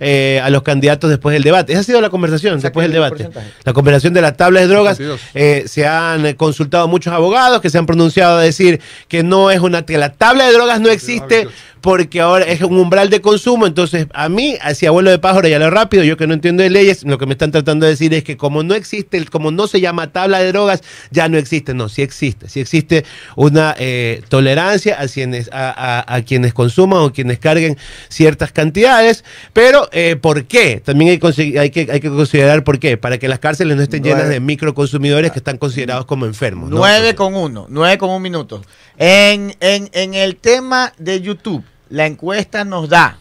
eh, 0.00 0.40
a 0.42 0.48
los 0.48 0.62
candidatos 0.62 1.10
después 1.10 1.34
del 1.34 1.42
debate. 1.42 1.72
Esa 1.72 1.80
ha 1.80 1.84
sido 1.84 2.00
la 2.00 2.08
conversación 2.08 2.58
después 2.58 2.84
del 2.84 2.92
el 2.92 2.94
debate. 2.94 3.24
porcentaje. 3.24 3.50
La 3.64 3.74
conversación 3.74 4.14
de 4.14 4.22
la 4.22 4.32
tabla 4.32 4.60
de 4.60 4.68
drogas. 4.68 4.96
52. 4.96 5.20
eh, 5.34 5.64
se 5.66 5.86
han 5.86 6.32
consultado 6.34 6.88
muchos 6.88 7.12
abogados 7.12 7.60
que 7.60 7.68
se 7.68 7.76
han 7.76 7.84
pronunciado 7.84 8.38
a 8.38 8.42
decir 8.42 8.80
que 9.06 9.22
no 9.22 9.50
es 9.50 9.60
una 9.60 9.84
que 9.84 9.98
la 9.98 10.12
tabla 10.14 10.46
de 10.46 10.52
drogas 10.54 10.80
no 10.80 10.88
existe 10.88 11.44
28. 11.44 11.56
Porque 11.80 12.20
ahora 12.20 12.44
es 12.44 12.60
un 12.62 12.76
umbral 12.78 13.10
de 13.10 13.20
consumo. 13.20 13.66
Entonces, 13.66 14.06
a 14.14 14.28
mí, 14.28 14.56
hacia 14.60 14.88
abuelo 14.88 15.10
de 15.10 15.18
pájaro 15.18 15.48
y 15.48 15.52
a 15.54 15.58
lo 15.58 15.70
rápido, 15.70 16.04
yo 16.04 16.16
que 16.16 16.26
no 16.26 16.34
entiendo 16.34 16.62
de 16.62 16.70
leyes, 16.70 17.04
lo 17.04 17.18
que 17.18 17.26
me 17.26 17.32
están 17.32 17.50
tratando 17.50 17.86
de 17.86 17.92
decir 17.92 18.12
es 18.14 18.24
que 18.24 18.36
como 18.36 18.62
no 18.62 18.74
existe, 18.74 19.24
como 19.26 19.50
no 19.50 19.66
se 19.66 19.80
llama 19.80 20.12
tabla 20.12 20.40
de 20.40 20.48
drogas, 20.52 20.82
ya 21.10 21.28
no 21.28 21.38
existe. 21.38 21.74
No, 21.74 21.88
sí 21.88 22.02
existe. 22.02 22.48
Sí 22.48 22.60
existe 22.60 23.04
una 23.36 23.74
eh, 23.78 24.22
tolerancia 24.28 25.00
a 25.00 25.06
quienes, 25.08 25.50
a, 25.52 25.70
a- 25.70 26.14
a 26.16 26.22
quienes 26.22 26.54
consuman 26.54 27.00
o 27.00 27.12
quienes 27.12 27.38
carguen 27.38 27.76
ciertas 28.08 28.52
cantidades. 28.52 29.24
Pero, 29.52 29.88
eh, 29.92 30.16
¿por 30.20 30.44
qué? 30.44 30.80
También 30.84 31.10
hay, 31.10 31.56
hay, 31.58 31.70
que, 31.70 31.88
hay 31.90 32.00
que 32.00 32.08
considerar 32.08 32.64
por 32.64 32.78
qué. 32.78 32.96
Para 32.96 33.18
que 33.18 33.28
las 33.28 33.38
cárceles 33.38 33.76
no 33.76 33.82
estén 33.82 34.02
llenas 34.02 34.28
de 34.28 34.40
microconsumidores 34.40 35.32
que 35.32 35.38
están 35.38 35.58
considerados 35.58 36.04
como 36.06 36.26
enfermos. 36.26 36.70
¿no? 36.70 36.76
9 36.76 37.14
con 37.14 37.34
1, 37.34 37.66
9 37.68 37.98
con 37.98 38.10
1 38.10 38.20
minuto. 38.20 38.62
En, 38.96 39.54
en, 39.60 39.88
en 39.92 40.14
el 40.14 40.36
tema 40.36 40.92
de 40.98 41.20
YouTube, 41.20 41.62
la 41.90 42.06
encuesta 42.06 42.64
nos 42.64 42.88
da 42.88 43.18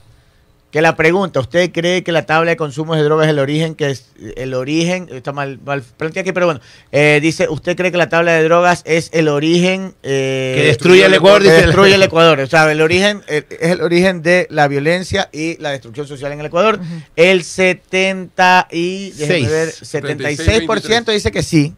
que 0.72 0.82
la 0.82 0.98
pregunta, 0.98 1.40
¿usted 1.40 1.72
cree 1.72 2.04
que 2.04 2.12
la 2.12 2.26
tabla 2.26 2.52
de 2.52 2.58
consumo 2.58 2.96
de 2.96 3.02
drogas 3.04 3.28
es 3.28 3.32
el 3.32 3.40
origen 3.40 3.74
que 3.74 3.90
es 3.90 4.12
el 4.36 4.54
origen 4.54 5.08
está 5.12 5.32
mal, 5.32 5.60
mal 5.64 5.82
planteado 5.82 6.24
aquí, 6.24 6.34
pero 6.34 6.46
bueno, 6.46 6.60
eh, 6.92 7.20
dice, 7.22 7.48
¿usted 7.50 7.78
cree 7.78 7.92
que 7.92 7.98
la 7.98 8.10
tabla 8.10 8.34
de 8.34 8.44
drogas 8.44 8.84
es 8.86 9.10
el 9.14 9.30
origen 9.30 9.96
eh, 10.04 10.54
Que 10.58 10.64
destruye 10.66 11.06
el 11.06 11.14
Ecuador, 11.14 11.42
que 11.42 11.52
dice. 11.52 11.66
destruye 11.68 11.96
el 11.96 12.04
Ecuador, 12.04 12.40
o 12.42 12.48
sea, 12.48 12.70
el 12.70 12.82
origen 12.82 13.24
eh, 13.28 13.44
es 13.50 13.72
el 13.72 13.82
origen 13.82 14.22
de 14.22 14.48
la 14.50 14.68
violencia 14.68 15.30
y 15.32 15.58
la 15.58 15.72
destrucción 15.72 16.06
social 16.06 16.34
en 16.34 16.42
el 16.42 16.48
Ecuador. 16.48 16.80
El 17.16 17.44
70 17.44 18.68
y 18.72 19.12
ver, 19.12 19.70
76% 19.70 21.12
dice 21.14 21.32
que 21.32 21.44
sí. 21.44 21.74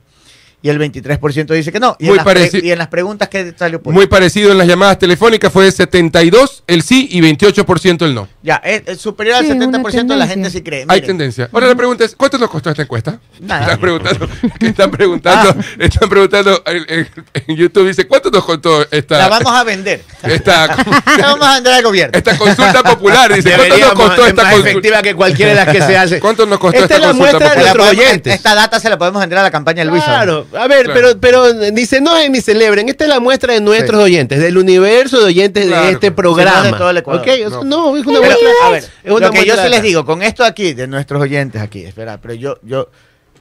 Y 0.61 0.67
el 0.69 0.77
23% 0.77 1.53
dice 1.53 1.71
que 1.71 1.79
no. 1.79 1.95
Y, 1.99 2.07
Muy 2.07 2.17
en 2.19 2.25
las 2.25 2.53
y 2.53 2.71
en 2.71 2.77
las 2.77 2.89
preguntas 2.89 3.29
que 3.29 3.53
salió 3.57 3.81
por 3.81 3.93
Muy 3.93 4.07
parecido 4.07 4.51
en 4.51 4.57
las 4.57 4.67
llamadas 4.67 4.99
telefónicas, 4.99 5.53
fue 5.53 5.71
72 5.71 6.63
el 6.67 6.81
sí 6.81 7.07
y 7.11 7.21
28% 7.21 8.03
el 8.05 8.13
no. 8.13 8.27
Ya, 8.43 8.57
es, 8.57 8.83
es 8.85 8.99
superior 8.99 9.37
al 9.37 9.45
Sí, 9.45 9.51
una 9.51 9.67
70% 9.67 9.71
de 9.71 9.91
la 10.17 10.27
tendencia. 10.27 10.27
gente 10.27 10.49
sí 10.49 10.61
cree. 10.61 10.81
Hay 10.81 10.87
Miren, 10.99 11.05
tendencia. 11.07 11.49
Ahora 11.53 11.67
la 11.67 11.75
pregunta 11.75 12.03
es, 12.03 12.13
¿cuánto 12.15 12.37
nos 12.37 12.49
costó 12.49 12.69
esta 12.71 12.81
encuesta? 12.81 13.19
Nada. 13.39 13.61
Están 13.61 13.79
preguntando, 13.79 14.29
están 14.59 14.91
preguntando, 14.91 15.55
están 15.79 16.09
preguntando 16.09 16.63
en, 16.65 16.85
en- 16.89 17.09
en 17.47 17.55
YouTube, 17.55 17.87
dice, 17.87 18.05
¿cuánto 18.05 18.29
nos 18.29 18.43
costó 18.43 18.79
La 18.79 18.87
esta, 18.91 19.29
vamos 19.29 19.53
a 19.53 19.63
vender. 19.63 20.03
esta, 20.23 20.67
La 21.17 21.27
vamos 21.27 21.47
a 21.47 21.53
vender 21.55 21.73
al 21.73 21.83
gobierno. 21.83 22.17
esta 22.17 22.37
consulta 22.37 22.83
popular? 22.83 23.33
Dice, 23.33 23.53
¿cuánto 23.55 23.77
nos 23.77 23.93
costó 23.93 24.23
es 24.23 24.29
esta 24.29 24.43
más 24.43 24.51
consulta? 24.51 24.69
efectiva 24.71 25.01
que 25.01 25.15
cualquiera 25.15 25.51
de 25.51 25.55
las 25.55 25.69
que 25.73 25.81
se 25.81 25.97
hace. 25.97 26.19
¿Cuánto 26.19 26.45
nos 26.45 26.59
costó 26.59 26.79
Esta 26.83 26.95
esta 26.95 26.95
es 26.95 27.01
la 27.01 27.07
consulta 27.07 27.31
muestra 27.31 27.49
de 27.49 27.55
popular? 27.55 27.65
La 27.65 27.73
nuestros 27.73 27.87
podemos- 27.87 28.09
oyentes. 28.11 28.33
Esta 28.35 28.55
data 28.55 28.79
se 28.81 28.89
la 28.89 28.97
podemos 28.97 29.21
vender 29.21 29.39
a 29.39 29.43
la 29.43 29.51
campaña 29.51 29.85
de 29.85 29.89
Luisa. 29.89 30.05
Claro, 30.05 30.47
a 30.53 30.67
ver, 30.67 30.85
Claro. 30.85 31.17
pero, 31.19 31.19
pero 31.53 31.71
dice, 31.71 32.01
no 32.01 32.17
es 32.17 32.29
ni 32.29 32.41
celebren, 32.41 32.89
esta 32.89 33.03
es 33.05 33.09
la 33.09 33.19
muestra 33.19 33.53
de 33.53 33.61
nuestros 33.61 34.01
oyentes, 34.03 34.39
del 34.39 34.57
universo 34.57 35.19
de 35.19 35.25
oyentes 35.25 35.67
Claro, 35.67 35.85
de 35.87 35.91
este 35.93 36.11
programa. 36.11 36.63
Sí, 36.63 36.67
no 36.67 36.71
de 36.73 36.77
todo 36.79 36.89
el 36.89 36.97
Ecuador. 36.97 37.21
¿Ok? 37.21 37.27
O 37.45 37.49
sea, 37.49 37.59
no. 37.63 37.95
es 37.97 38.05
una 38.05 38.19
Pero, 38.19 38.31
muestra. 38.35 38.49
a 38.67 38.69
ver, 38.71 38.83
es 39.03 39.11
una 39.11 39.27
lo 39.27 39.33
que 39.33 39.45
yo 39.45 39.55
sí 39.57 39.69
les 39.69 39.81
digo, 39.81 40.05
con 40.05 40.21
esto 40.21 40.43
aquí, 40.43 40.73
de 40.73 40.87
nuestros 40.87 41.21
oyentes 41.21 41.61
aquí, 41.61 41.83
espera, 41.83 42.19
pero 42.21 42.33
yo, 42.33 42.57
yo, 42.63 42.89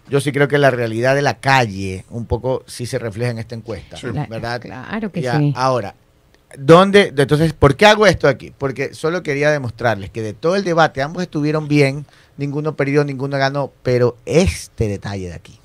yo 0.08 0.20
sí 0.20 0.32
creo 0.32 0.48
que 0.48 0.58
la 0.58 0.70
realidad 0.70 1.14
de 1.14 1.22
la 1.22 1.38
calle 1.38 2.04
un 2.10 2.26
poco 2.26 2.64
sí 2.66 2.86
se 2.86 2.98
refleja 2.98 3.30
en 3.30 3.38
esta 3.38 3.54
encuesta, 3.54 3.96
Cla- 3.96 4.28
¿verdad? 4.28 4.60
Claro 4.60 5.10
que 5.12 5.20
Ya, 5.22 5.38
sí. 5.38 5.52
Ahora, 5.56 5.94
¿dónde? 6.56 7.12
Entonces, 7.16 7.52
¿por 7.52 7.76
qué 7.76 7.86
hago 7.86 8.06
esto 8.06 8.26
aquí? 8.28 8.52
Porque 8.56 8.94
solo 8.94 9.22
quería 9.22 9.50
demostrarles 9.50 10.10
que 10.10 10.22
de 10.22 10.32
todo 10.32 10.56
el 10.56 10.64
debate 10.64 11.02
ambos 11.02 11.22
estuvieron 11.22 11.68
bien, 11.68 12.06
ninguno 12.36 12.74
perdió, 12.76 13.04
ninguno 13.04 13.36
ganó, 13.36 13.72
pero 13.82 14.16
este 14.24 14.88
detalle 14.88 15.28
de 15.28 15.34
aquí, 15.34 15.58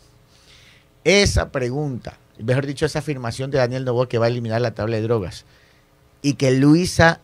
esa 1.04 1.52
pregunta, 1.52 2.18
mejor 2.38 2.66
dicho, 2.66 2.86
esa 2.86 3.00
afirmación 3.00 3.52
de 3.52 3.58
Daniel 3.58 3.86
Novoa 3.86 4.08
que 4.10 4.18
va 4.18 4.26
a 4.26 4.30
eliminar 4.30 4.62
la 4.62 4.74
tabla 4.74 4.96
de 4.98 5.02
drogas 5.04 5.46
y 6.22 6.34
que 6.34 6.52
Luisa 6.52 7.20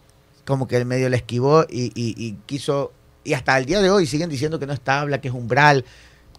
como 0.46 0.68
que 0.68 0.78
el 0.78 0.86
medio 0.86 1.10
la 1.10 1.16
esquivó 1.18 1.66
y, 1.70 1.92
y- 1.96 2.16
y 2.18 2.34
quiso, 2.48 2.92
y 3.24 3.34
hasta 3.34 3.58
el 3.58 3.66
día 3.66 3.82
de 3.82 3.90
hoy 3.92 4.06
siguen 4.08 4.30
diciendo 4.30 4.58
que 4.60 4.66
no 4.66 4.74
es 4.74 4.82
tabla, 4.82 5.22
que 5.22 5.28
es 5.28 5.34
umbral, 5.34 5.86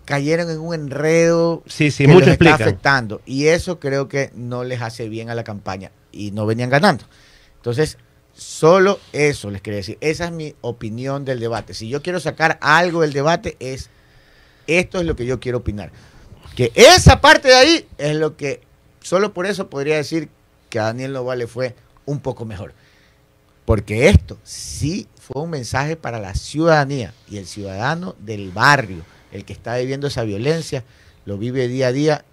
cayeron 0.04 0.50
en 0.50 0.58
un 0.58 0.74
enredo 0.74 1.62
Sí, 1.66 1.90
sí, 1.92 2.04
que 2.06 2.12
mucho 2.12 2.26
los 2.26 2.32
está 2.32 2.44
afectando. 2.64 3.20
Y 3.24 3.46
eso 3.46 3.78
creo 3.78 4.08
que 4.08 4.32
no 4.34 4.64
les 4.64 4.82
hace 4.82 5.08
bien 5.08 5.30
a 5.30 5.36
la 5.36 5.44
campaña. 5.44 5.92
Y 6.10 6.32
no 6.32 6.44
venían 6.46 6.70
ganando. 6.70 7.04
Entonces, 7.56 7.98
solo 8.34 8.98
eso 9.12 9.50
les 9.52 9.62
quería 9.62 9.76
decir. 9.76 9.98
Esa 10.00 10.24
es 10.24 10.32
mi 10.32 10.56
opinión 10.62 11.24
del 11.24 11.38
debate. 11.38 11.74
Si 11.74 11.88
yo 11.88 12.02
quiero 12.02 12.18
sacar 12.18 12.58
algo 12.60 13.02
del 13.02 13.12
debate, 13.12 13.56
es 13.60 13.90
esto 14.66 14.98
es 14.98 15.06
lo 15.06 15.14
que 15.14 15.26
yo 15.26 15.38
quiero 15.38 15.58
opinar. 15.58 15.92
Que 16.56 16.72
esa 16.74 17.20
parte 17.20 17.48
de 17.48 17.54
ahí 17.54 17.88
es 17.98 18.16
lo 18.16 18.36
que, 18.36 18.60
solo 19.00 19.32
por 19.32 19.46
eso 19.46 19.68
podría 19.70 19.96
decir 19.96 20.28
que 20.68 20.78
a 20.78 20.84
Daniel 20.84 21.12
Novoa 21.12 21.36
le 21.36 21.46
fue 21.46 21.74
un 22.06 22.20
poco 22.20 22.44
mejor. 22.44 22.72
Porque 23.64 24.08
esto 24.08 24.36
sí 24.42 25.06
fue 25.20 25.42
un 25.42 25.50
mensaje 25.50 25.96
para 25.96 26.18
la 26.18 26.34
ciudadanía 26.34 27.14
y 27.30 27.38
el 27.38 27.46
ciudadano 27.46 28.16
del 28.18 28.50
barrio, 28.50 29.04
el 29.32 29.44
que 29.44 29.52
está 29.52 29.76
viviendo 29.76 30.08
esa 30.08 30.24
violencia, 30.24 30.82
lo 31.24 31.38
vive 31.38 31.68
día 31.68 31.88
a 31.88 31.92
día 31.92 32.24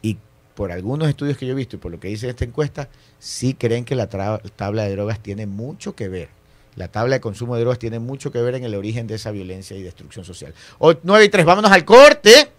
y 0.00 0.16
por 0.54 0.72
algunos 0.72 1.08
estudios 1.08 1.36
que 1.36 1.46
yo 1.46 1.52
he 1.52 1.56
visto 1.56 1.76
y 1.76 1.78
por 1.78 1.92
lo 1.92 2.00
que 2.00 2.08
dice 2.08 2.28
esta 2.28 2.44
encuesta, 2.44 2.88
sí 3.18 3.54
creen 3.54 3.84
que 3.84 3.94
la 3.94 4.08
tabla 4.08 4.84
de 4.84 4.90
drogas 4.92 5.20
tiene 5.20 5.46
mucho 5.46 5.94
que 5.94 6.08
ver. 6.08 6.28
La 6.76 6.88
tabla 6.88 7.16
de 7.16 7.20
consumo 7.20 7.54
de 7.54 7.60
drogas 7.60 7.78
tiene 7.78 7.98
mucho 7.98 8.32
que 8.32 8.40
ver 8.40 8.54
en 8.54 8.64
el 8.64 8.74
origen 8.74 9.06
de 9.06 9.16
esa 9.16 9.30
violencia 9.30 9.76
y 9.76 9.82
destrucción 9.82 10.24
social. 10.24 10.54
O- 10.78 10.94
9 11.02 11.24
y 11.24 11.28
3, 11.28 11.44
vámonos 11.44 11.70
al 11.70 11.84
corte, 11.84 12.50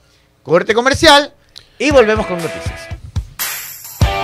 corte 0.45 0.75
comercial 0.75 1.33
y 1.79 1.89
volvemos 1.91 2.27
con 2.27 2.37
noticias. 2.37 2.94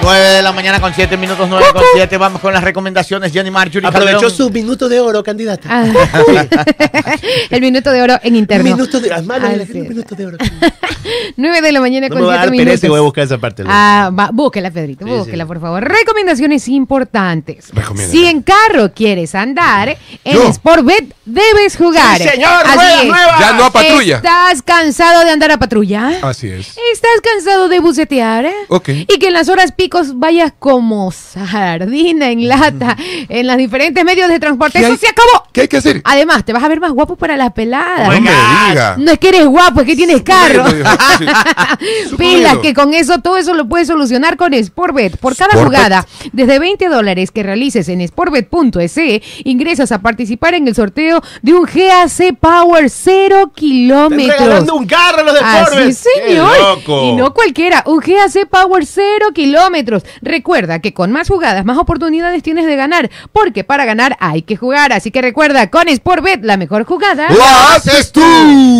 9 0.02 0.20
de 0.30 0.42
la 0.42 0.52
mañana 0.52 0.80
con 0.80 0.94
7 0.94 1.16
minutos, 1.18 1.48
9 1.50 1.66
con 1.74 1.84
7. 1.94 2.18
Vamos 2.18 2.42
con 2.42 2.54
las 2.54 2.64
recomendaciones. 2.64 3.32
Jenny 3.32 3.52
Marjorie. 3.52 3.88
Aprovechó 3.88 4.14
Calderón. 4.20 4.36
sus 4.38 4.52
minutos 4.52 4.90
de 4.90 5.00
oro, 5.00 5.24
candidata. 5.24 5.68
Ah, 5.70 5.86
el 7.50 7.62
minuto 7.62 7.92
de 7.92 8.02
oro 8.02 8.16
en 8.24 8.36
interno. 8.36 8.64
Minutos 8.64 9.02
de 9.02 9.12
oro. 9.12 9.24
Malo, 9.24 9.48
Así 9.48 9.56
un 9.56 9.62
es. 9.62 9.90
minuto 9.90 10.16
de 10.16 10.26
oro. 10.26 10.38
9 11.38 11.62
de 11.62 11.72
la 11.72 11.80
mañana 11.82 12.08
No 12.10 12.14
con 12.16 12.22
me 12.24 12.28
va 12.28 12.34
a 12.34 12.38
7 12.44 12.48
dar 12.48 12.58
pereza 12.58 12.72
minutos. 12.72 12.90
voy 12.90 12.98
a 12.98 13.02
buscar 13.02 13.24
esa 13.26 13.38
parte. 13.38 13.64
Ah, 13.68 14.10
va, 14.18 14.30
búsquela, 14.32 14.72
Pedrito, 14.72 15.06
Sí, 15.06 15.12
búsquela, 15.12 15.44
sí. 15.44 15.48
por 15.48 15.60
favor. 15.62 15.84
Recomendaciones 15.84 16.68
importantes. 16.68 17.72
Si 18.10 18.26
en 18.26 18.42
carro 18.44 18.92
quieres 18.94 19.36
andar, 19.36 19.98
en 20.24 20.34
Yo. 20.34 20.54
Sportbet 20.54 21.14
debes 21.26 21.78
jugar. 21.78 22.18
¡Sí, 22.18 22.28
señor! 22.28 22.50
Así 22.66 22.76
¡Ruedas 22.76 23.02
es. 23.02 23.08
nuevas! 23.08 23.40
Ya 23.40 23.54
no 23.54 23.66
a 23.66 23.72
patrulla. 23.72 24.16
¿Estás 24.18 24.62
cansado 24.64 25.24
de 25.26 25.32
andar 25.32 25.52
a 25.52 25.58
patrulla? 25.58 26.12
Así 26.22 26.48
es. 26.48 26.76
¿Estás 26.94 27.22
cansado 27.24 27.68
de 27.70 27.80
bucetear? 27.80 28.50
Ok. 28.70 28.90
Y 28.90 29.06
que 29.20 29.28
en 29.28 29.34
las 29.34 29.50
horas 29.50 29.72
vayas 30.16 30.54
como 30.58 31.12
sardina 31.12 32.30
en 32.32 32.48
lata 32.48 32.96
en 33.30 33.48
los 33.48 33.58
diferentes 33.58 34.04
medios 34.04 34.30
de 34.30 34.40
transporte. 34.40 34.80
¿Qué 34.80 34.86
Eso 34.86 34.94
hay- 34.94 34.98
se 34.98 35.08
acabó. 35.08 35.44
¿Qué 35.52 35.62
hay 35.62 35.68
que 35.68 35.78
hacer? 35.78 36.02
Además, 36.06 36.46
te 36.46 36.54
vas 36.54 36.64
a 36.64 36.68
ver 36.70 36.80
más 36.80 36.92
guapo 36.92 37.16
para 37.18 37.36
las 37.38 37.52
peladas. 37.52 38.08
No 38.08 38.22
me 38.22 38.30
diga. 38.70 38.96
No 38.98 39.12
es 39.12 39.20
que 39.20 39.30
eres 39.30 39.46
guapo, 39.46 39.82
es 39.82 39.86
que 39.88 39.96
tienes 39.96 40.22
carro. 40.22 40.64
Pilas, 42.18 42.58
que 42.60 42.74
con 42.74 42.94
eso, 42.94 43.20
todo 43.20 43.38
eso 43.38 43.54
lo 43.54 43.68
puedes 43.68 43.88
solucionar 43.88 44.38
con 44.38 44.54
Sportbet. 44.54 45.18
Por 45.18 45.36
cada 45.36 45.52
Sportbet. 45.52 45.78
jugada, 45.78 46.08
desde 46.32 46.60
20 46.60 46.88
dólares 46.90 47.32
que 47.32 47.44
realices 47.44 47.90
en 47.90 48.06
sportbet.es, 48.08 48.96
ingresas 49.44 49.92
a 49.92 50.02
participar 50.02 50.54
en 50.54 50.68
el 50.68 50.76
sorteo 50.76 51.22
de 51.42 51.54
un 51.54 51.64
GAC 51.66 52.38
Power 52.40 52.90
0 52.90 53.36
Están 53.40 53.50
kilómetros. 53.56 54.40
regalando 54.40 54.76
un 54.76 54.86
carro 54.86 55.24
los 55.24 55.34
de 55.34 55.40
Así, 55.42 55.66
Forbes. 55.76 55.98
señor. 56.26 56.52
¡Qué 56.54 56.60
loco! 56.62 57.04
Y 57.06 57.12
no 57.14 57.34
cualquiera, 57.34 57.84
un 57.88 58.00
GAC 58.00 58.48
Power 58.50 58.86
0 58.86 59.28
kilómetros. 59.34 59.81
Recuerda 60.22 60.80
que 60.80 60.94
con 60.94 61.12
más 61.12 61.28
jugadas, 61.28 61.66
más 61.66 61.78
oportunidades 61.78 62.44
tienes 62.44 62.66
de 62.66 62.76
ganar, 62.76 63.10
porque 63.32 63.64
para 63.64 63.86
ganar 63.86 64.18
hay 64.20 64.42
que 64.42 64.56
jugar. 64.56 64.94
Así 64.94 65.12
que 65.12 65.22
recuerda, 65.22 65.70
con 65.70 65.88
Sportbet, 65.88 66.44
la 66.44 66.58
mejor 66.58 66.86
jugada. 66.86 67.30
¡Lo 67.30 67.44
haces 67.44 68.12
tú! 68.12 68.22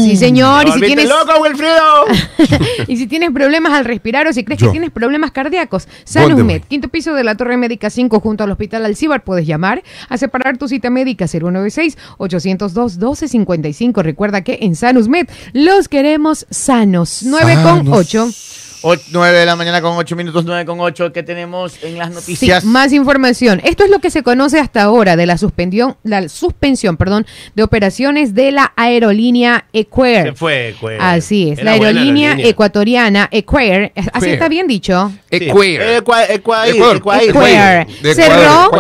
Sí, 0.06 0.16
señor. 0.18 0.68
Y 0.68 0.72
si 0.74 0.82
tienes 0.82 1.10
loco, 1.10 1.42
Wilfredo! 1.42 2.06
y 2.88 2.98
si 2.98 3.08
tienes 3.08 3.32
problemas 3.32 3.74
al 3.74 3.86
respirar 3.86 4.28
o 4.28 4.34
si 4.34 4.44
crees 4.44 4.60
Yo. 4.60 4.68
que 4.68 4.72
tienes 4.72 4.92
problemas 4.92 5.32
cardíacos, 5.32 5.86
¿Dónde 5.86 6.02
SanusMed, 6.06 6.62
quinto 6.64 6.90
piso 6.90 7.14
de 7.14 7.24
la 7.24 7.36
Torre 7.36 7.56
Médica 7.58 7.90
5 7.90 8.20
junto 8.20 8.44
al 8.44 8.52
Hospital 8.52 8.86
Alcibar, 8.86 9.24
puedes 9.24 9.48
llamar 9.48 9.82
a 10.10 10.18
separar 10.18 10.58
tu 10.58 10.68
cita 10.68 10.90
médica 10.90 11.26
096-802-1255. 11.26 14.04
Recuerda 14.04 14.42
que 14.42 14.60
en 14.62 14.76
SanusMed 14.76 15.28
los 15.54 15.88
queremos 15.88 16.46
sanos. 16.50 17.22
9 17.24 17.54
con 17.64 17.86
Sanos. 17.86 17.98
8. 17.98 18.30
9 18.84 19.38
de 19.38 19.46
la 19.46 19.56
mañana 19.56 19.82
con 19.82 19.98
8 19.98 20.16
minutos, 20.16 20.44
9 20.46 20.66
con 20.66 20.80
8. 20.80 21.12
¿Qué 21.14 21.24
tenemos 21.24 21.82
en 21.84 21.98
las 21.98 22.10
Sí, 22.10 22.14
noticias? 22.16 22.64
más 22.66 22.92
información. 22.94 23.62
Esto 23.64 23.84
es 23.84 23.90
lo 23.90 24.00
que 24.00 24.12
se 24.12 24.24
conoce 24.24 24.60
hasta 24.60 24.84
ahora 24.84 25.16
de 25.16 25.26
la 25.26 25.38
suspensión, 25.38 25.98
la 26.04 26.28
suspensión, 26.30 26.98
perdón, 26.98 27.26
de 27.56 27.64
operaciones 27.64 28.34
de 28.34 28.52
la 28.52 28.74
aerolínea 28.76 29.66
Equair. 29.74 30.24
Se 30.28 30.34
fue, 30.34 30.76
pues. 30.80 30.98
Así 31.00 31.50
es, 31.52 31.60
Era 31.60 31.66
la 31.66 31.72
aerolínea 31.74 32.30
aerolínea. 32.30 32.50
ecuatoriana 32.50 33.28
Equair, 33.32 33.92
así 33.96 34.08
Equair. 34.10 34.34
está 34.34 34.48
bien 34.50 34.68
dicho. 34.68 35.12
Equair. 35.30 35.82
Ecuair. 35.82 37.88
De 38.02 38.16
Cerró-. 38.16 38.72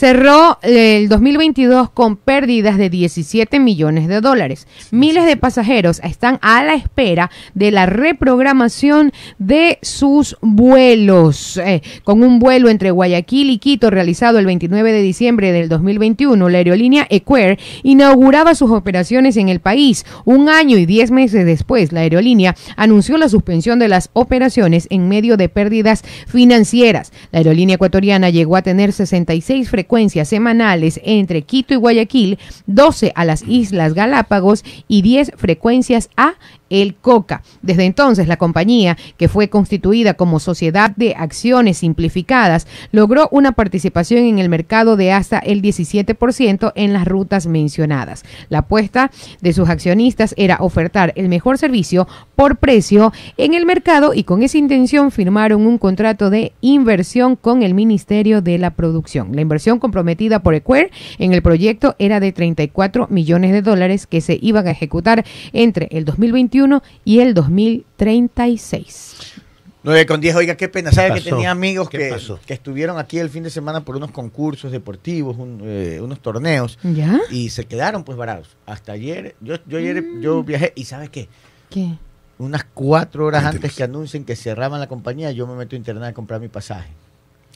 Cerró 0.00 0.58
el 0.62 1.10
2022 1.10 1.90
con 1.90 2.16
pérdidas 2.16 2.78
de 2.78 2.88
17 2.88 3.60
millones 3.60 4.08
de 4.08 4.22
dólares. 4.22 4.66
Miles 4.90 5.26
de 5.26 5.36
pasajeros 5.36 6.00
están 6.02 6.38
a 6.40 6.64
la 6.64 6.72
espera 6.72 7.30
de 7.52 7.70
la 7.70 7.84
reprogramación 7.84 9.12
de 9.38 9.78
sus 9.82 10.38
vuelos. 10.40 11.58
Eh, 11.58 11.82
con 12.02 12.22
un 12.22 12.38
vuelo 12.38 12.70
entre 12.70 12.92
Guayaquil 12.92 13.50
y 13.50 13.58
Quito 13.58 13.90
realizado 13.90 14.38
el 14.38 14.46
29 14.46 14.90
de 14.90 15.02
diciembre 15.02 15.52
del 15.52 15.68
2021, 15.68 16.48
la 16.48 16.56
aerolínea 16.56 17.06
Equair 17.10 17.58
inauguraba 17.82 18.54
sus 18.54 18.70
operaciones 18.70 19.36
en 19.36 19.50
el 19.50 19.60
país. 19.60 20.06
Un 20.24 20.48
año 20.48 20.78
y 20.78 20.86
diez 20.86 21.10
meses 21.10 21.44
después, 21.44 21.92
la 21.92 22.00
aerolínea 22.00 22.56
anunció 22.74 23.18
la 23.18 23.28
suspensión 23.28 23.78
de 23.78 23.88
las 23.88 24.08
operaciones 24.14 24.86
en 24.88 25.10
medio 25.10 25.36
de 25.36 25.50
pérdidas 25.50 26.02
financieras. 26.26 27.12
La 27.32 27.40
aerolínea 27.40 27.74
ecuatoriana 27.74 28.30
llegó 28.30 28.56
a 28.56 28.62
tener 28.62 28.94
66 28.94 29.68
frecuencias 29.68 29.89
semanales 30.28 31.00
entre 31.04 31.42
Quito 31.42 31.74
y 31.74 31.76
Guayaquil, 31.76 32.38
12 32.66 33.12
a 33.14 33.24
las 33.24 33.42
Islas 33.42 33.94
Galápagos 33.94 34.64
y 34.86 35.02
10 35.02 35.32
frecuencias 35.36 36.10
a 36.16 36.34
el 36.70 36.94
Coca. 36.94 37.42
Desde 37.60 37.84
entonces, 37.84 38.28
la 38.28 38.36
compañía, 38.36 38.96
que 39.18 39.28
fue 39.28 39.50
constituida 39.50 40.14
como 40.14 40.40
sociedad 40.40 40.92
de 40.96 41.14
acciones 41.16 41.78
simplificadas, 41.78 42.66
logró 42.92 43.28
una 43.32 43.52
participación 43.52 44.24
en 44.24 44.38
el 44.38 44.48
mercado 44.48 44.96
de 44.96 45.12
hasta 45.12 45.38
el 45.38 45.60
17% 45.60 46.72
en 46.74 46.92
las 46.92 47.06
rutas 47.06 47.46
mencionadas. 47.46 48.24
La 48.48 48.58
apuesta 48.58 49.10
de 49.40 49.52
sus 49.52 49.68
accionistas 49.68 50.34
era 50.38 50.58
ofertar 50.60 51.12
el 51.16 51.28
mejor 51.28 51.58
servicio 51.58 52.08
por 52.36 52.56
precio 52.56 53.12
en 53.36 53.54
el 53.54 53.66
mercado 53.66 54.14
y 54.14 54.24
con 54.24 54.42
esa 54.42 54.58
intención 54.58 55.10
firmaron 55.10 55.66
un 55.66 55.78
contrato 55.78 56.30
de 56.30 56.52
inversión 56.60 57.36
con 57.36 57.62
el 57.62 57.74
Ministerio 57.74 58.42
de 58.42 58.58
la 58.58 58.70
Producción. 58.70 59.34
La 59.34 59.40
inversión 59.40 59.78
comprometida 59.78 60.42
por 60.42 60.54
Equer 60.54 60.90
en 61.18 61.32
el 61.32 61.42
proyecto 61.42 61.96
era 61.98 62.20
de 62.20 62.32
34 62.32 63.08
millones 63.10 63.52
de 63.52 63.62
dólares 63.62 64.06
que 64.06 64.20
se 64.20 64.38
iban 64.40 64.66
a 64.66 64.70
ejecutar 64.70 65.24
entre 65.52 65.88
el 65.90 66.04
2021 66.04 66.59
y 67.04 67.20
el 67.20 67.34
2036. 67.34 69.34
9 69.82 70.04
con 70.06 70.20
10, 70.20 70.36
oiga, 70.36 70.56
qué 70.56 70.68
pena. 70.68 70.92
¿Sabe 70.92 71.14
que 71.14 71.20
tenía 71.22 71.50
amigos 71.50 71.88
¿Qué 71.88 72.14
que, 72.44 72.52
estuvieron 72.52 72.98
aquí 72.98 73.18
el 73.18 73.30
fin 73.30 73.42
de 73.44 73.50
semana 73.50 73.82
por 73.82 73.96
unos 73.96 74.10
concursos 74.10 74.70
deportivos, 74.72 75.38
un- 75.38 75.60
eh, 75.64 76.00
unos 76.02 76.20
torneos, 76.20 76.78
¿Ya? 76.82 77.18
y 77.30 77.48
se 77.48 77.64
quedaron 77.64 78.04
pues 78.04 78.18
varados? 78.18 78.48
Hasta 78.66 78.92
ayer, 78.92 79.36
yo, 79.40 79.54
yo 79.66 79.78
ayer 79.78 80.04
yo 80.20 80.42
viajé, 80.44 80.72
y 80.76 80.84
¿sabes 80.84 81.08
qué? 81.08 81.28
¿Qué? 81.70 81.94
Unas 82.38 82.64
cuatro 82.74 83.24
horas 83.26 83.44
antes 83.44 83.74
que 83.74 83.82
anuncien 83.82 84.24
que 84.24 84.36
cerraban 84.36 84.80
la 84.80 84.86
compañía, 84.86 85.30
yo 85.32 85.46
me 85.46 85.54
meto 85.54 85.76
a 85.76 85.78
internet 85.78 86.10
a 86.10 86.12
comprar 86.12 86.40
mi 86.40 86.48
pasaje. 86.48 86.90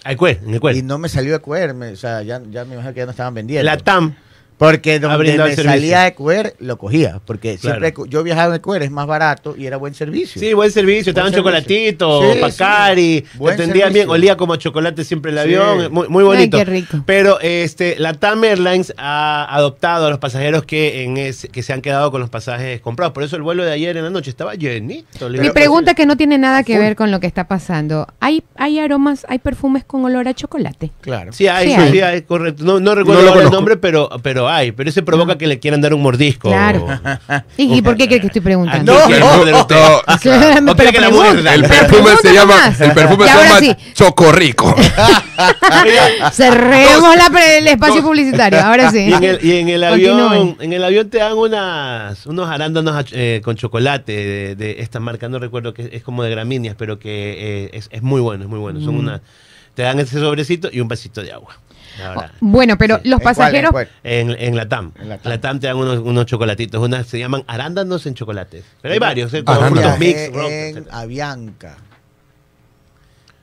Al 0.03 0.17
cuer, 0.17 0.41
en 0.45 0.55
el 0.55 0.61
cuer. 0.61 0.77
Y 0.77 0.83
no 0.83 0.99
me 0.99 1.09
salió 1.11 1.33
de 1.33 1.41
QR, 1.41 1.75
me- 1.75 1.93
o 1.93 1.97
sea, 1.97 2.23
ya, 2.23 2.41
ya 2.51 2.65
me 2.65 2.75
imagino 2.75 2.93
que 2.95 3.01
ya 3.01 3.05
no 3.07 3.11
estaban 3.11 3.35
vendiendo. 3.35 3.65
La 3.65 3.77
TAM. 3.79 4.15
Porque 4.59 5.01
donde 5.01 5.37
me 5.37 5.57
salía 5.57 6.03
de 6.03 6.15
QR, 6.15 6.55
lo 6.61 6.79
cogía. 6.79 7.21
Porque 7.25 7.59
Claro. 7.59 7.81
siempre 7.81 8.09
yo 8.09 8.23
viajaba 8.23 8.55
en 8.55 8.61
QR, 8.63 8.83
es 8.85 8.91
más 8.91 9.07
barato 9.07 9.55
y 9.59 9.67
era 9.67 9.77
buen 9.77 9.95
servicio. 9.95 10.41
Sí, 10.41 10.53
buen 10.55 10.71
servicio. 10.71 11.11
Estaban 11.11 11.33
chocolatitos, 11.33 12.35
Sí, 12.35 12.41
Pacari. 12.41 13.25
sí. 13.33 13.45
Atendían 13.49 13.93
bien. 13.93 14.09
Olía 14.09 14.37
como 14.37 14.57
chocolate 14.57 15.05
siempre 15.05 15.33
el 15.33 15.39
Sí. 15.39 15.43
avión. 15.43 15.93
Muy, 15.93 16.09
muy 16.09 16.25
bonito. 16.25 16.57
Ay, 16.57 16.65
qué 16.65 16.71
rico. 16.71 16.99
Pero 17.05 17.41
este, 17.41 17.97
la 17.99 18.15
TAM 18.15 18.45
Airlines 18.45 18.95
ha 18.97 19.45
adoptado 19.55 20.07
a 20.07 20.11
los 20.11 20.19
pasajeros 20.19 20.65
que, 20.65 21.03
en 21.05 21.17
ese- 21.17 21.49
que 21.49 21.63
se 21.63 21.73
han 21.73 21.81
quedado 21.83 22.11
con 22.11 22.21
los 22.21 22.31
pasajes 22.31 22.81
comprados. 22.81 23.13
Por 23.13 23.23
eso 23.25 23.37
el 23.37 23.43
vuelo 23.43 23.65
de 23.65 23.73
ayer 23.73 23.97
en 23.97 24.05
la 24.05 24.11
noche 24.11 24.31
estaba 24.31 24.55
llenito. 24.55 25.29
Mi 25.29 25.51
pregunta 25.51 25.95
que 25.95 26.07
no 26.07 26.17
tiene 26.17 26.39
nada 26.39 26.63
que 26.63 26.79
ver 26.79 26.97
con 26.97 27.11
lo 27.11 27.21
que 27.21 27.27
está 27.27 27.49
pasando. 27.49 28.07
¿Hay, 28.21 28.45
hay 28.57 28.79
aromas, 28.79 29.27
hay 29.29 29.39
perfumes 29.39 29.85
con 29.85 30.05
olor 30.05 30.29
a 30.29 30.35
chocolate? 30.35 30.91
Claro. 31.01 31.33
Sí 31.33 31.49
hay, 31.49 31.69
Sí 31.69 31.75
sí 31.75 31.81
hay. 31.81 32.01
hay, 32.01 32.23
correcto. 32.23 32.63
No, 32.65 32.79
no 32.81 32.95
recuerdo 32.95 33.23
No 33.35 33.41
el 33.41 33.51
nombre, 33.51 33.77
pero, 33.77 34.09
pero 34.23 34.44
hay. 34.49 34.73
Pero 34.73 34.91
ese 34.91 35.03
provoca 35.03 35.37
que 35.39 35.47
le 35.47 35.59
quieran 35.59 35.81
dar 35.81 35.95
un 35.95 36.03
mordisco. 36.03 36.49
Claro. 36.49 36.87
¿Y, 37.57 37.75
y 37.79 37.83
por 37.83 37.97
qué 37.97 38.07
cree 38.07 38.21
que 38.21 38.27
estoy 38.29 38.41
preguntando? 38.43 38.93
No, 38.93 39.05
El 39.15 39.21
no, 39.21 39.27
perfume- 39.27 39.51
no, 39.51 39.59
no, 39.59 39.67
Claro, 39.67 40.73
¿O 40.73 40.77
pero 40.77 40.77
quiere 40.77 40.93
que 40.93 41.01
la 41.01 41.09
pregunta, 41.09 41.33
muerda? 41.33 41.55
El 41.55 41.63
perfume 41.63 42.11
se 42.23 42.33
llama, 42.35 42.55
el 42.81 42.93
perfume 42.93 43.25
Y 43.25 43.29
se 43.29 43.35
ahora 43.35 43.49
llama 43.49 43.61
sí, 43.61 43.93
Chocorrico. 43.95 44.75
cerremos 46.33 47.17
el 47.59 47.67
espacio 47.69 48.03
publicitario. 48.03 48.61
Ahora 48.61 48.91
sí. 48.91 49.07
Y 49.09 49.13
en 49.13 49.25
el, 49.25 49.39
y 49.45 49.53
en 49.59 49.69
el 49.69 49.89
Continúen. 49.89 50.21
avión, 50.21 50.57
en 50.61 50.73
el 50.73 50.85
avión 50.85 51.11
te 51.11 51.19
dan 51.19 51.33
unas, 51.35 52.27
unos 52.27 52.49
arándanos 52.49 53.05
eh, 53.13 53.41
con 53.45 53.57
chocolate 53.57 54.13
de, 54.13 54.57
de 54.57 54.77
esta 54.81 55.01
marca, 55.01 55.29
no 55.29 55.39
recuerdo 55.39 55.75
que 55.75 55.91
es 55.93 56.03
como 56.03 56.23
de 56.23 56.31
gramíneas, 56.31 56.75
pero 56.79 56.99
que 56.99 57.65
eh, 57.65 57.71
es, 57.73 57.89
es 57.91 58.03
muy 58.03 58.21
bueno, 58.21 58.45
es 58.45 58.51
muy 58.51 58.59
bueno. 58.59 58.81
Mm. 58.81 58.85
Son 58.85 58.97
una, 58.97 59.21
te 59.75 59.83
dan 59.83 59.99
ese 60.01 60.19
sobrecito 60.19 60.69
y 60.73 60.81
un 60.81 60.89
vasito 60.89 61.23
de 61.23 61.33
agua. 61.33 61.59
Ahora, 62.03 62.33
Bueno, 62.41 62.77
pero 62.79 62.97
los 63.05 63.05
¿En 63.05 63.11
cuál, 63.11 63.23
pasajeros. 63.23 63.69
en 63.69 63.73
cuál? 63.73 63.89
en, 64.03 64.31
en 64.39 64.57
la 64.57 64.69
TAM. 64.69 64.93
En 64.99 65.09
la 65.09 65.15
En 65.17 65.21
TAM. 65.21 65.31
la 65.33 65.41
TAM 65.41 65.61
te 65.61 65.67
dan 65.67 65.77
unos, 65.77 65.99
unos 65.99 66.27
chocolatitos, 66.27 66.81
unas 66.83 67.07
se 67.07 67.19
llaman 67.19 67.45
arándanos 67.47 68.07
en 68.07 68.15
chocolate. 68.15 68.63
Pero 68.83 68.95
hay 68.95 69.01
varios, 69.01 69.33
¿eh? 69.35 69.45
Como 69.45 69.71
mix, 69.99 70.33
rock, 70.33 70.51
en. 70.51 70.89
Avianca. 70.91 71.77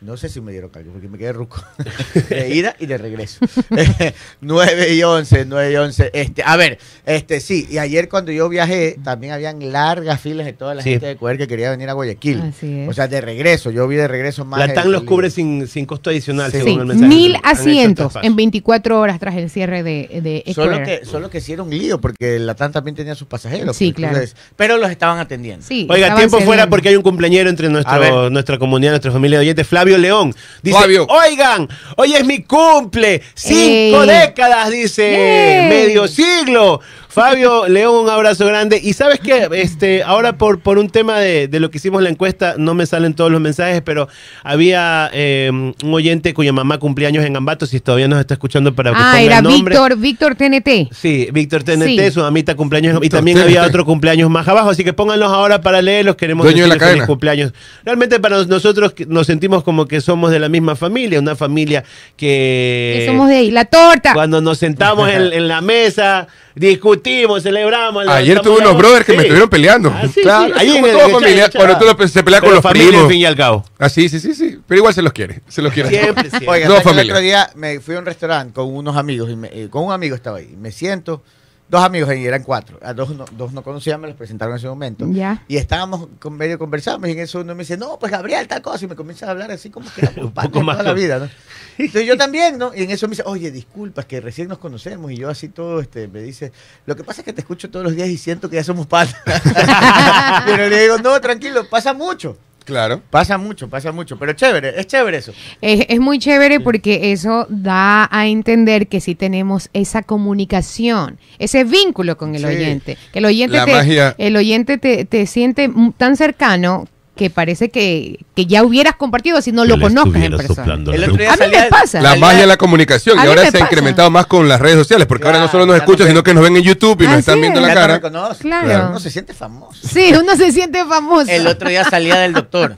No 0.02 0.18
sé 0.18 0.30
si 0.30 0.42
me 0.42 0.52
dieron 0.52 0.72
calcio, 0.72 0.92
porque 0.92 1.08
me 1.08 1.16
quedé 1.20 1.32
ruco. 1.32 1.64
de 2.30 2.50
ida 2.56 2.76
y 2.80 2.88
de 2.88 2.98
regreso. 2.98 3.40
9 4.42 4.94
y 4.96 5.04
11, 5.04 5.46
9 5.46 5.72
y 5.72 5.76
11. 5.76 6.10
Este, 6.14 6.42
a 6.44 6.58
ver, 6.58 6.80
este, 7.06 7.40
sí, 7.40 7.68
y 7.70 7.78
ayer 7.78 8.10
cuando 8.10 8.32
yo 8.32 8.50
viajé, 8.50 8.98
también 9.04 9.34
habían 9.34 9.72
largas 9.72 10.20
filas 10.20 10.46
de 10.48 10.54
toda 10.54 10.74
la 10.74 10.82
Sí. 10.82 10.92
gente 10.92 11.06
de 11.06 11.16
Cuer 11.18 11.38
que 11.38 11.48
quería 11.48 11.70
venir 11.70 11.88
a 11.90 11.94
Guayaquil. 11.94 12.42
Así 12.42 12.80
es. 12.82 12.90
O 12.90 12.94
sea, 12.94 13.08
de 13.08 13.22
regreso, 13.22 13.70
yo 13.70 13.88
vi 13.88 13.96
de 13.96 14.08
regreso 14.08 14.44
más. 14.44 14.60
La 14.60 14.74
TAM 14.74 14.88
los 14.90 15.04
cubre 15.04 15.30
sin, 15.30 15.68
sin 15.68 15.86
costo 15.86 16.10
adicional, 16.10 16.52
Sí. 16.52 16.58
según 16.58 16.74
Sí, 16.74 16.80
el 16.80 16.86
mensaje. 16.88 17.08
mil 17.08 17.38
asientos 17.44 18.14
en 18.24 18.36
24 18.36 19.00
horas 19.00 19.20
tras 19.20 19.36
el 19.36 19.52
cierre 19.52 19.84
de, 19.84 20.20
de 20.46 20.52
Solo 20.54 20.82
que, 20.84 21.06
solo 21.06 21.30
que 21.30 21.42
sí 21.42 21.54
era 21.54 21.62
un 21.62 21.70
lío, 21.70 22.02
porque 22.02 22.40
la 22.40 22.56
TAM 22.56 22.72
también 22.72 22.96
tenía 22.96 23.14
sus 23.14 23.28
pasajeros. 23.28 23.78
Sí, 23.78 23.92
pues, 23.92 23.98
claro. 23.98 24.16
entonces, 24.18 24.36
pero 24.56 24.78
los 24.78 24.90
estaban 24.90 25.20
atendiendo. 25.20 25.64
Sí, 25.64 25.86
Oiga, 25.90 26.08
estaban 26.08 26.28
tiempo 26.30 26.44
fuera 26.44 26.68
porque 26.68 26.90
hay 26.90 26.96
un 26.96 27.04
cumpleañero 27.04 27.52
entre 27.52 27.70
nuestro, 27.70 28.30
nuestra 28.32 28.58
comunidad, 28.58 28.94
nuestra 28.94 29.12
familia 29.12 29.38
de 29.38 29.44
oyentes. 29.46 29.68
Flavio 29.68 29.91
León. 29.98 30.36
Dice, 30.62 30.78
Flavio. 30.78 31.08
oigan, 31.08 31.68
hoy 31.98 32.14
es 32.14 32.26
mi 32.26 32.44
cumple. 32.44 33.22
Cinco 33.34 34.04
Ey. 34.04 34.10
décadas, 34.10 34.70
dice. 34.70 35.64
Ey. 35.64 35.70
Medio 35.70 36.08
siglo. 36.08 36.82
Fabio 37.12 37.68
León, 37.68 38.06
un 38.06 38.10
abrazo 38.10 38.46
grande. 38.46 38.80
Y 38.82 38.94
sabes 38.94 39.20
qué, 39.20 39.48
este, 39.54 40.02
ahora 40.04 40.38
por, 40.38 40.62
por 40.62 40.78
un 40.78 40.90
tema 40.90 41.20
de, 41.20 41.48
de 41.48 41.60
lo 41.60 41.70
que 41.70 41.78
hicimos 41.78 42.02
la 42.02 42.10
encuesta, 42.10 42.56
no 42.58 42.74
me 42.74 42.86
salen 42.86 43.14
todos 43.14 43.30
los 43.32 43.42
mensajes, 43.42 43.82
pero 43.82 44.08
había 44.44 45.10
eh, 45.14 45.50
un 45.52 45.94
oyente 45.94 46.34
cuya 46.34 46.54
mamá 46.54 46.78
cumplía 46.78 47.10
años 47.10 47.26
en 47.26 47.36
Ambato, 47.36 47.66
si 47.66 47.80
todavía 47.82 48.08
nos 48.08 48.20
está 48.20 48.36
escuchando 48.36 48.74
para 48.74 48.92
que 48.92 48.98
Ah, 48.98 49.02
ponga 49.12 49.22
era 49.22 49.38
el 49.40 49.44
nombre. 49.44 49.76
Víctor, 49.76 49.98
Víctor 49.98 50.36
TNT. 50.36 50.94
Sí, 50.94 51.28
Víctor 51.34 51.64
TNT, 51.64 51.86
Sí. 52.06 52.12
su 52.12 52.22
mamita 52.22 52.56
cumpleaños. 52.56 52.96
Y 52.98 53.00
Víctor 53.02 53.18
también 53.20 53.38
TNT. 53.38 53.44
había 53.46 53.64
otro 53.64 53.84
cumpleaños 53.86 54.30
más 54.30 54.48
abajo, 54.48 54.70
así 54.70 54.84
que 54.86 54.94
pónganlos 54.94 55.32
ahora 55.32 55.60
para 55.62 55.82
leerlos. 55.82 56.16
Queremos 56.16 56.46
Dueño 56.46 56.64
de 56.64 56.70
la 56.70 56.78
cadena. 56.78 57.06
cumpleaños. 57.08 57.54
Realmente 57.84 58.20
para 58.22 58.46
nosotros 58.46 58.94
nos 59.08 59.28
sentimos 59.28 59.64
como 59.64 59.86
que 59.86 60.00
somos 60.00 60.32
de 60.32 60.40
la 60.40 60.48
misma 60.50 60.76
familia, 60.78 61.20
una 61.20 61.36
familia 61.36 61.84
que... 62.16 62.96
Que 63.00 63.06
somos 63.08 63.28
de 63.28 63.36
ahí. 63.36 63.52
La 63.52 63.66
torta. 63.66 64.14
Cuando 64.14 64.40
nos 64.42 64.58
sentamos 64.58 65.10
en, 65.10 65.34
en 65.34 65.48
la 65.48 65.62
mesa, 65.62 66.28
discutimos, 66.56 67.44
celebramos. 67.44 68.08
Ayer 68.08 68.40
tuve 68.42 68.58
unos 68.60 68.78
brothers 68.78 69.06
que 69.06 69.14
me 69.14 69.20
estuvieron 69.20 69.50
peleando. 69.50 69.90
Ah, 69.94 70.04
sí, 70.14 70.22
claro, 70.22 70.54
sí, 70.60 70.68
como 70.72 70.88
todo 70.88 71.10
cuando 71.54 71.78
tú 71.78 71.86
lo- 71.86 72.08
se 72.08 72.24
peleas 72.24 72.42
con 72.42 72.54
los 72.54 72.62
familia, 72.62 72.88
primos. 72.88 73.04
al 73.06 73.10
fin 73.12 73.20
y 73.20 73.26
al 73.26 73.36
cabo. 73.36 73.66
Ah, 73.80 73.90
sí, 73.90 74.10
sí, 74.10 74.20
sí, 74.20 74.34
sí. 74.34 74.60
Pero 74.68 74.80
igual 74.80 74.94
se 74.94 75.02
los 75.02 75.14
quiere. 75.14 75.42
Se 75.48 75.62
los 75.62 75.72
quiere. 75.74 75.90
Siempre, 75.90 76.24
siempre. 76.30 76.50
Oiga, 76.50 76.68
No, 76.68 76.74
¿sabes 76.76 76.84
que 76.84 76.90
el 76.90 76.96
familia. 76.96 77.14
otro 77.14 77.22
día 77.24 77.50
me 77.56 77.80
fui 77.80 77.96
a 77.96 78.00
un 78.00 78.06
restaurante 78.06 78.54
con 78.54 78.68
unos 78.76 78.96
amigos, 78.98 79.30
y 79.30 79.36
me- 79.36 79.48
eh, 79.52 79.68
con 79.70 79.84
un 79.86 79.94
amigo 79.94 80.16
estaba 80.16 80.38
ahí. 80.38 80.56
Me 80.60 80.72
siento, 80.72 81.24
dos 81.72 81.84
amigos 81.86 82.10
ahí, 82.10 82.26
eran 82.26 82.44
cuatro. 82.44 82.78
A 82.82 82.94
dos 82.94 83.16
no, 83.16 83.24
dos 83.32 83.54
no 83.54 83.64
conocía, 83.64 83.98
me 83.98 84.08
los 84.08 84.18
presentaron 84.18 84.54
en 84.54 84.58
ese 84.58 84.68
momento. 84.68 85.08
Ya. 85.10 85.44
Y 85.48 85.56
estábamos 85.56 86.10
con 86.20 86.36
medio 86.36 86.60
conversamos 86.60 87.08
y 87.08 87.14
en 87.14 87.20
eso 87.20 87.40
uno 87.40 87.56
me 87.56 87.64
dice, 87.64 87.78
no, 87.78 87.98
pues 87.98 88.12
Gabriel, 88.12 88.46
tal 88.46 88.62
cosa. 88.62 88.84
Y 88.84 88.90
me 88.90 88.98
comienza 88.98 89.26
a 89.26 89.32
hablar 89.32 89.50
así 89.52 89.70
como 89.70 89.90
que 89.94 90.02
era 90.06 90.22
Un 90.22 90.34
padre 90.34 90.50
poco 90.50 90.66
más 90.66 90.78
toda 90.78 90.90
la 90.90 90.94
vida, 90.94 91.18
¿no? 91.20 91.30
Entonces 91.78 92.06
yo 92.06 92.18
también, 92.18 92.58
¿no? 92.58 92.76
Y 92.76 92.84
en 92.84 92.92
eso 92.92 93.08
me 93.08 93.12
dice, 93.12 93.24
oye, 93.26 93.52
disculpa, 93.52 94.02
es 94.02 94.08
que 94.08 94.20
recién 94.20 94.50
nos 94.50 94.58
conocemos. 94.58 95.12
Y 95.12 95.16
yo 95.16 95.30
así 95.30 95.48
todo, 95.48 95.80
este, 95.80 96.10
me 96.10 96.22
dice, 96.22 96.52
lo 96.86 96.98
que 96.98 97.06
pasa 97.06 97.22
es 97.22 97.26
que 97.26 97.32
te 97.32 97.40
escucho 97.40 97.70
todos 97.72 97.86
los 97.86 97.96
días 97.96 98.10
y 98.10 98.18
siento 98.18 98.50
que 98.50 98.58
ya 98.58 98.66
somos 98.66 98.86
padres. 98.86 99.16
Pero 100.46 100.68
le 100.68 100.82
digo, 100.82 100.98
no, 100.98 101.22
tranquilo, 101.22 101.70
pasa 101.70 101.94
mucho. 101.94 102.38
Claro. 102.64 103.02
Pasa 103.10 103.38
mucho, 103.38 103.70
pasa 103.70 103.92
mucho. 103.92 104.18
Pero 104.18 104.34
chévere, 104.34 104.80
es 104.80 104.88
chévere 104.88 105.18
eso. 105.18 105.34
Es, 105.62 105.86
es 105.90 106.00
muy 106.00 106.20
chévere 106.20 106.60
porque 106.60 107.12
eso 107.12 107.48
da 107.50 108.08
a 108.12 108.28
entender 108.28 108.88
que 108.88 109.02
sí 109.02 109.16
tenemos 109.16 109.70
esa 109.74 110.04
comunicación, 110.04 111.18
ese 111.40 111.64
vínculo 111.64 112.18
con 112.18 112.36
el 112.36 112.42
Sí. 112.42 112.48
oyente. 112.48 112.98
Que 113.12 113.20
el 113.20 113.26
oyente, 113.26 113.58
La 113.58 113.66
te, 113.66 113.72
magia. 113.74 114.16
el 114.18 114.36
oyente 114.36 114.78
te, 114.78 115.06
te 115.06 115.26
siente 115.26 115.70
tan 115.98 116.16
cercano 116.16 116.88
que 117.22 117.30
parece 117.30 117.70
que, 117.70 118.18
que 118.36 118.48
ya 118.48 118.64
hubieras 118.64 118.96
compartido 118.96 119.44
si 119.44 119.52
no 119.52 119.64
lo 119.64 119.80
conozcas 119.80 120.24
en 120.24 120.36
persona. 120.38 120.74
El 120.92 121.04
otro 121.04 121.18
día 121.18 121.30
A 121.30 121.34
mí 121.34 121.38
salía- 121.38 121.64
me 121.66 121.70
pasa. 121.70 122.02
La 122.02 122.16
magia 122.16 122.40
de 122.42 122.48
la 122.48 122.58
comunicación. 122.58 123.20
A 123.20 123.26
Y 123.26 123.28
ahora 123.28 123.44
me 123.44 123.52
se 123.52 123.58
ha 123.58 123.60
incrementado 123.60 124.10
más 124.10 124.26
con 124.26 124.50
las 124.50 124.60
redes 124.60 124.78
sociales, 124.78 125.06
porque 125.06 125.28
ahora 125.28 125.38
no 125.40 125.48
solo 125.48 125.68
nos 125.68 125.76
escuchan, 125.76 126.08
no 126.08 126.12
sino 126.14 126.24
que 126.24 126.34
nos 126.34 126.42
ven 126.42 126.58
en 126.58 126.64
YouTube 126.64 127.00
y 127.00 127.04
nos 127.04 127.12
Así 127.14 127.20
están 127.20 127.40
viendo 127.40 127.62
la 127.62 127.68
Ya 127.68 127.74
cara. 127.76 128.02
Claro. 128.40 128.88
Uno 128.90 129.00
se 129.00 129.12
siente 129.12 129.36
famoso. 129.36 129.88
Sí, 129.88 130.12
uno 130.20 130.36
se 130.36 130.52
siente 130.52 130.84
famoso. 130.84 131.30
El 131.30 131.46
otro 131.46 131.70
día 131.70 131.84
salía 131.84 132.16
del 132.18 132.34
doctor. 132.34 132.76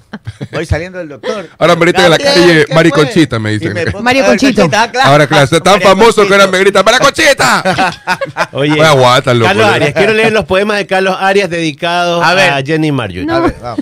Voy 0.52 0.66
saliendo 0.66 0.98
del 1.00 1.08
doctor. 1.08 1.48
Ahora 1.58 1.78
me 1.78 1.82
gritan 1.86 2.04
en 2.04 2.12
la 2.12 2.18
calle, 2.18 2.66
¿qué 2.68 2.74
Mari 2.74 2.90
fue? 2.90 3.06
Conchita, 3.06 3.40
me 3.40 3.52
dicen. 3.52 3.74
pongo- 3.94 4.04
Mario 4.04 4.26
a 4.26 4.28
ver, 4.28 4.38
Conchito. 4.40 4.70
ah, 4.74 4.90
claro. 4.92 5.10
Ahora, 5.10 5.28
claro, 5.28 5.44
está 5.46 5.62
tan 5.62 5.74
Mario 5.76 5.88
famoso 5.88 6.28
que 6.28 6.34
ahora 6.34 6.48
me 6.48 6.60
gritan, 6.60 6.84
¡Para 6.84 7.00
Conchita! 7.00 8.02
Oye, 8.52 8.82
aguántalo, 8.84 9.46
Carlos. 9.46 9.66
Arias, 9.68 9.94
quiero 9.96 10.14
leer 10.14 10.34
los 10.34 10.44
poemas 10.44 10.80
de 10.80 10.86
Carlos 10.88 11.16
Arias 11.18 11.50
dedicados 11.50 12.22
A. 12.22 12.62
Jenny 12.62 12.92
Marjorie. 12.92 13.32
A 13.32 13.40
ver, 13.40 13.56
vamos. 13.62 13.80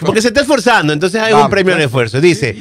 Porque, 0.00 0.22
se 0.22 0.28
está 0.28 0.40
esforzando, 0.40 0.92
entonces 0.92 1.20
hay 1.20 1.32
Vamos, 1.32 1.46
un 1.46 1.50
premio 1.50 1.74
al 1.74 1.80
esfuerzo. 1.82 2.20
Dice, 2.20 2.56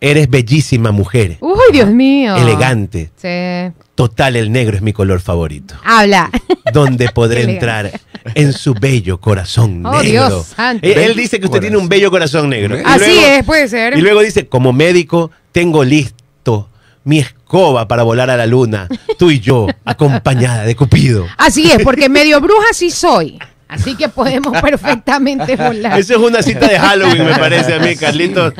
eres 0.00 0.28
bellísima 0.30 0.90
mujer, 0.92 1.36
Uy, 1.40 1.52
Dios 1.72 1.90
mío. 1.90 2.36
elegante, 2.36 3.10
Sí. 3.16 3.72
total 3.94 4.36
el 4.36 4.50
negro 4.50 4.76
es 4.76 4.82
mi 4.82 4.92
color 4.92 5.20
favorito. 5.20 5.74
Habla. 5.84 6.30
Donde 6.72 7.08
podré 7.10 7.42
entrar 7.50 7.90
en 8.34 8.52
su 8.52 8.74
bello 8.74 9.20
corazón 9.20 9.84
Oh, 9.84 10.02
negro. 10.02 10.28
Dios 10.28 10.46
santo. 10.56 10.86
Eh, 10.86 11.04
Él 11.06 11.14
dice 11.16 11.38
que 11.40 11.46
usted 11.46 11.60
tiene 11.60 11.76
un 11.76 11.88
bello 11.88 12.10
corazón 12.10 12.48
negro. 12.48 12.78
Y 12.78 12.82
Así 12.84 12.98
luego- 13.06 13.26
es, 13.26 13.44
puede 13.44 13.68
ser. 13.68 13.96
Y 13.96 14.00
luego 14.00 14.20
dice, 14.20 14.46
como 14.48 14.72
médico, 14.72 15.30
tengo 15.52 15.84
listo 15.84 16.68
mi 17.04 17.18
escoba 17.18 17.88
para 17.88 18.04
volar 18.04 18.30
a 18.30 18.36
la 18.36 18.46
luna, 18.46 18.86
tú 19.18 19.32
y 19.32 19.40
yo, 19.40 19.66
acompañada 19.84 20.62
de 20.64 20.76
Cupido. 20.76 21.26
Así 21.36 21.68
es, 21.70 21.82
porque 21.82 22.08
medio 22.08 22.40
bruja 22.40 22.66
sí 22.72 22.90
soy. 22.92 23.38
Así 23.72 23.96
que 23.96 24.08
podemos 24.08 24.60
perfectamente 24.60 25.56
volar. 25.56 25.98
Eso 25.98 26.12
es 26.14 26.18
una 26.20 26.42
cita 26.42 26.68
de 26.68 26.78
Halloween, 26.78 27.24
me 27.24 27.34
parece 27.36 27.74
a 27.74 27.78
mí, 27.78 27.96
Carlitos. 27.96 28.52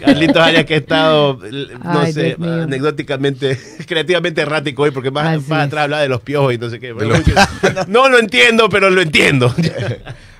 Carlitos 0.00 0.42
haya 0.42 0.64
que 0.64 0.74
ha 0.74 0.76
estado, 0.76 1.38
no 1.84 2.00
Ay, 2.00 2.12
sé, 2.12 2.36
anecdóticamente, 2.40 3.58
creativamente 3.86 4.42
errático 4.42 4.82
hoy, 4.82 4.90
porque 4.90 5.10
más, 5.10 5.46
más 5.48 5.66
atrás 5.66 5.84
hablaba 5.84 6.02
de 6.02 6.08
los 6.08 6.20
piojos 6.20 6.52
y 6.54 6.58
no 6.58 6.68
sé 6.70 6.78
qué. 6.80 6.92
los- 6.92 7.88
no 7.88 8.08
lo 8.08 8.18
entiendo, 8.18 8.68
pero 8.68 8.90
lo 8.90 9.00
entiendo. 9.00 9.54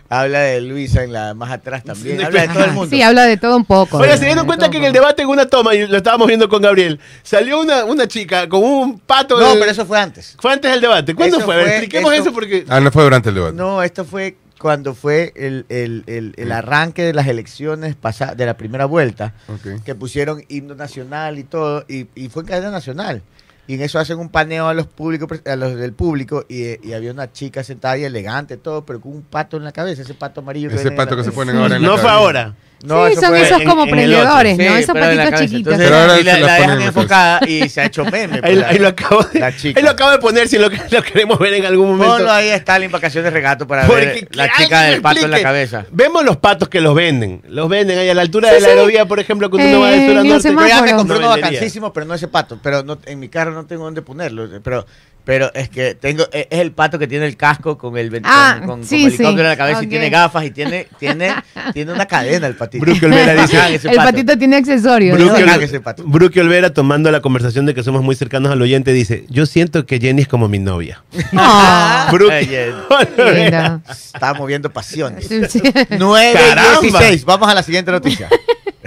Habla 0.09 0.41
de 0.41 0.61
Luisa 0.61 1.03
en 1.03 1.13
la 1.13 1.35
más 1.35 1.51
atrás 1.51 1.83
también. 1.85 2.19
Sí, 2.19 2.25
Habla 2.25 2.43
de 2.43 2.49
todo 2.49 2.65
el 2.65 2.73
mundo. 2.73 2.91
Sí, 2.97 3.03
habla 3.03 3.25
de 3.25 3.37
todo 3.37 3.57
un 3.57 3.65
poco. 3.65 4.03
Se 4.05 4.17
dieron 4.19 4.39
de 4.39 4.45
cuenta 4.47 4.71
que 4.71 4.77
en 4.79 4.85
el 4.85 4.93
debate 4.93 5.23
en 5.23 5.29
una 5.29 5.47
toma, 5.47 5.75
y 5.75 5.87
lo 5.87 5.97
estábamos 5.97 6.27
viendo 6.29 6.49
con 6.49 6.63
Gabriel, 6.63 7.01
salió 7.23 7.61
una, 7.61 7.85
una 7.85 8.07
chica 8.07 8.49
con 8.49 8.63
un 8.63 8.99
pato. 9.01 9.39
No, 9.39 9.53
pero 9.59 9.71
eso 9.71 9.85
fue 9.87 9.99
antes. 9.99 10.37
Fue 10.41 10.53
antes 10.53 10.71
del 10.71 10.81
debate. 10.81 11.15
¿Cuándo 11.15 11.39
Eso 11.39 11.47
fue? 11.47 11.57
Ver, 11.57 11.69
expliquemos 11.69 12.13
eso- 12.13 12.23
eso, 12.23 12.33
porque. 12.33 12.65
Ah, 12.69 12.81
no 12.81 12.91
fue 12.93 13.03
durante 13.03 13.29
el 13.31 13.35
debate. 13.35 13.55
No, 13.57 13.83
esto 13.83 14.05
fue 14.05 14.37
cuando 14.59 14.95
fue 14.95 15.33
el, 15.37 15.67
el- 15.69 16.03
el- 16.07 16.35
el 16.37 16.53
arranque 16.53 17.03
de 17.03 17.13
las 17.13 17.27
elecciones 17.27 17.95
pasadas, 17.95 18.37
de 18.37 18.47
la 18.47 18.57
primera 18.57 18.87
vuelta, 18.87 19.35
que 19.85 19.95
pusieron 19.95 20.43
himno 20.49 20.75
nacional 20.75 21.39
y 21.39 21.45
todo, 21.45 21.85
y, 21.89 22.07
y 22.15 22.29
fue 22.29 22.43
en 22.43 22.49
cadena 22.49 22.71
nacional. 22.71 23.23
Y 23.67 23.75
en 23.75 23.83
eso 23.83 23.99
hacen 23.99 24.19
un 24.19 24.29
paneo 24.29 24.69
a 24.69 24.75
los 24.75 24.87
públicos, 24.87 25.41
a 25.45 25.57
los 25.57 25.77
del 25.77 25.93
público, 25.93 26.45
y, 26.49 26.87
y 26.87 26.93
había 26.93 27.13
una 27.13 27.33
chica 27.33 27.65
sentada 27.65 27.95
ahí 27.95 28.05
elegante, 28.05 28.57
todo, 28.57 28.85
pero 28.85 29.01
con 29.01 29.13
un 29.13 29.23
pato 29.23 29.57
en 29.57 29.65
la 29.65 29.73
cabeza, 29.73 30.03
ese 30.03 30.15
pato 30.15 30.41
amarillo. 30.41 30.71
Ese 30.71 30.93
pato 30.93 31.17
que 31.17 31.25
se 31.25 31.33
ponen 31.33 31.57
ahora 31.57 31.77
en 31.77 31.83
la 31.83 31.89
No 31.89 31.99
fue 31.99 32.11
ahora. 32.11 32.55
No, 32.87 33.07
sí, 33.07 33.13
eso 33.13 33.21
son 33.21 33.31
fue 33.31 33.43
esos 33.43 33.61
en- 33.61 33.69
como 33.69 33.85
en 33.85 33.91
prendedores, 33.91 34.57
Sí, 34.57 34.63
¿no? 34.65 34.77
Esos 34.77 34.95
la 34.95 35.01
patitos 35.01 35.41
chiquitos. 35.41 35.73
Entonces, 35.75 35.85
Pero 35.87 35.97
ahora 35.97 36.21
y 36.21 36.25
la, 36.25 36.33
la 36.35 36.47
la 36.47 36.55
dejan 36.55 36.71
en 36.71 36.79
la 36.79 36.85
enfocada 36.87 37.41
y 37.47 37.69
se 37.69 37.81
ha 37.81 37.85
hecho 37.87 38.05
meme. 38.05 38.41
Ahí, 38.43 38.55
pues, 38.57 38.65
ahí 38.65 38.79
lo 38.79 38.89
acabo 38.89 39.23
de, 39.25 39.41
la 39.41 39.57
chica. 39.57 39.79
ahí 39.81 39.85
lo 39.85 39.91
acabo 39.91 40.11
de 40.13 40.19
poner 40.19 40.49
si 40.49 40.59
lo, 40.59 40.69
lo 40.69 41.03
queremos 41.03 41.39
ver 41.39 41.55
en 41.55 41.67
algún 41.67 41.89
momento. 41.91 42.17
Ponlo 42.17 42.31
ahí 42.33 42.49
a 42.51 42.57
Stalin 42.57 42.91
vacaciones 42.91 43.33
regato 43.33 43.67
para 43.67 43.87
Porque 43.87 44.05
ver 44.07 44.29
la 44.33 44.49
chica 44.57 44.83
del 44.83 45.01
pato 45.03 45.21
en 45.25 45.31
la 45.31 45.43
cabeza. 45.43 45.85
Vemos 45.91 46.25
los 46.25 46.37
patos 46.37 46.69
que 46.69 46.81
los 46.81 46.95
venden. 46.95 47.43
Los 47.49 47.69
venden 47.69 47.99
ahí 47.99 48.09
a 48.09 48.15
la 48.15 48.23
altura 48.23 48.49
Sí, 48.49 48.55
de 48.57 48.61
la 48.61 48.67
sí. 48.69 48.73
aerovía, 48.73 49.07
por 49.07 49.21
ejemplo, 49.21 49.51
cuando 49.51 49.69
uno 49.69 49.81
va 49.81 49.91
de 49.91 49.97
Eh, 50.05 50.09
sur 50.09 50.19
a 50.19 50.25
norte. 50.25 50.53
Yo 50.53 50.67
ya 50.69 50.83
me 50.83 50.95
compré 50.95 51.19
uno 51.19 51.29
vacancísimo, 51.29 51.93
pero 51.93 52.07
no 52.07 52.15
ese 52.15 52.29
pato. 52.29 52.59
Pero 52.63 52.83
no, 52.83 52.99
en 53.07 53.19
mi 53.19 53.29
carro 53.29 53.53
no 53.53 53.67
tengo 53.67 53.85
dónde 53.85 54.03
ponerlo. 54.03 54.49
Pero, 54.63 54.87
pero 55.27 55.53
es 55.55 55.69
que 55.69 55.95
tengo, 55.97 56.23
es 56.33 56.47
es 56.49 56.61
el 56.61 56.71
pato 56.71 56.99
que 57.01 57.09
tiene 57.09 57.27
el 57.27 57.37
casco 57.37 57.77
con 57.77 57.99
el 57.99 58.23
Ah, 58.25 58.57
con, 58.61 58.67
con- 58.69 58.85
sí, 58.85 59.03
con 59.03 59.07
helicóptero 59.13 59.35
sí. 59.35 59.41
en 59.41 59.49
la 59.49 59.57
cabeza 59.57 59.83
y 59.83 59.87
tiene 59.89 60.09
gafas 60.09 60.45
y 60.45 60.51
tiene, 60.53 60.87
tiene, 61.01 61.35
tiene 61.75 61.93
una 61.93 62.07
cadena 62.07 62.47
el 62.47 62.55
patito. 62.55 62.85
Bruque 62.85 63.05
Olvera 63.07 63.35
dice- 63.43 63.57
Bacán 63.57 63.73
ese 63.75 63.89
El 63.91 63.97
pato. 63.97 64.09
patito 64.11 64.39
tiene 64.39 64.57
accesorios. 64.57 65.19
Bruce 65.19 65.33
¿no? 65.33 65.37
Olvera. 65.39 65.57
ese 65.65 65.81
pato. 65.81 66.05
Bruque 66.07 66.41
Olvera, 66.41 66.73
tomando 66.73 67.11
la 67.11 67.21
conversación 67.21 67.67
de 67.67 67.75
que 67.75 67.83
somos 67.83 68.03
muy 68.05 68.15
cercanos 68.15 68.53
al 68.53 68.63
oyente, 68.63 68.93
dice: 68.93 69.27
Yo 69.29 69.45
siento 69.47 69.85
que 69.85 69.99
Jenny 69.99 70.23
es 70.23 70.29
como 70.29 70.49
mi 70.49 70.61
novia. 70.61 71.03
Olvera. 72.13 72.93
Lindo. 73.33 73.83
Está 73.91 74.33
moviendo 74.35 74.71
pasiones. 74.71 75.27
Sí, 75.27 75.41
sí. 75.49 75.61
9 75.99 76.33
Caramba. 76.33 76.81
16. 76.81 77.25
Vamos 77.25 77.49
a 77.49 77.55
la 77.55 77.63
siguiente 77.63 77.91
noticia. 77.91 78.29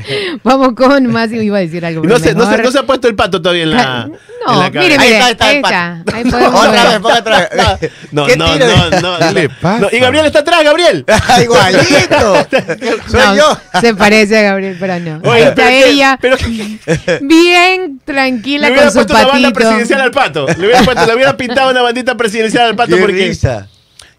Vamos 0.43 0.74
con 0.76 1.08
más. 1.08 1.32
Iba 1.32 1.58
a 1.58 1.62
decir 1.62 1.86
algo. 1.86 2.04
No 2.04 2.20
se, 2.20 2.34
no, 2.34 2.50
se, 2.50 2.58
no 2.58 2.80
ha 2.80 2.84
puesto 2.86 3.08
el 3.08 3.16
pato 3.16 3.41
todavía 3.41 3.64
en 3.64 3.72
la. 3.72 4.10
No, 4.47 4.54
en 4.54 4.60
la 4.60 4.72
cabeza. 4.72 4.80
mire, 4.82 4.93
Ahí 4.97 5.00
mire, 5.00 5.18
está, 5.20 5.26
ahí 5.26 5.32
está 5.32 5.45
ahí 5.45 5.52
el 5.52 5.58
está. 5.58 6.04
pato. 6.06 6.18
Ahí 6.18 6.24
podemos 6.32 6.60
otra 6.60 6.72
ver. 6.84 6.89
vez, 6.91 7.00
ponga 7.00 7.20
otra 7.20 7.39
vez. 7.39 7.91
No, 8.12 8.26
¿Qué 8.26 8.38
no, 8.38 8.47
no, 8.58 8.89
no, 9.02 9.18
¿Qué 9.20 9.34
le 9.34 9.50
pasa? 9.50 9.80
no. 9.82 9.88
Y 9.91 10.00
Gabriel 10.00 10.26
está 10.26 10.39
atrás, 10.39 10.64
Gabriel. 10.64 11.06
Igualito. 11.43 12.47
Soy 13.08 13.20
No, 13.20 13.36
yo. 13.36 13.58
Se 13.82 13.93
parece 13.95 14.38
a 14.39 14.41
Gabriel, 14.43 14.78
pero 14.80 15.00
no. 15.00 15.30
Oye, 15.30 15.43
está 15.43 15.56
pero 15.56 15.70
que- 15.70 15.89
ella, 15.89 16.18
pero 16.22 16.38
que- 16.38 17.20
bien 17.22 18.00
le 18.06 18.14
tranquila 18.14 18.68
hubiera 18.68 18.84
con 18.84 18.91
su 18.91 18.95
puesto 18.97 19.14
una 19.14 19.24
banda 19.28 19.34
patito. 19.50 19.54
presidencial 19.54 20.02
al 20.02 20.12
pato. 20.12 20.47
Le 20.47 20.66
hubiera, 20.68 20.84
puesto- 20.84 21.06
le 21.06 21.16
hubiera 21.16 21.38
pintado 21.38 21.72
una 21.72 21.82
bandita 21.82 22.16
presidencial 22.16 22.68
al 22.68 22.76
pato 22.76 22.95
Qué 22.95 23.02
porque. 23.02 23.28
risa. 23.28 23.68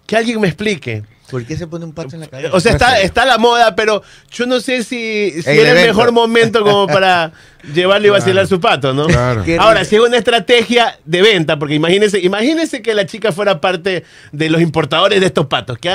Que 0.06 0.16
alguien 0.16 0.40
me 0.40 0.48
explique. 0.48 1.02
¿Por 1.30 1.44
qué 1.44 1.56
se 1.56 1.66
pone 1.66 1.84
un 1.84 1.92
pato 1.92 2.14
en 2.14 2.20
la 2.22 2.26
cabeza? 2.28 2.50
O 2.54 2.60
sea, 2.60 2.72
está, 2.72 3.00
está 3.00 3.24
la 3.24 3.38
moda, 3.38 3.74
pero 3.76 4.02
yo 4.30 4.46
no 4.46 4.60
sé 4.60 4.82
si, 4.82 5.30
si 5.42 5.48
El 5.50 5.58
era 5.60 5.80
el 5.80 5.86
mejor 5.88 6.12
momento 6.12 6.62
como 6.62 6.86
para 6.86 7.32
llevarle 7.74 8.08
y 8.08 8.10
vacilar 8.10 8.46
su 8.46 8.58
pato, 8.60 8.94
¿no? 8.94 9.06
Claro. 9.06 9.44
Ahora, 9.58 9.84
si 9.84 9.96
es 9.96 10.02
una 10.02 10.16
estrategia 10.16 10.98
de 11.04 11.20
venta, 11.22 11.58
porque 11.58 11.74
imagínense, 11.74 12.18
imagínense 12.20 12.80
que 12.82 12.94
la 12.94 13.04
chica 13.06 13.32
fuera 13.32 13.60
parte 13.60 14.04
de 14.32 14.50
los 14.50 14.60
importadores 14.62 15.20
de 15.20 15.26
estos 15.26 15.46
patos. 15.46 15.76
Que 15.78 15.90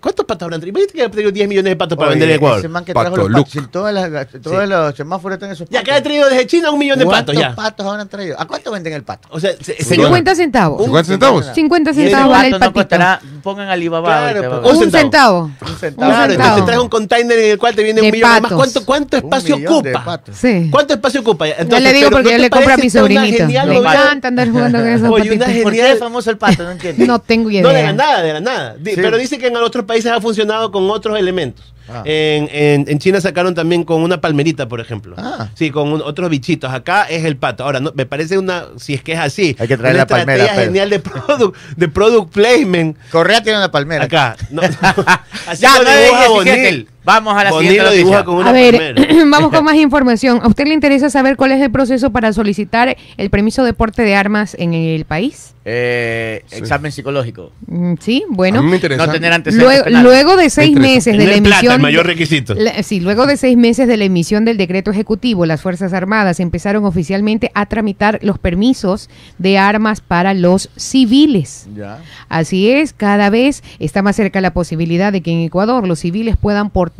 ¿Cuántos 0.00 0.24
patos 0.24 0.42
habrán 0.46 0.60
traído? 0.60 0.78
Imagínate 0.78 0.92
que 0.98 1.02
ha 1.04 1.10
traído 1.10 1.30
10 1.30 1.48
millones 1.48 1.70
de 1.70 1.76
patos 1.76 1.96
para 1.98 2.10
Oye, 2.10 2.18
vender 2.18 2.30
en 2.30 2.36
Ecuador. 2.36 2.58
Ese 2.60 2.68
man 2.68 2.84
que 2.84 2.94
Pato 2.94 3.12
trajo 3.12 3.28
los 3.28 3.40
patos, 3.42 3.52
si 3.52 3.68
todas 3.70 3.92
las- 3.94 4.28
todos 4.42 4.68
los 4.68 4.94
semáforos 4.96 5.36
están 5.36 5.50
esos 5.50 5.68
Ya 5.68 5.82
que 5.82 5.92
ha 5.92 6.02
traído 6.02 6.28
desde 6.28 6.46
China 6.46 6.70
un 6.70 6.78
millón 6.78 6.98
de 6.98 7.04
patos, 7.04 7.34
¿Cuántos 7.34 7.36
ya. 7.36 7.54
patos 7.54 7.86
habrán 7.86 8.08
traído? 8.08 8.40
¿A 8.40 8.46
cuánto 8.46 8.70
venden 8.70 8.92
el 8.94 9.02
pato? 9.02 9.28
O 9.30 9.38
sea, 9.40 9.52
se- 9.60 9.76
señor, 9.82 10.06
50 10.06 10.34
centavos. 10.34 10.82
50 10.84 11.08
centavos. 11.12 11.46
50 11.54 11.90
Y 11.90 11.92
ese 11.92 12.02
centavos 12.04 12.32
vale 12.32 12.46
el 12.46 12.52
no 12.52 12.58
patito. 12.60 12.74
costará, 12.80 13.20
pongan 13.42 13.68
Alibaba. 13.68 14.30
Claro. 14.32 14.62
Un 14.80 14.86
un 14.86 14.92
centavo. 14.92 15.50
Un 15.60 15.76
centavo. 15.78 16.10
Claro, 16.10 16.32
entonces 16.32 16.56
te 16.56 16.62
traes 16.62 16.80
un 16.80 16.88
container 16.88 17.38
en 17.38 17.50
el 17.52 17.58
cual 17.58 17.74
te 17.74 17.82
viene 17.82 18.00
De 18.00 18.06
un 18.08 18.12
millón. 18.12 18.30
Patos. 18.42 18.52
¿cuánto, 18.56 18.84
cuánto 18.84 19.16
Un 19.18 19.24
espacio 19.24 19.56
ocupa? 19.56 20.20
Sí. 20.32 20.68
¿Cuánto 20.70 20.94
espacio 20.94 21.20
ocupa? 21.20 21.48
Entonces, 21.48 21.82
le 21.82 21.92
digo 21.92 22.10
porque 22.10 22.24
¿no 22.24 22.30
yo 22.30 22.38
le 22.38 22.50
compro 22.50 22.74
a 22.74 22.76
mi 22.76 22.90
sobrinito. 22.90 23.36
genial 23.38 23.68
novela? 23.68 23.92
encanta 24.04 24.28
andar 24.28 24.48
jugando 24.50 24.78
con 24.78 24.88
esos 24.88 25.08
Oye, 25.10 25.30
una 25.32 25.44
patitos. 25.46 25.62
¿Por 25.62 25.72
qué 25.72 25.78
Genial. 25.78 25.94
es 25.94 25.98
famoso 26.00 26.30
el 26.30 26.38
pato? 26.38 26.62
No 26.64 26.70
entiendo. 26.70 27.06
No 27.06 27.18
tengo 27.20 27.50
idea. 27.50 27.62
No, 27.62 27.68
de 27.70 27.82
la 27.82 27.92
nada, 27.92 28.22
de 28.22 28.32
la 28.32 28.40
nada. 28.40 28.76
Sí. 28.84 28.92
Pero 28.96 29.16
dice 29.16 29.38
que 29.38 29.46
en 29.48 29.56
otros 29.56 29.84
países 29.84 30.10
ha 30.12 30.20
funcionado 30.20 30.70
con 30.70 30.90
otros 30.90 31.18
elementos. 31.18 31.64
Ah. 31.88 32.02
En, 32.04 32.48
en- 32.52 32.84
en 32.88 32.98
China 32.98 33.20
sacaron 33.20 33.54
también 33.54 33.84
con 33.84 34.02
una 34.02 34.20
palmerita, 34.20 34.68
por 34.68 34.80
ejemplo. 34.80 35.14
Ah. 35.18 35.48
Sí, 35.54 35.70
con 35.70 35.92
un- 35.92 36.02
otros 36.02 36.30
bichitos. 36.30 36.72
Acá 36.72 37.04
es 37.04 37.24
el 37.24 37.36
pato. 37.36 37.64
Ahora, 37.64 37.80
no, 37.80 37.92
me 37.94 38.06
parece 38.06 38.38
una, 38.38 38.66
si 38.76 38.94
es 38.94 39.02
que 39.02 39.12
es 39.12 39.18
así, 39.18 39.56
Hay 39.58 39.66
que 39.68 39.76
traer 39.76 39.94
una 39.94 40.02
la 40.02 40.06
palmera, 40.06 40.44
estrategia 40.44 40.54
Pedro. 40.54 40.64
genial 40.66 40.90
de 40.90 41.00
product, 41.00 41.56
de 41.76 41.88
product 41.88 42.32
placement. 42.32 42.96
Correa 43.10 43.42
tiene 43.42 43.58
una 43.58 43.70
palmera. 43.70 44.04
Acá. 44.04 44.36
No, 44.50 44.62
así 45.46 45.62
Ya, 45.62 45.78
lo 45.78 45.84
nueve 45.84 46.04
dibuja 46.04 46.20
diecisiete. 46.44 46.60
Bonil. 46.70 46.88
Vamos 47.10 47.34
a 47.36 47.44
la 47.44 47.52
siguiente 47.52 47.82
noticia. 47.82 48.24
con 48.24 48.36
una 48.36 48.50
A 48.50 48.52
ver, 48.52 48.94
vamos 49.30 49.50
con 49.50 49.64
más 49.64 49.74
información. 49.76 50.40
¿A 50.42 50.48
usted 50.48 50.66
le 50.66 50.74
interesa 50.74 51.10
saber 51.10 51.36
cuál 51.36 51.52
es 51.52 51.60
el 51.60 51.70
proceso 51.70 52.10
para 52.10 52.32
solicitar 52.32 52.96
el 53.16 53.30
permiso 53.30 53.64
de 53.64 53.72
porte 53.72 54.02
de 54.02 54.14
armas 54.14 54.54
en 54.58 54.74
el 54.74 55.04
país? 55.04 55.54
Eh, 55.64 56.42
Sí. 56.46 56.56
Examen 56.56 56.90
psicológico. 56.90 57.52
Mm, 57.66 57.94
Sí, 58.00 58.22
A 58.24 58.34
bueno. 58.34 58.62
mí 58.62 58.70
me 58.70 58.76
interesa. 58.76 59.06
No 59.06 59.12
tener 59.12 59.32
antecedentes 59.32 59.84
Luego, 59.92 60.02
luego 60.02 60.36
de 60.36 60.48
seis 60.50 60.74
meses 60.76 61.16
de 61.16 61.24
la 61.26 61.32
plata, 61.34 61.36
emisión. 61.38 61.74
el 61.74 61.80
mayor 61.80 62.06
requisito. 62.06 62.54
La- 62.54 62.82
sí, 62.82 63.00
luego 63.00 63.26
de 63.26 63.36
seis 63.36 63.56
meses 63.56 63.86
de 63.88 63.96
la 63.96 64.04
emisión 64.04 64.44
del 64.44 64.56
decreto 64.56 64.90
ejecutivo, 64.90 65.44
las 65.46 65.60
Fuerzas 65.60 65.92
Armadas 65.92 66.40
empezaron 66.40 66.84
oficialmente 66.84 67.50
a 67.54 67.66
tramitar 67.66 68.18
los 68.22 68.38
permisos 68.38 69.10
de 69.38 69.58
armas 69.58 70.00
para 70.00 70.32
los 70.34 70.70
civiles. 70.76 71.68
Ya. 71.76 71.98
Así 72.28 72.70
es, 72.70 72.92
cada 72.92 73.30
vez 73.30 73.62
está 73.78 74.02
más 74.02 74.16
cerca 74.16 74.40
la 74.40 74.52
posibilidad 74.52 75.12
de 75.12 75.20
que 75.20 75.30
en 75.32 75.40
Ecuador 75.40 75.86
los 75.86 75.98
civiles 76.00 76.36
puedan 76.36 76.70
portar 76.70 76.99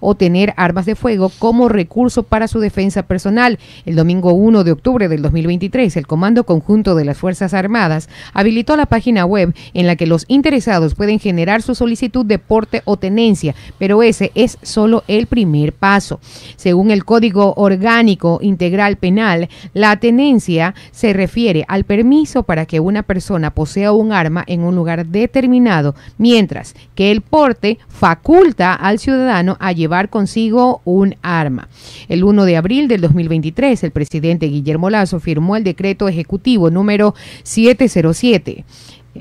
o 0.00 0.14
tener 0.14 0.52
armas 0.56 0.84
de 0.84 0.94
fuego 0.94 1.32
como 1.38 1.70
recurso 1.70 2.22
para 2.22 2.48
su 2.48 2.60
defensa 2.60 3.04
personal. 3.04 3.58
El 3.86 3.96
domingo 3.96 4.32
1 4.32 4.62
de 4.62 4.72
octubre 4.72 5.08
del 5.08 5.22
2023, 5.22 5.96
el 5.96 6.06
Comando 6.06 6.44
Conjunto 6.44 6.94
de 6.94 7.06
las 7.06 7.16
Fuerzas 7.16 7.54
Armadas 7.54 8.10
habilitó 8.34 8.76
la 8.76 8.84
página 8.84 9.24
web 9.24 9.54
en 9.72 9.86
la 9.86 9.96
que 9.96 10.06
los 10.06 10.26
interesados 10.28 10.94
pueden 10.94 11.18
generar 11.18 11.62
su 11.62 11.74
solicitud 11.74 12.26
de 12.26 12.38
porte 12.38 12.82
o 12.84 12.98
tenencia, 12.98 13.54
pero 13.78 14.02
ese 14.02 14.32
es 14.34 14.58
solo 14.60 15.02
el 15.08 15.26
primer 15.26 15.72
paso. 15.72 16.20
Según 16.56 16.90
el 16.90 17.06
Código 17.06 17.54
Orgánico 17.56 18.40
Integral 18.42 18.96
Penal, 18.96 19.48
la 19.72 19.96
tenencia 19.96 20.74
se 20.90 21.14
refiere 21.14 21.64
al 21.68 21.84
permiso 21.84 22.42
para 22.42 22.66
que 22.66 22.80
una 22.80 23.02
persona 23.02 23.50
posea 23.50 23.92
un 23.92 24.12
arma 24.12 24.44
en 24.46 24.60
un 24.60 24.76
lugar 24.76 25.06
determinado, 25.06 25.94
mientras 26.18 26.74
que 26.94 27.10
el 27.10 27.22
porte 27.22 27.78
faculta 27.88 28.74
al 28.74 28.98
ciudadano 28.98 29.27
a 29.30 29.72
llevar 29.72 30.08
consigo 30.10 30.80
un 30.84 31.16
arma. 31.22 31.68
El 32.08 32.24
1 32.24 32.44
de 32.44 32.56
abril 32.56 32.88
del 32.88 33.00
2023, 33.00 33.84
el 33.84 33.90
presidente 33.90 34.46
Guillermo 34.46 34.90
Lazo 34.90 35.20
firmó 35.20 35.56
el 35.56 35.64
decreto 35.64 36.08
ejecutivo 36.08 36.70
número 36.70 37.14
707 37.42 38.64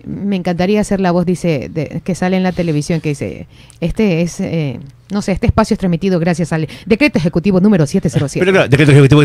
me 0.05 0.35
encantaría 0.35 0.81
hacer 0.81 0.99
la 0.99 1.11
voz, 1.11 1.25
dice, 1.25 1.69
de- 1.73 2.01
que 2.03 2.15
sale 2.15 2.37
en 2.37 2.43
la 2.43 2.51
televisión, 2.51 3.01
que 3.01 3.09
dice, 3.09 3.47
este 3.81 4.21
es, 4.21 4.39
eh, 4.39 4.79
no 5.11 5.21
sé, 5.21 5.31
este 5.31 5.47
espacio 5.47 5.73
es 5.75 5.79
transmitido 5.79 6.19
gracias 6.19 6.51
al 6.51 6.67
decreto 6.85 7.17
ejecutivo 7.17 7.59
número 7.61 7.85
707. 7.85 8.39
Pero 8.45 8.51
claro, 8.51 8.67
decreto 8.69 8.91
ejecutivo. 8.91 9.21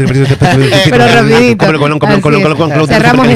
Pero 0.91 1.07
rapidito. 1.07 1.65
Cerramos. 2.87 3.27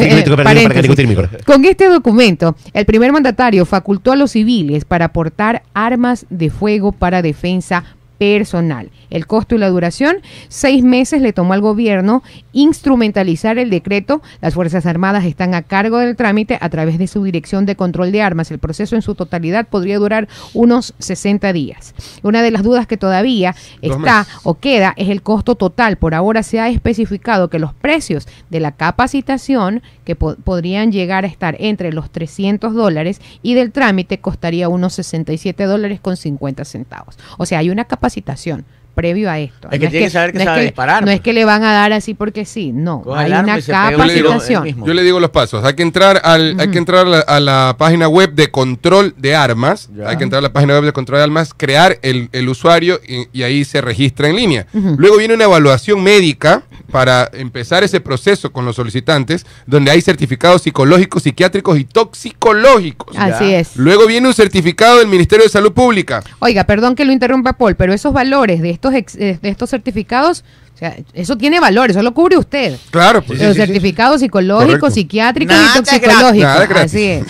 Con 1.45 1.65
este 1.65 1.89
documento, 1.89 2.57
el 2.73 2.85
primer 2.87 3.13
mandatario 3.13 3.65
facultó 3.67 4.13
a 4.13 4.17
los 4.17 4.33
civiles 4.33 4.85
para 4.85 5.09
portar 5.13 5.63
armas 5.75 6.27
de 6.31 6.51
fuego 6.51 6.93
para 6.93 7.23
defensa 7.23 7.85
personal. 8.19 8.91
El 9.11 9.27
costo 9.27 9.55
y 9.55 9.59
la 9.59 9.69
duración, 9.69 10.17
seis 10.49 10.83
meses 10.83 11.23
le 11.23 11.33
tomó 11.33 11.53
al 11.53 11.61
gobierno 11.61 12.23
instrumentalizar 12.53 13.59
el 13.59 13.71
decreto. 13.71 14.23
Las 14.41 14.55
Fuerzas 14.55 14.87
Armadas 14.87 15.25
están 15.25 15.55
a 15.55 15.63
cargo 15.63 15.99
del 15.99 16.17
trámite 16.17 16.59
a 16.61 16.69
través 16.69 16.99
de 16.99 17.07
su 17.07 17.23
Dirección 17.23 17.67
de 17.67 17.77
Control 17.77 18.13
de 18.13 18.23
Armas. 18.23 18.51
El 18.51 18.59
proceso 18.59 18.97
en 18.97 19.03
su 19.03 19.15
totalidad 19.15 19.67
podría 19.69 19.99
durar 19.99 20.29
unos 20.55 20.95
60 20.99 21.53
días. 21.53 21.95
Una 22.23 22.43
de 22.43 22.51
las 22.51 22.63
dudas 22.63 22.87
que 22.87 22.97
todavía 22.97 23.55
está 23.83 24.27
o 24.43 24.55
queda 24.55 24.95
es 24.97 25.09
el 25.09 25.23
costo 25.23 25.55
total. 25.55 25.97
Por 25.97 26.15
ahora 26.15 26.43
se 26.43 26.61
ha 26.61 26.69
especificado 26.69 27.49
que 27.49 27.59
los 27.59 27.75
precios 27.75 28.27
de 28.51 28.61
la 28.61 28.73
capacitación, 28.73 29.83
que 30.07 30.17
po- 30.17 30.37
podrían 30.37 30.91
llegar 30.93 31.25
a 31.25 31.29
estar 31.29 31.57
entre 31.59 31.93
los 31.93 32.11
300 32.11 32.73
dólares, 32.73 33.21
y 33.43 33.53
del 33.53 33.73
trámite 33.73 34.19
costaría 34.21 34.71
unos 34.71 34.95
67 34.95 35.65
dólares 35.65 36.01
con 36.01 36.17
50 36.17 36.65
centavos. 36.65 37.19
O 37.37 37.45
sea, 37.45 37.59
hay 37.59 37.69
una 37.69 37.85
capacitación 37.85 38.65
previo 38.97 39.31
a 39.31 39.39
esto. 39.39 39.69
Es 39.71 39.79
que 39.79 39.87
tiene 39.89 40.07
que 40.07 40.11
saber 40.11 40.33
que 40.33 40.39
no 40.39 40.43
es 40.43 40.47
sabe 40.47 40.63
disparar, 40.63 41.03
No 41.03 41.07
pues. 41.07 41.17
es 41.17 41.21
que 41.21 41.33
le 41.33 41.45
van 41.45 41.63
a 41.63 41.73
dar 41.73 41.93
así 41.93 42.15
porque 42.15 42.45
sí, 42.45 42.73
no. 42.73 43.03
Coge 43.03 43.21
hay 43.25 43.31
una 43.31 43.61
se 43.61 43.71
capacitación. 43.71 44.65
mismo. 44.65 44.87
Yo 44.87 44.95
le 44.95 45.03
digo 45.05 45.21
los 45.21 45.31
pasos. 45.31 45.65
Hay 45.65 45.75
que 45.75 45.83
entrar 45.83 46.21
al, 46.25 46.59
hay 46.59 46.69
que 46.71 46.79
entrar 46.79 47.07
a 47.07 47.09
la, 47.09 47.19
a 47.21 47.39
la 47.41 47.77
página 47.79 48.09
web 48.09 48.33
de 48.33 48.51
control 48.51 49.15
de 49.19 49.37
armas. 49.37 49.89
Ya. 49.97 50.09
Hay 50.09 50.17
que 50.17 50.25
entrar 50.25 50.39
a 50.39 50.43
la 50.43 50.53
página 50.53 50.75
web 50.75 50.85
de 50.85 50.93
control 50.93 51.19
de 51.19 51.25
armas, 51.25 51.53
crear 51.57 51.99
el, 52.03 52.29
el 52.33 52.49
usuario 52.49 52.99
y, 53.07 53.27
y 53.39 53.43
ahí 53.43 53.65
se 53.65 53.81
registra 53.81 54.29
en 54.29 54.37
línea. 54.37 54.67
Luego 54.73 55.19
viene 55.19 55.35
una 55.35 55.45
evaluación 55.45 56.03
médica 56.03 56.63
para 56.91 57.31
empezar 57.35 57.85
ese 57.85 58.01
proceso 58.01 58.51
con 58.51 58.65
los 58.65 58.77
solicitantes, 58.77 59.45
donde 59.67 59.91
hay 59.91 60.01
certificados 60.01 60.63
psicológicos, 60.63 61.23
psiquiátricos 61.23 61.79
y 61.79 61.85
toxicológicos. 61.85 63.17
Así 63.19 63.53
es. 63.55 63.77
Luego 63.77 64.07
viene 64.07 64.29
un 64.29 64.35
certificado 64.35 64.99
del 64.99 65.09
Ministerio 65.09 65.45
de 65.45 65.51
Salud 65.51 65.73
Pública. 65.73 66.23
Oiga, 66.39 66.65
perdón 66.65 66.95
que 66.95 67.05
lo 67.05 67.13
interrumpa 67.13 67.55
Paul, 67.55 67.75
pero 67.77 67.93
esos 67.93 68.13
valores 68.13 68.63
de 68.63 68.71
estos 68.71 68.86
ex- 68.95 69.15
eh, 69.17 69.39
de 69.41 69.49
estos 69.49 69.71
certificados, 69.71 70.45
o 70.75 70.79
sea, 70.79 70.97
eso 71.15 71.37
tiene 71.39 71.59
valor, 71.61 71.91
eso 71.91 72.03
lo 72.03 72.13
cubre 72.13 72.37
usted. 72.37 72.77
Claro, 72.91 73.23
pues. 73.23 73.41
Los 73.41 73.57
certificados 73.57 74.21
psicológicos, 74.21 74.67
Correcto. 74.67 74.91
psiquiátricos 74.91 75.57
Nada 75.57 75.71
y 75.75 75.79
toxicológicos. 75.83 76.77
Así 76.77 77.03
es. 77.05 77.25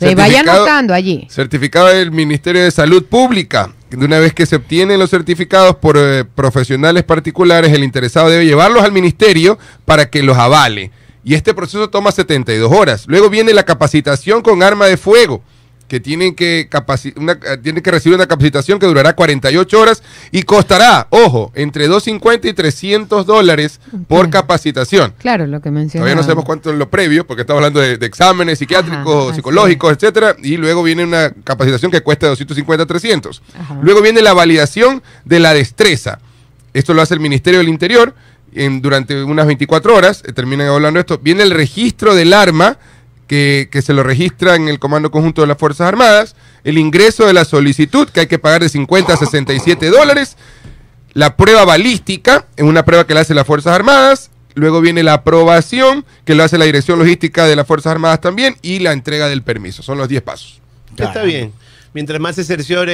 Se 0.00 0.14
vaya 0.14 0.40
anotando 0.40 0.94
allí. 0.94 1.26
Certificado 1.30 1.86
del 1.88 2.10
Ministerio 2.10 2.62
de 2.64 2.70
Salud 2.70 3.04
Pública. 3.04 3.72
De 3.90 4.04
una 4.04 4.18
vez 4.18 4.32
que 4.34 4.46
se 4.46 4.56
obtienen 4.56 4.98
los 4.98 5.10
certificados 5.10 5.76
por 5.76 5.96
eh, 5.98 6.24
profesionales 6.24 7.04
particulares, 7.04 7.72
el 7.72 7.84
interesado 7.84 8.28
debe 8.28 8.44
llevarlos 8.44 8.82
al 8.82 8.92
ministerio 8.92 9.58
para 9.84 10.10
que 10.10 10.22
los 10.22 10.36
avale. 10.36 10.90
Y 11.22 11.34
este 11.34 11.54
proceso 11.54 11.88
toma 11.90 12.12
72 12.12 12.72
horas. 12.72 13.04
Luego 13.06 13.30
viene 13.30 13.52
la 13.52 13.64
capacitación 13.64 14.42
con 14.42 14.62
arma 14.62 14.86
de 14.86 14.96
fuego, 14.96 15.42
que 15.88 16.00
tienen 16.00 16.34
que, 16.34 16.68
capaci- 16.68 17.12
una- 17.16 17.32
eh, 17.46 17.58
tienen 17.62 17.82
que 17.82 17.90
recibir 17.90 18.16
una 18.16 18.26
capacitación 18.26 18.78
que 18.78 18.86
durará 18.86 19.14
48 19.14 19.80
horas 19.80 20.02
y 20.32 20.42
costará, 20.42 21.06
ojo, 21.10 21.52
entre 21.54 21.86
250 21.86 22.48
y 22.48 22.52
300 22.54 23.24
dólares 23.24 23.80
por 24.08 24.28
capacitación. 24.30 25.14
Claro, 25.18 25.46
lo 25.46 25.60
que 25.60 25.70
mencionaba. 25.70 26.06
Todavía 26.06 26.16
no 26.16 26.22
sabemos 26.22 26.44
cuánto 26.44 26.70
es 26.72 26.76
lo 26.78 26.90
previo, 26.90 27.26
porque 27.26 27.42
estamos 27.42 27.58
hablando 27.60 27.80
de, 27.80 27.98
de 27.98 28.06
exámenes 28.06 28.58
psiquiátricos, 28.58 29.26
Ajá, 29.26 29.34
psicológicos, 29.36 29.92
etcétera, 29.92 30.36
y 30.42 30.56
luego 30.56 30.82
viene 30.82 31.04
una 31.04 31.30
capacitación 31.44 31.90
que 31.92 32.00
cuesta 32.00 32.26
250 32.28 32.82
a 32.82 32.86
300. 32.86 33.42
Ajá. 33.58 33.78
Luego 33.82 34.02
viene 34.02 34.22
la 34.22 34.32
validación 34.32 35.02
de 35.24 35.38
la 35.40 35.54
destreza. 35.54 36.18
Esto 36.74 36.94
lo 36.94 37.02
hace 37.02 37.14
el 37.14 37.20
Ministerio 37.20 37.60
del 37.60 37.68
Interior 37.68 38.14
en- 38.54 38.82
durante 38.82 39.22
unas 39.22 39.46
24 39.46 39.94
horas, 39.94 40.22
eh, 40.26 40.32
terminan 40.32 40.68
hablando 40.68 40.98
de 40.98 41.02
esto. 41.02 41.18
Viene 41.22 41.42
el 41.42 41.50
registro 41.52 42.14
del 42.14 42.32
arma, 42.32 42.78
que, 43.26 43.68
que 43.70 43.82
se 43.82 43.92
lo 43.92 44.02
registra 44.02 44.54
en 44.54 44.68
el 44.68 44.78
Comando 44.78 45.10
Conjunto 45.10 45.40
de 45.40 45.48
las 45.48 45.58
Fuerzas 45.58 45.88
Armadas, 45.88 46.36
el 46.64 46.78
ingreso 46.78 47.26
de 47.26 47.32
la 47.32 47.44
solicitud, 47.44 48.08
que 48.08 48.20
hay 48.20 48.26
que 48.26 48.38
pagar 48.38 48.62
de 48.62 48.68
50 48.68 49.12
a 49.12 49.16
67 49.16 49.90
dólares, 49.90 50.36
la 51.12 51.36
prueba 51.36 51.64
balística, 51.64 52.46
en 52.56 52.66
una 52.66 52.84
prueba 52.84 53.06
que 53.06 53.14
la 53.14 53.20
hace 53.20 53.34
las 53.34 53.46
Fuerzas 53.46 53.74
Armadas, 53.74 54.30
luego 54.54 54.80
viene 54.80 55.02
la 55.02 55.14
aprobación, 55.14 56.04
que 56.24 56.34
lo 56.34 56.44
hace 56.44 56.58
la 56.58 56.64
Dirección 56.64 56.98
Logística 56.98 57.46
de 57.46 57.56
las 57.56 57.66
Fuerzas 57.66 57.92
Armadas 57.92 58.20
también, 58.20 58.56
y 58.62 58.80
la 58.80 58.92
entrega 58.92 59.28
del 59.28 59.42
permiso. 59.42 59.82
Son 59.82 59.98
los 59.98 60.08
10 60.08 60.22
pasos. 60.22 60.60
Está 60.96 61.22
bien. 61.22 61.52
Mientras 61.96 62.20
más 62.20 62.34
se 62.36 62.44
cerciore 62.44 62.92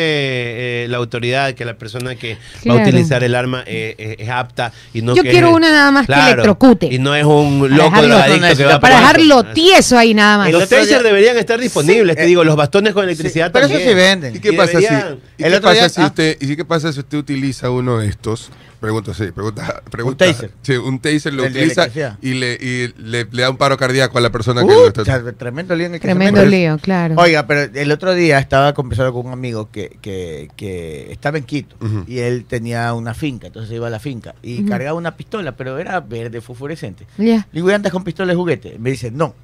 eh, 0.84 0.86
la 0.88 0.98
autoridad 0.98 1.54
que 1.54 1.64
la 1.64 1.74
persona 1.74 2.14
que 2.14 2.38
va 2.70 2.74
a 2.74 2.82
utilizar 2.82 3.24
el 3.24 3.34
arma 3.34 3.64
eh, 3.66 3.96
eh, 3.98 4.14
es 4.20 4.28
apta 4.28 4.72
y 4.94 5.02
no 5.02 5.16
Yo 5.16 5.24
que 5.24 5.30
quiero 5.30 5.48
es- 5.48 5.54
una 5.56 5.70
nada 5.72 5.90
más 5.90 6.06
que 6.06 6.12
electrocute. 6.12 6.86
Y 6.86 7.00
no 7.00 7.12
es 7.16 7.24
un 7.24 7.62
Para 7.62 7.74
loco 7.76 7.90
dejarlo- 7.96 8.08
drogadicto 8.14 8.56
que 8.56 8.64
va 8.64 8.74
a 8.74 8.80
Para 8.80 9.00
dejarlo 9.00 9.44
tieso 9.52 9.98
ahí 9.98 10.14
nada 10.14 10.38
más. 10.38 10.48
Y 10.50 10.52
los 10.52 10.68
tasers 10.68 11.02
deberían 11.02 11.36
estar 11.36 11.58
disponibles, 11.60 12.14
te 12.14 12.22
Sí, 12.22 12.28
digo, 12.28 12.44
los 12.44 12.54
bastones 12.54 12.92
con 12.94 13.02
electricidad 13.02 13.50
pero 13.52 13.66
eso 13.66 13.74
también. 13.74 13.90
sí 13.90 13.94
venden. 13.96 14.36
¿Y 14.36 14.38
qué 14.38 14.52
Y 14.52 14.56
pasa 14.56 14.78
deberían- 14.78 15.00
si, 15.36 15.42
y 15.42 15.44
el 15.44 15.50
qué 15.50 15.56
otro 15.56 15.68
pasa 15.70 15.80
día- 15.80 15.88
si 15.88 16.00
ah. 16.00 16.06
usted, 16.06 16.36
y 16.40 16.54
qué 16.56 16.64
pasa 16.64 16.92
si 16.92 17.00
usted 17.00 17.18
utiliza 17.18 17.70
uno 17.70 17.98
de 17.98 18.06
estos? 18.06 18.50
Pregunto, 18.82 19.14
sí, 19.14 19.30
pregunta, 19.30 19.82
pregunta. 19.90 20.26
taser. 20.26 20.50
Sí, 20.60 20.72
un 20.76 20.98
taser 20.98 21.32
lo 21.32 21.44
utiliza 21.44 21.86
y, 22.20 22.34
le, 22.34 22.52
y 22.60 22.88
le, 23.00 23.24
le 23.30 23.42
da 23.42 23.48
un 23.48 23.56
paro 23.56 23.78
cardíaco 23.78 24.18
a 24.18 24.20
la 24.20 24.30
persona 24.30 24.60
que 24.62 24.66
lo 24.66 24.88
está. 24.88 25.02
o 25.02 25.04
sea, 25.04 25.32
tremendo 25.32 25.74
lío 25.74 25.86
en 25.86 25.94
el 25.94 26.00
que 26.00 26.08
Tremendo 26.08 26.44
lío, 26.44 26.76
claro. 26.78 27.14
Oiga, 27.16 27.46
pero 27.46 27.72
el 27.72 27.90
otro 27.92 28.12
día 28.14 28.38
estaba 28.38 28.74
conversando 28.74 29.12
con 29.14 29.24
un 29.26 29.32
amigo 29.32 29.70
que, 29.70 29.96
que, 30.02 30.50
que 30.56 31.10
estaba 31.12 31.38
en 31.38 31.44
Quito 31.44 31.76
y 32.06 32.18
él 32.18 32.44
tenía 32.46 32.92
una 32.92 33.14
finca, 33.14 33.46
entonces 33.46 33.72
iba 33.72 33.86
a 33.86 33.90
la 33.90 34.00
finca 34.00 34.34
y 34.42 34.64
cargaba 34.66 34.98
una 34.98 35.16
pistola, 35.16 35.52
pero 35.56 35.78
era 35.78 36.00
verde 36.00 36.40
fosforescente. 36.42 37.06
Ya. 37.16 37.36
Le 37.36 37.60
digo, 37.60 37.70
¿y 37.70 37.72
andas 37.74 37.92
con 37.92 38.04
pistola 38.04 38.32
de 38.32 38.36
juguete? 38.36 38.76
Me 38.78 38.90
dice, 38.90 39.10
no. 39.10 39.34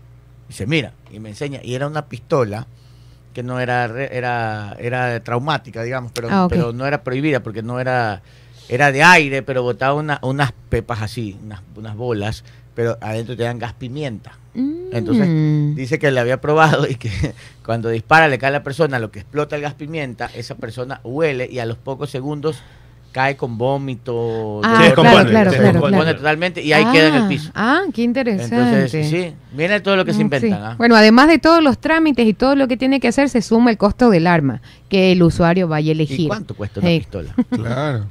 Dice, 0.49 0.67
mira, 0.67 0.93
y 1.13 1.21
me 1.21 1.29
enseña, 1.29 1.61
y 1.63 1.75
era 1.75 1.87
una 1.87 2.07
pistola 2.07 2.67
que 3.35 3.43
no 3.45 3.61
era 3.61 3.87
re- 3.87 4.17
era 4.17 4.75
era 4.81 5.23
traumática, 5.23 5.83
digamos, 5.85 6.11
pero, 6.13 6.29
Ah, 6.29 6.47
pero 6.51 6.73
no 6.73 6.87
era 6.87 7.05
prohibida 7.05 7.41
porque 7.41 7.63
no 7.63 7.79
era 7.79 8.21
era 8.69 8.93
de 8.93 9.03
aire, 9.03 9.43
pero 9.43 9.63
botaba 9.63 9.95
una- 9.95 10.19
unas 10.23 10.53
pepas 10.69 11.03
así, 11.03 11.39
unas, 11.43 11.61
unas 11.77 11.97
bolas, 11.97 12.45
pero 12.75 12.97
adentro 13.01 13.37
te 13.37 13.43
dan 13.43 13.59
gas 13.59 13.73
pimienta. 13.73 14.33
Entonces, 14.93 15.29
Mm. 15.29 15.75
dice 15.75 15.99
que 15.99 16.11
le 16.11 16.19
había 16.21 16.41
probado 16.41 16.89
y 16.89 16.95
que 16.97 17.11
cuando 17.65 17.89
dispara 17.91 18.29
le 18.29 18.39
cae 18.39 18.49
a 18.49 18.53
la 18.53 18.63
persona, 18.63 18.99
lo 18.99 19.11
que 19.11 19.21
explota 19.21 19.55
el 19.57 19.63
gas 19.63 19.75
pimienta, 19.75 20.31
esa 20.35 20.55
persona 20.57 21.01
huele 21.05 21.49
y 21.51 21.59
a 21.61 21.67
los 21.67 21.77
pocos 21.79 22.11
segundos 22.11 22.59
cae 23.19 23.37
con 23.37 23.59
vómito, 23.59 24.61
Ah, 24.63 24.77
Se 24.79 24.83
descompone, 24.85 25.15
claro, 25.17 25.31
claro, 25.31 25.51
se 25.51 25.59
descompone 25.61 25.97
claro. 25.97 26.17
totalmente 26.19 26.63
y 26.63 26.73
ahí 26.73 26.85
queda 26.93 27.09
en 27.09 27.15
el 27.17 27.27
piso. 27.27 27.51
Ah, 27.53 27.81
qué 27.93 28.03
interesante. 28.03 28.55
Entonces, 28.57 29.11
sí, 29.11 29.33
viene 29.51 29.81
todo 29.81 29.97
lo 29.97 30.05
que 30.05 30.13
se 30.13 30.19
Mm, 30.19 30.23
inventan. 30.23 30.51
sí. 30.51 30.57
¿ah? 30.57 30.75
Bueno, 30.79 30.95
además 30.95 31.27
de 31.27 31.41
todos 31.41 31.61
los 31.61 31.79
trámites 31.81 32.25
y 32.29 32.33
todo 32.33 32.55
lo 32.55 32.69
que 32.69 32.77
tiene 32.77 33.01
que 33.01 33.09
hacer, 33.09 33.29
se 33.29 33.43
suma 33.43 33.71
el 33.73 33.77
costo 33.77 34.09
del 34.11 34.29
arma 34.29 34.63
que 34.89 35.11
el 35.11 35.23
usuario 35.25 35.67
vaya 35.67 35.91
a 35.91 35.93
elegir. 35.95 36.21
¿Y 36.21 36.29
cuánto 36.29 36.55
cuesta 36.55 36.79
una 36.79 36.91
Eh, 36.91 36.99
pistola? 37.01 37.35
Claro. 37.51 38.05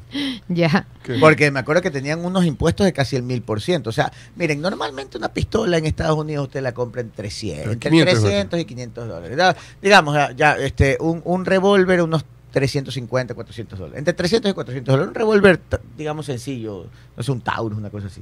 Ya. 0.49 0.85
Que- 1.03 1.13
Porque 1.19 1.51
me 1.51 1.59
acuerdo 1.61 1.81
que 1.81 1.89
tenían 1.91 2.25
unos 2.25 2.43
impuestos 2.45 2.85
de 2.85 2.91
casi 2.91 3.15
el 3.15 3.23
mil 3.23 3.41
por 3.41 3.61
ciento. 3.61 3.89
O 3.91 3.93
sea, 3.93 4.11
miren, 4.35 4.59
normalmente 4.61 5.17
una 5.17 5.29
pistola 5.29 5.77
en 5.77 5.85
Estados 5.85 6.17
Unidos 6.17 6.47
usted 6.47 6.61
la 6.61 6.73
compra 6.73 6.99
en 6.99 7.11
300, 7.11 7.71
entre 7.73 7.89
500 7.91 8.19
300 8.23 8.59
y 8.59 8.65
500 8.65 9.07
dólares. 9.07 9.55
Digamos, 9.81 10.15
ya, 10.15 10.31
ya, 10.33 10.57
este, 10.57 10.97
un, 10.99 11.21
un 11.23 11.45
revólver, 11.45 12.01
unos 12.01 12.25
350, 12.51 13.33
400 13.33 13.77
dólares. 13.79 13.99
Entre 13.99 14.13
300 14.13 14.51
y 14.51 14.53
400 14.53 14.91
dólares. 14.93 15.09
Un 15.09 15.15
revólver, 15.15 15.59
digamos, 15.97 16.25
sencillo. 16.25 16.87
No 17.15 17.23
sé, 17.23 17.31
un 17.31 17.41
Taurus, 17.41 17.77
una 17.77 17.89
cosa 17.89 18.07
así. 18.07 18.21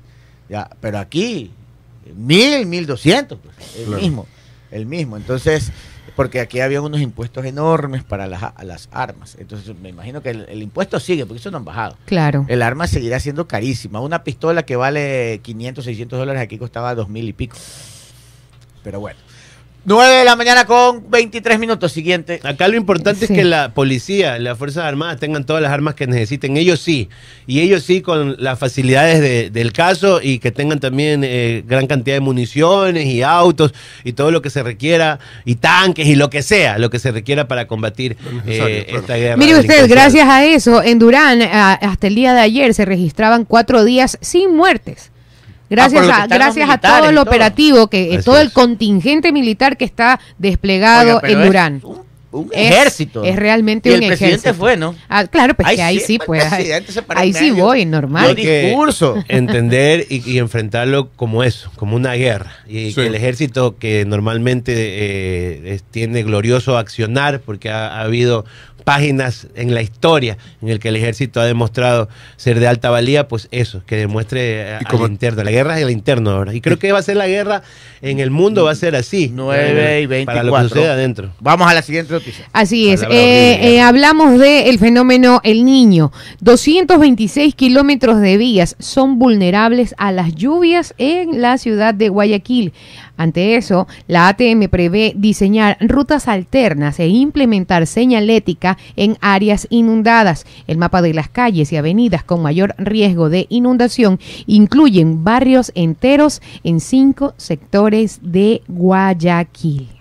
Ya, 0.50 0.70
pero 0.82 1.00
aquí, 1.00 1.52
mil, 2.16 2.66
mil 2.66 2.86
doscientos, 2.86 3.40
pues, 3.44 3.56
el 3.78 3.86
Claro. 3.86 4.02
mismo. 4.02 4.28
El 4.72 4.86
mismo. 4.86 5.16
Entonces, 5.16 5.72
porque 6.16 6.40
aquí 6.40 6.60
había 6.60 6.82
unos 6.82 7.02
impuestos 7.02 7.46
enormes 7.46 8.04
para 8.04 8.28
las, 8.28 8.44
a 8.44 8.64
las 8.64 8.90
armas. 8.92 9.38
Entonces, 9.40 9.76
me 9.80 9.90
imagino 9.90 10.22
que 10.22 10.32
el, 10.32 10.46
el 10.50 10.62
impuesto 10.64 11.00
sigue, 11.00 11.26
porque 11.26 11.40
eso 11.40 11.52
no 11.52 11.58
han 11.58 11.66
bajado. 11.66 11.98
Claro. 12.06 12.46
El 12.50 12.62
arma 12.62 12.88
seguirá 12.88 13.20
siendo 13.20 13.48
carísima. 13.48 14.00
Una 14.02 14.24
pistola 14.24 14.64
que 14.66 14.76
vale 14.76 15.40
500, 15.44 15.86
600 15.86 16.20
dólares 16.20 16.42
aquí 16.42 16.58
costaba 16.58 16.94
2 16.96 17.10
mil 17.10 17.28
y 17.30 17.34
pico. 17.34 17.56
Pero 18.84 19.00
bueno. 19.00 19.20
9 19.86 20.14
de 20.16 20.26
la 20.26 20.36
mañana 20.36 20.66
con 20.66 21.10
23 21.10 21.60
minutos. 21.60 21.92
Siguiente. 21.92 22.40
Acá 22.44 22.68
lo 22.68 22.76
importante 22.76 23.28
Sí. 23.28 23.34
es 23.34 23.40
que 23.40 23.46
la 23.46 23.74
policía, 23.74 24.40
las 24.40 24.58
Fuerzas 24.58 24.84
Armadas 24.86 25.20
tengan 25.20 25.46
todas 25.46 25.62
las 25.62 25.72
armas 25.72 25.94
que 25.96 26.08
necesiten. 26.08 26.58
Ellos 26.58 26.80
sí. 26.80 27.10
Y 27.48 27.62
ellos 27.62 27.84
sí 27.84 28.02
con 28.02 28.36
las 28.40 28.58
facilidades 28.58 29.22
de- 29.22 29.50
del 29.52 29.72
caso 29.74 30.20
y 30.24 30.40
que 30.40 30.52
tengan 30.52 30.80
también 30.80 31.22
eh, 31.24 31.64
gran 31.68 31.86
cantidad 31.86 32.16
de 32.16 32.20
municiones 32.22 33.06
y 33.06 33.22
autos 33.22 33.74
y 34.04 34.14
todo 34.14 34.32
lo 34.32 34.42
que 34.42 34.50
se 34.50 34.64
requiera 34.64 35.20
y 35.46 35.56
tanques 35.56 36.08
y 36.08 36.16
lo 36.16 36.30
que 36.32 36.42
sea, 36.42 36.80
lo 36.80 36.90
que 36.90 36.98
se 37.00 37.12
requiera 37.12 37.48
para 37.48 37.68
combatir 37.68 38.18
eh, 38.48 38.86
claro. 38.88 39.00
esta 39.02 39.16
guerra. 39.18 39.38
Mire 39.38 39.60
usted, 39.60 39.88
gracias 39.88 40.28
a 40.28 40.44
eso, 40.46 40.82
en 40.82 40.98
Durán, 40.98 41.42
a- 41.44 41.74
hasta 41.74 42.08
el 42.08 42.16
día 42.16 42.34
de 42.34 42.42
ayer 42.42 42.74
se 42.74 42.86
registraban 42.86 43.46
cuatro 43.46 43.84
días 43.86 44.18
sin 44.22 44.56
muertes. 44.56 45.12
Gracias, 45.70 46.06
que 46.06 46.12
a, 46.12 46.28
gracias 46.28 46.70
a 46.70 46.78
todo 46.78 47.10
el 47.10 47.18
operativo, 47.18 47.88
que 47.88 48.14
eh, 48.14 48.18
Así 48.18 48.26
todo 48.26 48.40
el 48.40 48.48
es. 48.48 48.54
contingente 48.54 49.32
militar 49.32 49.78
que 49.78 49.86
está 49.86 50.20
desplegado 50.38 51.18
Oiga, 51.24 51.28
en 51.30 51.40
es 51.42 51.46
Durán. 51.48 51.82
Un, 51.84 52.06
un 52.32 52.50
Es- 52.52 52.72
ejército. 52.72 53.24
es 53.24 53.36
realmente 53.38 53.90
y 53.90 53.94
un 53.94 54.04
el 54.04 54.08
presidente 54.10 54.36
ejército. 54.50 54.56
fue, 54.56 54.76
¿no? 54.78 54.94
Ah, 55.08 55.26
claro, 55.26 55.54
pues 55.56 55.68
Ay, 55.70 55.78
que 55.78 55.82
ahí 55.84 56.00
sí, 56.02 56.20
pues. 56.24 56.44
Ahí, 56.52 56.68
ahí 57.16 57.34
sí 57.34 57.52
voy, 57.52 57.86
normal. 57.86 58.28
Hay 58.30 58.36
que 58.36 58.62
discurso. 58.68 59.16
entender 59.30 60.06
y, 60.10 60.30
y 60.30 60.38
enfrentarlo 60.40 61.10
como 61.16 61.44
eso, 61.44 61.72
como 61.78 61.96
una 61.96 62.14
guerra. 62.14 62.52
Y 62.68 62.90
Sí. 62.90 62.96
que 62.96 63.08
el 63.08 63.16
ejército 63.16 63.78
que 63.78 64.04
normalmente 64.06 64.74
eh, 64.76 65.62
es- 65.76 65.84
tiene 65.84 66.24
glorioso 66.24 66.78
accionar, 66.78 67.40
porque 67.40 67.70
ha, 67.70 67.88
ha 67.88 68.02
habido 68.02 68.44
páginas 68.86 69.48
en 69.56 69.74
la 69.74 69.82
historia 69.82 70.38
en 70.62 70.70
el 70.70 70.80
que 70.80 70.88
el 70.88 70.96
ejército 70.96 71.42
ha 71.42 71.46
demostrado 71.46 72.08
ser 72.38 72.60
de 72.62 72.68
alta 72.68 72.90
valía, 72.90 73.28
pues 73.28 73.50
eso, 73.52 73.82
que 73.86 73.98
demuestre 73.98 74.76
eh, 74.76 74.78
Y 74.82 74.86
como- 74.86 75.04
al 75.06 75.12
interno. 75.12 75.44
La 75.44 75.52
guerra 75.52 75.76
es 75.78 75.84
el 75.84 75.90
interno 75.92 76.30
ahora. 76.32 76.54
Y 76.54 76.62
creo 76.62 76.80
que 76.80 76.92
va 76.94 77.00
a 77.00 77.04
ser 77.04 77.18
la 77.18 77.28
guerra 77.28 77.64
en 78.02 78.20
el 78.20 78.30
mundo, 78.32 78.64
va 78.64 78.72
a 78.72 78.76
ser 78.76 78.96
así. 78.96 79.30
9 79.34 80.02
y 80.02 80.06
24. 80.06 80.26
Para 80.26 80.44
lo 80.44 80.56
que 80.56 80.70
sucede 80.76 80.90
adentro. 80.92 81.32
Vamos 81.42 81.68
a 81.70 81.74
la 81.74 81.82
siguiente 81.82 82.14
noticia. 82.14 82.46
Así 82.54 82.90
es. 82.90 83.02
Eh, 83.04 83.76
eh, 83.76 83.82
hablamos 83.82 84.40
del 84.40 84.80
fenómeno 84.80 85.42
El 85.44 85.66
Niño. 85.66 86.12
226 86.40 87.56
kilómetros 87.56 88.22
de 88.22 88.38
vías 88.38 88.76
son 88.80 89.18
vulnerables 89.18 89.96
a 89.98 90.12
las 90.12 90.36
lluvias 90.36 90.94
en 91.00 91.42
la 91.42 91.58
ciudad 91.58 91.94
de 91.94 92.10
Guayaquil. 92.10 92.72
Ante 93.18 93.56
eso, 93.56 93.88
la 94.08 94.28
ATM 94.28 94.68
prevé 94.70 95.14
diseñar 95.16 95.78
rutas 95.80 96.28
alternas 96.28 97.00
e 97.00 97.08
implementar 97.08 97.88
señalética 97.88 98.78
en 98.96 99.18
áreas 99.22 99.68
inundadas. 99.70 100.46
El 100.68 100.78
mapa 100.78 101.02
de 101.02 101.14
las 101.14 101.30
calles 101.30 101.72
y 101.72 101.78
avenidas 101.78 102.24
con 102.24 102.42
mayor 102.42 102.76
riesgo 102.78 103.30
de 103.30 103.48
inundación 103.50 104.20
incluyen 104.48 105.24
barrios 105.24 105.72
enteros 105.76 106.42
en 106.64 106.80
cinco 106.80 107.34
sectores 107.38 108.20
de 108.22 108.62
Guayaquil. 108.68 109.95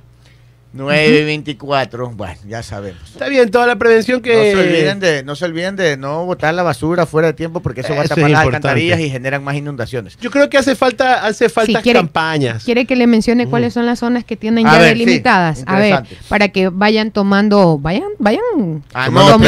9 0.75 1.07
y 1.21 1.25
24. 1.25 2.11
Bueno, 2.11 2.35
ya 2.49 2.63
sabemos. 2.65 3.01
Está 3.05 3.29
bien, 3.29 3.49
toda 3.51 3.67
la 3.67 3.77
prevención 3.77 4.21
que... 4.21 4.35
No 4.35 4.43
se, 4.43 4.69
olviden 4.69 4.99
de, 4.99 5.23
no 5.23 5.37
se 5.37 5.45
olviden 5.45 5.77
de 5.77 5.97
no 5.97 6.27
botar 6.27 6.53
la 6.53 6.65
basura 6.65 7.07
fuera 7.07 7.29
de 7.29 7.35
tiempo 7.35 7.61
porque 7.61 7.83
eso 7.83 7.95
va 7.95 8.01
a 8.01 8.05
Eso 8.05 8.17
tapar 8.17 8.31
las 8.31 8.41
alcantarillas 8.41 8.99
y 8.99 9.09
generan 9.09 9.45
más 9.45 9.55
inundaciones. 9.55 10.17
Yo 10.21 10.33
creo 10.33 10.51
que 10.51 10.59
hace 10.59 10.75
falta, 10.75 11.25
hace 11.25 11.49
falta 11.49 11.81
quiere- 11.81 12.01
campañas. 12.01 12.65
¿Quiere 12.65 12.87
que 12.87 12.97
le 12.97 13.07
mencione 13.07 13.47
cuáles 13.47 13.73
son 13.73 13.87
las 13.87 14.01
zonas 14.01 14.25
que 14.25 14.37
tienen 14.37 14.67
A 14.67 14.73
ya 14.73 14.79
ver, 14.81 14.97
sí, 14.97 15.05
delimitadas? 15.05 15.63
a 15.67 15.79
ver, 15.79 16.03
para 16.29 16.49
que 16.49 16.69
vayan 16.71 17.13
tomando, 17.13 17.79
vayan, 17.79 18.09
vayan 18.19 18.83
Ah, 18.93 19.07
Tomando 19.07 19.39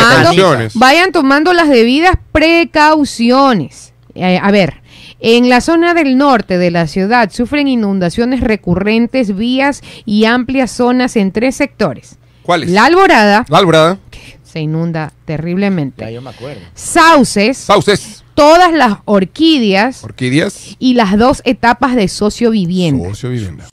vayan 0.75 1.11
tomando 1.11 1.53
las 1.53 1.69
debidas 1.69 2.15
precauciones. 2.31 3.93
Eh, 4.15 4.39
a 4.41 4.51
ver, 4.53 4.81
en 5.29 5.49
la 5.49 5.61
zona 5.61 5.93
del 5.93 6.17
norte 6.17 6.57
de 6.57 6.71
la 6.71 6.87
ciudad 6.87 7.33
sufren 7.33 7.67
inundaciones 7.67 8.41
recurrentes, 8.43 9.35
vías 9.35 9.83
y 10.05 10.25
amplias 10.25 10.71
zonas 10.71 11.17
en 11.17 11.33
tres 11.33 11.57
sectores. 11.57 12.17
¿Cuáles? 12.45 12.71
La 12.71 12.85
Alborada 12.85 13.45
La 13.49 13.59
Alborada, 13.59 13.99
se 14.45 14.61
inunda 14.61 15.13
terriblemente. 15.25 16.05
Ya 16.05 16.13
yo 16.13 16.23
me 16.23 16.31
acuerdo. 16.31 16.61
Sauces, 16.75 17.59
Sauces, 17.59 18.23
todas 18.35 18.73
las 18.73 18.99
orquídeas 19.05 20.05
Orquídeas, 20.05 20.77
y 20.79 20.95
las 20.95 21.19
dos 21.19 21.43
etapas 21.45 21.97
de 21.97 22.07
sociovivienda. 22.07 23.09
Socio 23.09 23.31
Vivienda. 23.31 23.65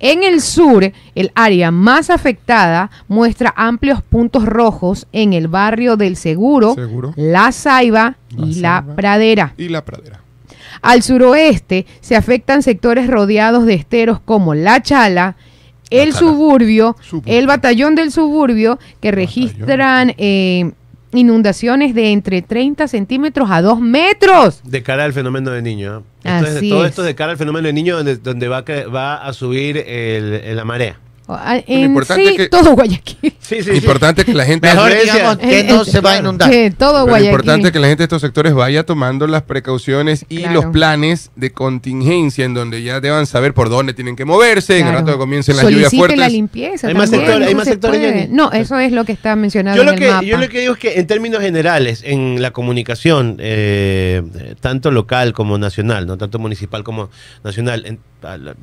En 0.00 0.24
el 0.24 0.40
sur, 0.40 0.92
el 1.14 1.30
área 1.36 1.70
más 1.70 2.10
afectada 2.10 2.90
muestra 3.06 3.54
amplios 3.56 4.02
puntos 4.02 4.44
rojos 4.44 5.06
en 5.12 5.34
el 5.34 5.46
barrio 5.46 5.96
del 5.96 6.16
Seguro, 6.16 6.74
Seguro. 6.74 7.12
La 7.14 7.52
La 7.64 8.16
y 8.36 8.54
La. 8.56 8.84
Pradera. 8.96 9.54
Y 9.56 9.68
La 9.68 9.84
Pradera. 9.84 10.25
Al 10.82 11.02
suroeste 11.02 11.86
se 12.00 12.16
afectan 12.16 12.62
sectores 12.62 13.06
rodeados 13.08 13.66
de 13.66 13.74
esteros 13.74 14.20
como 14.20 14.54
La 14.54 14.82
Chala, 14.82 15.36
el 15.90 16.12
suburbio, 16.12 16.96
Suburbio. 17.00 17.38
el 17.38 17.46
batallón 17.46 17.94
del 17.94 18.10
suburbio, 18.10 18.78
que 19.00 19.12
registran 19.12 20.14
eh, 20.18 20.72
inundaciones 21.12 21.94
de 21.94 22.10
entre 22.12 22.42
30 22.42 22.88
centímetros 22.88 23.50
a 23.50 23.62
2 23.62 23.80
metros. 23.80 24.60
De 24.64 24.82
cara 24.82 25.04
al 25.04 25.12
fenómeno 25.12 25.50
del 25.50 25.62
niño. 25.64 25.98
¿eh? 26.24 26.28
Esto 26.38 26.46
es- 26.48 26.56
Así 26.56 26.68
todo 26.70 26.84
es. 26.84 26.90
esto 26.90 27.02
de 27.02 27.14
cara 27.14 27.32
al 27.32 27.38
fenómeno 27.38 27.66
del 27.66 27.74
niño 27.74 27.96
donde, 27.96 28.16
donde 28.16 28.48
va, 28.48 28.64
va 28.94 29.14
a 29.16 29.32
subir 29.32 29.78
el- 29.78 30.34
el- 30.44 30.56
la 30.56 30.64
marea. 30.64 30.98
Ah, 31.28 31.60
En 31.66 31.80
importante 31.80 32.28
sí, 32.28 32.36
que- 32.36 32.48
todo 32.48 32.72
Guayaquil. 32.72 33.34
Sí, 33.46 33.62
sí, 33.62 33.70
Importante 33.72 34.24
que 34.24 34.34
la 34.34 34.44
gente... 34.44 34.66
Mejor 34.68 34.90
Grecia. 34.90 35.12
digamos 35.14 35.38
que 35.38 35.64
no 35.64 35.84
se 35.84 36.00
va 36.00 36.12
a 36.12 36.18
inundar. 36.18 36.50
Que 36.50 36.70
todo 36.72 36.90
Pero 36.92 36.98
lo 37.00 37.06
Guayaquil. 37.10 37.26
importante 37.30 37.66
es 37.68 37.72
que 37.72 37.78
la 37.78 37.86
gente 37.88 38.02
de 38.02 38.04
estos 38.04 38.20
sectores 38.22 38.54
vaya 38.54 38.84
tomando 38.84 39.26
las 39.28 39.42
precauciones 39.42 40.24
y 40.28 40.38
Claro. 40.38 40.54
los 40.54 40.66
planes 40.66 41.30
de 41.36 41.52
contingencia 41.52 42.44
en 42.44 42.54
donde 42.54 42.82
ya 42.82 43.00
deban 43.00 43.26
saber 43.26 43.54
por 43.54 43.68
dónde 43.70 43.94
tienen 43.94 44.16
que 44.16 44.24
moverse 44.24 44.74
en 44.78 44.86
el 44.86 44.92
Claro. 44.92 44.98
rato 45.06 45.12
que 45.12 45.18
comiencen 45.18 45.56
las 45.56 45.64
lluvias 45.68 45.92
fuertes. 45.92 46.18
la 46.18 46.28
limpieza. 46.28 46.88
Hay 46.88 46.94
más 46.94 47.10
sectores- 47.10 47.46
hay 47.46 47.54
más. 47.54 47.68
No, 48.30 48.50
eso 48.52 48.78
es 48.78 48.90
lo 48.92 49.04
que 49.04 49.12
está 49.12 49.36
mencionado 49.36 49.76
Yo 49.76 49.82
en 49.82 49.86
lo, 49.86 49.92
el 49.92 49.98
que, 49.98 50.08
mapa. 50.10 50.22
yo 50.24 50.36
lo 50.38 50.48
que 50.48 50.60
digo 50.60 50.72
es 50.74 50.78
que 50.80 50.94
en 50.98 51.06
términos 51.06 51.40
generales, 51.40 52.02
en 52.04 52.42
la 52.42 52.50
comunicación, 52.52 53.36
eh, 53.38 54.22
tanto 54.60 54.90
local 54.90 55.32
como 55.32 55.56
nacional, 55.58 56.06
no 56.06 56.16
tanto 56.18 56.38
municipal 56.38 56.82
como 56.84 57.10
nacional, 57.44 57.84
en- 57.86 58.00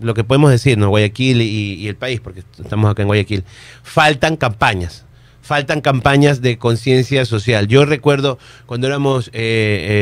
lo 0.01 0.13
que 0.13 0.25
podemos 0.25 0.51
decir, 0.51 0.77
¿no? 0.77 0.89
Guayaquil 0.89 1.41
y, 1.41 1.75
y 1.75 1.87
el 1.87 1.95
país, 1.95 2.19
porque 2.19 2.43
estamos 2.59 2.89
acá 2.89 3.01
en 3.01 3.07
Guayaquil, 3.07 3.43
faltan 3.83 4.37
campañas. 4.37 5.05
Faltan 5.43 5.81
campañas 5.81 6.41
de 6.41 6.57
conciencia 6.57 7.25
social. 7.25 7.67
Yo 7.67 7.85
recuerdo 7.85 8.39
cuando 8.65 8.87
éramos 8.87 9.27
eh, 9.27 9.31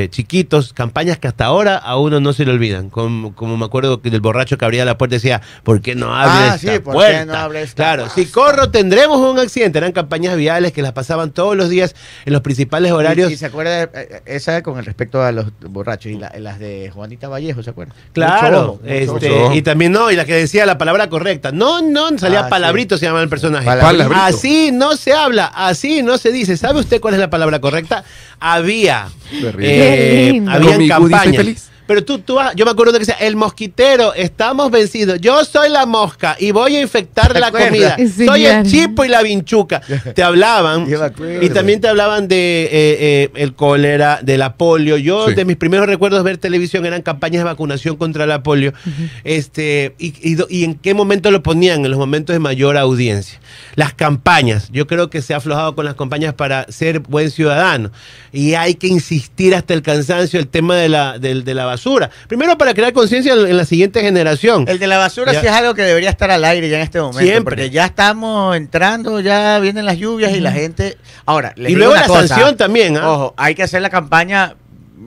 eh, 0.04 0.08
chiquitos, 0.12 0.72
campañas 0.72 1.18
que 1.18 1.28
hasta 1.28 1.46
ahora 1.46 1.78
a 1.78 1.98
uno 1.98 2.20
no 2.20 2.32
se 2.32 2.46
le 2.46 2.52
olvidan. 2.52 2.90
Como, 2.92 3.34
como 3.36 3.58
me 3.58 3.66
acuerdo 3.66 4.02
que 4.02 4.10
del 4.12 4.22
borracho 4.22 4.58
que 4.58 4.66
abría 4.66 4.86
la 4.86 4.98
puerta 5.00 5.16
decía, 5.16 5.42
¿por 5.64 5.82
qué 5.82 5.96
no 5.96 6.16
abre 6.16 6.32
Ah, 6.32 6.56
esta 6.56 6.60
sí, 6.60 6.80
¿por 6.80 6.94
qué 6.94 6.98
puerta? 7.00 7.26
no 7.26 7.34
abre 7.36 7.62
esta 7.64 7.76
claro, 7.84 8.10
si 8.14 8.28
corro 8.28 8.70
tendremos 8.70 9.18
un 9.18 9.40
accidente. 9.40 9.80
Eran 9.80 9.92
campañas 9.94 10.38
viales 10.38 10.74
que 10.74 10.82
las 10.84 10.92
pasaban 10.94 11.32
todos 11.32 11.58
los 11.58 11.70
días 11.70 11.96
en 12.26 12.34
los 12.34 12.42
principales 12.44 12.92
horarios. 12.92 13.32
Y, 13.32 13.34
y 13.34 13.38
se 13.38 13.48
acuerda, 13.48 13.88
de- 13.88 13.90
eh, 14.00 14.22
esa 14.28 14.62
con 14.62 14.78
el 14.78 14.86
respecto 14.86 15.24
a 15.24 15.32
los 15.32 15.48
borrachos 15.62 16.12
y 16.12 16.18
la- 16.20 16.32
las 16.38 16.60
de 16.60 16.92
Juanita 16.94 17.28
Vallejo, 17.30 17.64
¿se 17.64 17.72
acuerda? 17.72 17.96
Claro, 18.14 18.80
Mucho 18.84 18.88
este. 18.94 19.30
Mucho 19.32 19.54
y 19.56 19.62
también 19.64 19.92
no, 19.92 20.12
y 20.12 20.16
la 20.16 20.26
que 20.26 20.36
decía 20.36 20.68
la 20.68 20.78
palabra 20.78 21.10
correcta. 21.10 21.52
No, 21.52 21.82
no, 21.82 22.16
salía 22.20 22.42
Ah, 22.42 22.50
palabrito, 22.50 22.98
se 23.00 23.06
llama 23.08 23.22
el 23.24 23.30
personaje. 23.30 23.66
Palabrito. 23.66 24.14
Así 24.22 24.70
no 24.72 24.96
se 24.96 25.14
habla, 25.14 25.31
así 25.40 26.02
no 26.04 26.18
se 26.18 26.32
dice. 26.32 26.58
¿Sabe 26.58 26.80
usted 26.80 27.00
cuál 27.02 27.14
es 27.16 27.20
la 27.20 27.30
palabra 27.30 27.60
correcta? 27.60 28.04
Había, 28.40 29.08
eh, 29.60 30.42
habían 30.48 30.88
campañas. 30.88 31.68
Pero 31.88 32.06
tú, 32.06 32.20
tú, 32.20 32.36
vas- 32.36 32.56
yo 32.56 32.64
me 32.64 32.72
acuerdo 32.72 32.94
de 32.94 33.00
que 33.00 33.06
decía, 33.06 33.18
el 33.28 33.36
mosquitero, 33.36 34.14
estamos 34.14 34.72
vencidos. 34.72 35.20
Yo 35.20 35.44
soy 35.44 35.68
la 35.70 35.86
mosca 35.86 36.38
y 36.40 36.52
voy 36.52 36.78
a 36.78 36.82
infectar 36.82 37.34
¿Te 37.34 37.40
la 37.42 37.52
comida. 37.52 37.98
Sí, 37.98 38.26
soy 38.26 38.46
el 38.46 38.66
chipo 38.66 39.04
y 39.04 39.10
la 39.10 39.22
vinchuca. 39.22 39.82
Te 40.16 40.24
hablaban 40.24 40.88
y 41.42 41.50
también 41.50 41.82
te 41.82 41.90
hablaban 41.90 42.30
de 42.30 42.64
eh, 42.64 42.70
eh, 42.72 43.30
el 43.36 43.56
cólera, 43.56 44.20
de 44.24 44.38
la 44.38 44.54
polio. 44.56 44.96
Yo, 44.96 45.28
Sí. 45.28 45.34
de 45.34 45.44
mis 45.44 45.58
primeros 45.58 45.86
recuerdos 45.86 46.20
de 46.20 46.24
ver 46.24 46.38
televisión 46.38 46.86
eran 46.86 47.02
campañas 47.02 47.42
de 47.42 47.46
vacunación 47.46 47.98
contra 47.98 48.26
la 48.26 48.42
polio. 48.42 48.72
este, 49.26 49.94
y, 50.00 50.14
y 50.22 50.38
y 50.50 50.64
en 50.64 50.76
qué 50.76 50.94
momento 50.94 51.30
lo 51.30 51.44
ponían? 51.44 51.84
En 51.84 51.92
los 51.92 52.00
momentos 52.00 52.34
de 52.34 52.40
mayor 52.40 52.78
audiencia. 52.78 53.41
Las 53.76 53.94
campañas. 53.94 54.70
Yo 54.72 54.88
creo 54.88 55.10
que 55.10 55.22
se 55.22 55.34
ha 55.34 55.38
aflojado 55.38 55.76
con 55.76 55.86
las 55.86 55.96
campañas 55.96 56.34
para 56.34 56.66
ser 56.72 57.00
buen 57.00 57.32
ciudadano. 57.32 57.92
Y 58.32 58.54
hay 58.56 58.76
que 58.76 58.88
insistir 58.88 59.56
hasta 59.56 59.74
el 59.74 59.82
cansancio 59.82 60.40
el 60.40 60.48
tema 60.48 60.76
de 60.76 60.90
la, 60.90 61.18
de 61.20 61.54
la 61.54 61.66
basura. 61.66 62.10
Primero 62.28 62.58
para 62.58 62.74
crear 62.74 62.94
conciencia 62.94 63.34
en, 63.34 63.48
en 63.48 63.58
la 63.58 63.66
siguiente 63.66 64.02
generación. 64.02 64.66
El 64.68 64.80
de 64.80 64.88
la 64.88 64.98
basura 64.98 65.34
Ya. 65.34 65.42
sí 65.42 65.48
es 65.48 65.54
algo 65.54 65.74
que 65.74 65.84
debería 65.84 66.10
estar 66.10 66.32
al 66.32 66.44
aire 66.46 66.70
ya 66.70 66.78
en 66.78 66.84
este 66.84 67.00
momento. 67.00 67.22
Siempre. 67.22 67.56
Porque 67.56 67.70
ya 67.70 67.86
estamos 67.86 68.56
entrando, 68.56 69.20
ya 69.20 69.60
vienen 69.60 69.86
las 69.86 69.98
lluvias 69.98 70.34
y 70.34 70.40
la 70.40 70.52
gente. 70.52 70.98
Ahora, 71.26 71.54
les 71.56 71.72
Y 71.72 71.76
digo 71.76 71.80
luego 71.80 71.94
una 71.94 72.02
la 72.02 72.08
cosa, 72.08 72.28
sanción 72.28 72.58
también, 72.58 72.98
¿ah? 72.98 73.10
Ojo, 73.12 73.34
hay 73.38 73.56
que 73.56 73.64
hacer 73.64 73.82
la 73.82 73.90
campaña 73.90 74.56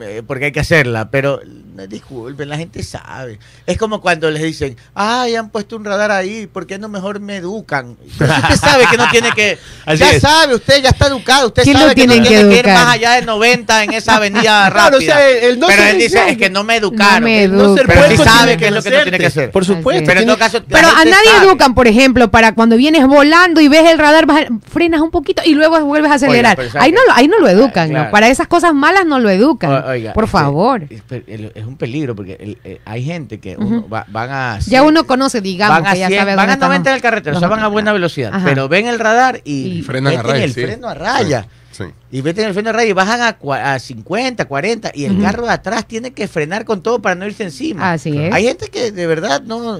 eh, 0.01 0.21
porque 0.25 0.45
hay 0.45 0.51
que 0.51 0.59
hacerla, 0.59 1.09
pero 1.09 1.39
disculpen, 1.87 2.49
la 2.49 2.57
gente 2.57 2.81
sabe. 2.83 3.39
Es 3.65 3.77
como 3.77 4.01
cuando 4.01 4.29
les 4.31 4.41
dicen, 4.43 4.75
ay, 4.93 5.35
han 5.35 5.49
puesto 5.49 5.75
un 5.75 5.85
radar 5.85 6.11
ahí, 6.11 6.47
¿por 6.47 6.65
qué 6.65 6.79
no 6.79 6.87
mejor 6.89 7.19
me 7.19 7.37
educan? 7.37 7.97
Pero 8.17 8.33
usted 8.33 8.55
sabe 8.55 8.85
que 8.89 8.97
no 8.97 9.07
tiene 9.09 9.31
que. 9.31 9.57
Así 9.85 9.99
ya 9.99 10.11
es. 10.11 10.21
sabe, 10.21 10.55
usted 10.55 10.81
ya 10.81 10.89
está 10.89 11.07
educado, 11.07 11.47
usted 11.47 11.63
¿Quién 11.63 11.75
lo 11.75 11.81
sabe 11.81 11.95
que 11.95 12.07
no 12.07 12.13
que 12.13 12.19
tiene 12.19 12.27
que 12.27 12.33
ir 12.41 12.65
educar? 12.65 12.73
más 12.73 12.95
allá 12.95 13.11
de 13.13 13.21
90 13.23 13.83
en 13.83 13.93
esa 13.93 14.15
avenida 14.15 14.69
Claro, 14.71 14.97
o 14.97 14.99
rápida. 14.99 15.15
sea, 15.15 15.29
el 15.29 15.59
no 15.59 15.67
pero 15.67 15.83
él 15.83 15.97
dice, 15.99 16.29
es 16.29 16.37
que 16.37 16.49
no 16.49 16.63
me 16.63 16.77
educaron. 16.77 17.21
No 17.21 17.27
me 17.27 17.43
Él 17.43 17.51
No 17.55 17.75
ser 17.75 17.85
educan. 17.85 17.97
Pero 18.09 18.23
sí 18.23 18.29
sabe 18.29 18.57
qué 18.57 18.65
es 18.67 18.71
lo 18.73 18.81
que 18.81 18.89
no 18.91 19.01
tiene 19.03 19.19
que 19.19 19.25
hacer. 19.27 19.51
Por 19.51 19.65
supuesto. 19.65 20.01
es. 20.03 20.07
Pero 20.07 20.19
en 20.21 20.25
todo 20.27 20.37
caso, 20.37 20.63
Pero 20.67 20.87
a 20.87 21.05
nadie 21.05 21.29
sabe. 21.33 21.45
educan, 21.47 21.75
por 21.75 21.87
ejemplo, 21.87 22.31
para 22.31 22.53
cuando 22.53 22.77
vienes 22.77 23.05
volando 23.05 23.61
y 23.61 23.67
ves 23.67 23.89
el 23.91 23.97
radar, 23.99 24.25
vas 24.25 24.45
frenas 24.71 25.01
un 25.01 25.11
poquito 25.11 25.41
y 25.45 25.53
luego 25.53 25.79
vuelves 25.85 26.11
a 26.11 26.15
acelerar. 26.15 26.55
pero 26.55 26.69
¿sabe 26.71 26.85
ahí, 26.85 26.91
no, 26.91 26.99
ahí 27.13 27.27
no 27.27 27.39
lo 27.39 27.47
educan, 27.49 27.89
Claro. 27.89 28.05
¿no? 28.05 28.11
Para 28.11 28.29
esas 28.29 28.47
cosas 28.47 28.73
malas 28.73 29.05
no 29.05 29.19
lo 29.19 29.29
educan. 29.29 29.83
Oiga, 29.87 30.13
por 30.13 30.27
favor. 30.27 30.83
Es, 30.89 31.64
es 31.65 31.69
un 31.71 31.77
peligro 31.77 32.15
porque 32.15 32.37
el- 32.39 32.57
eh, 32.63 32.79
hay 32.85 33.03
gente 33.03 33.39
que 33.39 33.55
uno 33.57 33.87
va- 33.89 34.05
van 34.09 34.29
a. 34.31 34.59
Ya 34.59 34.83
uno 34.83 35.05
conoce, 35.05 35.41
digamos, 35.41 35.79
van 35.79 35.87
a, 35.87 35.93
que 35.93 35.99
ya 35.99 36.07
100, 36.07 36.19
sabe 36.19 36.35
van 36.35 36.43
dónde 36.47 36.51
a 36.51 36.53
están 36.55 36.69
90 36.69 36.89
los- 36.89 36.93
en 36.93 36.95
el 36.95 37.01
carretero, 37.01 37.37
o 37.37 37.39
sea, 37.39 37.49
van 37.49 37.59
a 37.59 37.67
buena 37.67 37.91
velocidad. 37.93 38.31
Ajá. 38.33 38.45
Pero 38.45 38.67
ven 38.69 38.87
el 38.87 38.99
radar 38.99 39.41
y, 39.43 39.79
Y 39.79 39.81
frenan 39.81 40.15
a 40.17 40.21
raya, 40.23 40.43
el 40.43 40.53
sí. 40.53 40.61
freno 40.63 40.87
a 40.87 40.93
raya. 40.93 41.47
Sí. 41.71 41.83
Y 42.09 42.21
meten 42.21 42.45
el 42.47 42.53
freno 42.53 42.69
a 42.69 42.73
raya 42.73 42.89
y 42.89 42.93
bajan 42.93 43.21
a, 43.21 43.73
a 43.73 43.79
50, 43.79 44.45
40 44.45 44.91
y 44.93 45.03
el 45.05 45.21
carro 45.21 45.43
de 45.45 45.51
atrás 45.51 45.85
tiene 45.85 46.11
que 46.13 46.27
frenar 46.29 46.63
con 46.63 46.81
todo 46.81 47.01
para 47.01 47.15
no 47.15 47.25
irse 47.25 47.43
encima. 47.43 47.91
Así 47.91 48.17
es. 48.17 48.33
Hay 48.33 48.45
gente 48.45 48.69
que 48.69 48.91
de 48.93 49.07
verdad 49.07 49.41
no 49.41 49.79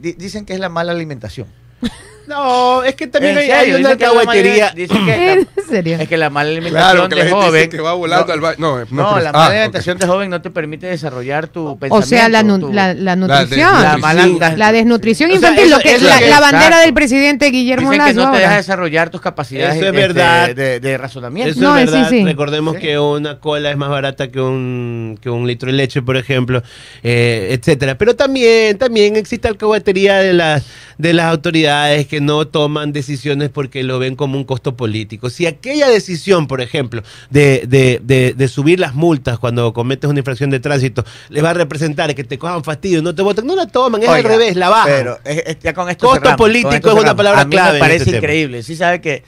di- 0.00 0.14
dicen 0.14 0.46
que 0.46 0.54
es 0.54 0.60
la 0.60 0.70
mala 0.70 0.92
alimentación. 0.92 1.46
No, 2.26 2.82
es 2.82 2.94
que 2.94 3.06
también 3.06 3.38
hay, 3.38 3.50
hay 3.50 3.74
una 3.74 3.96
caguatería. 3.96 4.72
es 4.76 6.08
que 6.08 6.16
la 6.16 6.30
mala 6.30 6.50
alimentación 6.50 7.08
Claro, 7.08 7.08
de 7.24 7.30
joven. 7.30 7.70
que 7.70 7.80
va 7.80 7.92
volando 7.94 8.26
no, 8.26 8.32
al 8.32 8.40
baño. 8.40 8.56
No, 8.58 8.78
no, 8.78 8.86
No, 8.90 9.18
la 9.20 9.30
ah, 9.30 9.32
mala 9.32 9.44
ok. 9.46 9.50
alimentación 9.52 9.98
de 9.98 10.06
joven 10.06 10.30
no 10.30 10.42
te 10.42 10.50
permite 10.50 10.86
desarrollar 10.86 11.48
tu 11.48 11.66
O 11.66 11.76
pensamiento. 11.78 12.06
sea, 12.08 12.28
la, 12.28 12.42
nu- 12.42 12.58
tu- 12.58 12.72
la, 12.72 12.94
la 12.94 13.16
nutrición. 13.16 13.76
de- 13.76 13.82
la 13.82 13.96
mala- 13.98 14.24
Sí. 14.26 14.38
La 14.56 14.72
desnutrición 14.72 15.30
O 15.30 15.36
sea, 15.36 15.50
infantil, 15.50 15.66
eso- 15.66 15.76
lo 15.76 15.82
que, 15.82 15.94
eso 15.94 16.04
la, 16.06 16.20
la 16.20 16.40
bandera 16.40 16.64
exacto. 16.66 16.84
del 16.84 16.94
presidente 16.94 17.50
Guillermo 17.50 17.90
Dicen 17.90 18.06
que 18.06 18.14
Lazo 18.14 18.26
no 18.28 18.34
te 18.34 18.40
deja 18.40 18.56
desarrollar 18.56 19.10
tus 19.10 19.20
capacidades 19.20 19.76
Eso 19.76 19.86
es 19.86 19.92
de- 19.92 19.98
de- 20.00 20.06
verdad. 20.06 20.54
De, 20.54 20.80
de 20.80 20.98
razonamiento. 20.98 21.52
Eso 21.52 21.60
No, 21.60 21.76
es 21.78 21.88
sí, 21.90 21.94
verdad. 21.96 22.10
sí. 22.10 22.24
Recordemos 22.24 22.74
Sí. 22.76 22.80
que 22.82 22.98
una 22.98 23.38
cola 23.38 23.70
es 23.70 23.76
más 23.76 23.88
barata 23.88 24.28
que 24.30 24.40
un, 24.40 25.18
que 25.20 25.30
un 25.30 25.46
litro 25.46 25.66
de 25.70 25.76
leche, 25.76 26.02
por 26.02 26.16
ejemplo, 26.16 26.62
eh, 27.02 27.48
etcétera. 27.52 27.96
Pero 27.96 28.16
también, 28.16 28.78
también 28.78 29.16
existe 29.16 29.48
alcahuetería 29.48 30.16
de 30.18 30.32
las 30.32 30.64
de 30.98 31.12
las 31.12 31.26
autoridades 31.26 32.06
que 32.06 32.20
no 32.20 32.46
toman 32.48 32.92
decisiones 32.92 33.50
porque 33.50 33.82
lo 33.82 33.98
ven 33.98 34.16
como 34.16 34.38
un 34.38 34.44
costo 34.44 34.76
político. 34.76 35.28
Si 35.30 35.46
aquella 35.46 35.88
decisión, 35.88 36.46
por 36.46 36.60
ejemplo, 36.60 37.02
de, 37.30 37.64
de, 37.68 38.00
de, 38.02 38.32
de 38.34 38.48
subir 38.48 38.80
las 38.80 38.94
multas 38.94 39.38
cuando 39.38 39.72
cometes 39.72 40.08
una 40.08 40.20
infracción 40.20 40.50
de 40.50 40.60
tránsito, 40.60 41.04
le 41.28 41.42
va 41.42 41.50
a 41.50 41.54
representar 41.54 42.14
que 42.14 42.24
te 42.24 42.38
cojan 42.38 42.64
fastidio, 42.64 43.02
no 43.02 43.14
te 43.14 43.22
voten, 43.22 43.46
no 43.46 43.54
la 43.54 43.66
toman, 43.66 44.02
es 44.02 44.08
al 44.08 44.24
revés, 44.24 44.56
la 44.56 44.68
bajan. 44.70 44.90
Pero 44.90 45.18
es- 45.24 45.42
es- 45.46 45.58
ya 45.60 45.74
con 45.74 45.88
esto 45.90 46.06
Costo 46.06 46.20
cerramos, 46.20 46.38
político 46.38 46.68
con 46.68 46.76
esto 46.76 46.96
es 46.96 47.02
una 47.02 47.14
palabra 47.16 47.40
A 47.42 47.44
mí 47.44 47.50
clave 47.50 47.74
Me 47.74 47.78
parece 47.80 47.98
este 47.98 48.10
tema. 48.12 48.18
increíble. 48.18 48.62
Sí 48.62 48.74
sabe 48.76 49.00
que 49.00 49.22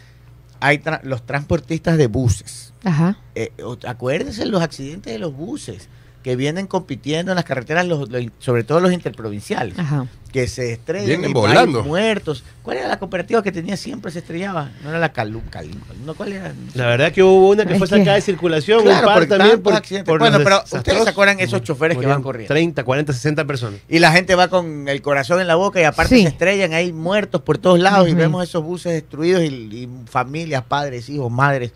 hay 0.61 0.79
tra- 0.79 1.03
los 1.03 1.25
transportistas 1.27 1.99
de 1.99 2.07
buses. 2.07 2.73
Ajá. 2.85 3.19
Eh, 3.35 3.53
acuérdense 3.87 4.47
los 4.47 4.63
accidentes 4.63 5.13
de 5.13 5.19
los 5.19 5.35
buses 5.35 5.89
que 6.29 6.37
vienen 6.37 6.67
compitiendo 6.67 7.33
en 7.33 7.37
las 7.37 7.45
carreteras, 7.47 7.87
los- 7.87 8.11
los- 8.11 8.27
sobre 8.39 8.63
todo 8.63 8.81
los 8.81 8.93
interprovinciales, 8.93 9.79
Ajá. 9.79 10.07
que 10.31 10.47
se 10.47 10.73
estrellan 10.73 11.07
Vienen 11.07 11.31
y 11.31 11.33
volando. 11.33 11.83
muertos. 11.83 12.45
¿Cuál 12.63 12.77
era 12.77 12.87
la 12.89 12.99
cooperativa 12.99 13.43
que 13.43 13.51
tenía 13.51 13.79
siempre 13.79 14.13
se 14.13 14.19
estrellaba? 14.19 14.71
No 14.85 14.91
era 14.91 14.99
la 14.99 15.11
Calum, 15.11 15.41
Calum, 15.49 15.79
no, 16.05 16.13
¿cuál 16.15 16.35
era? 16.35 16.53
La 16.75 16.85
verdad 16.85 17.13
que 17.13 17.23
hubo 17.23 17.49
una 17.49 17.65
que 17.65 17.73
Es 17.73 17.79
fue 17.79 17.89
que- 17.89 17.97
sacada 17.97 18.17
de 18.17 18.21
circulación, 18.21 18.83
Claro, 18.83 18.99
un 18.99 19.05
par 19.07 19.19
por 19.21 19.39
también 19.39 19.63
por, 19.63 19.73
por 20.05 20.19
Bueno, 20.19 20.39
pero 20.45 20.63
ustedes 20.71 21.03
se 21.05 21.09
acuerdan 21.09 21.41
esos 21.41 21.63
choferes 21.63 21.97
que 21.97 22.05
van 22.07 22.23
corriendo. 22.23 22.53
30, 22.53 22.85
40, 22.85 23.15
60 23.15 23.47
personas. 23.47 23.81
Y 23.89 24.01
la 24.01 24.13
gente 24.13 24.35
va 24.35 24.49
con 24.49 24.87
el 24.87 25.01
corazón 25.01 25.41
en 25.41 25.47
la 25.47 25.55
boca 25.55 25.81
y 25.81 25.85
aparte 25.85 26.15
Sí. 26.15 26.23
se 26.25 26.29
estrellan, 26.29 26.75
hay 26.75 26.93
muertos 26.93 27.41
por 27.41 27.57
todos 27.57 27.79
lados 27.81 28.07
y 28.07 28.13
vemos 28.13 28.45
esos 28.47 28.63
buses 28.63 28.93
destruidos 28.93 29.43
y, 29.45 29.47
y 29.47 29.89
familias, 30.11 30.63
padres, 30.65 31.09
hijos, 31.09 31.33
madres, 31.33 31.73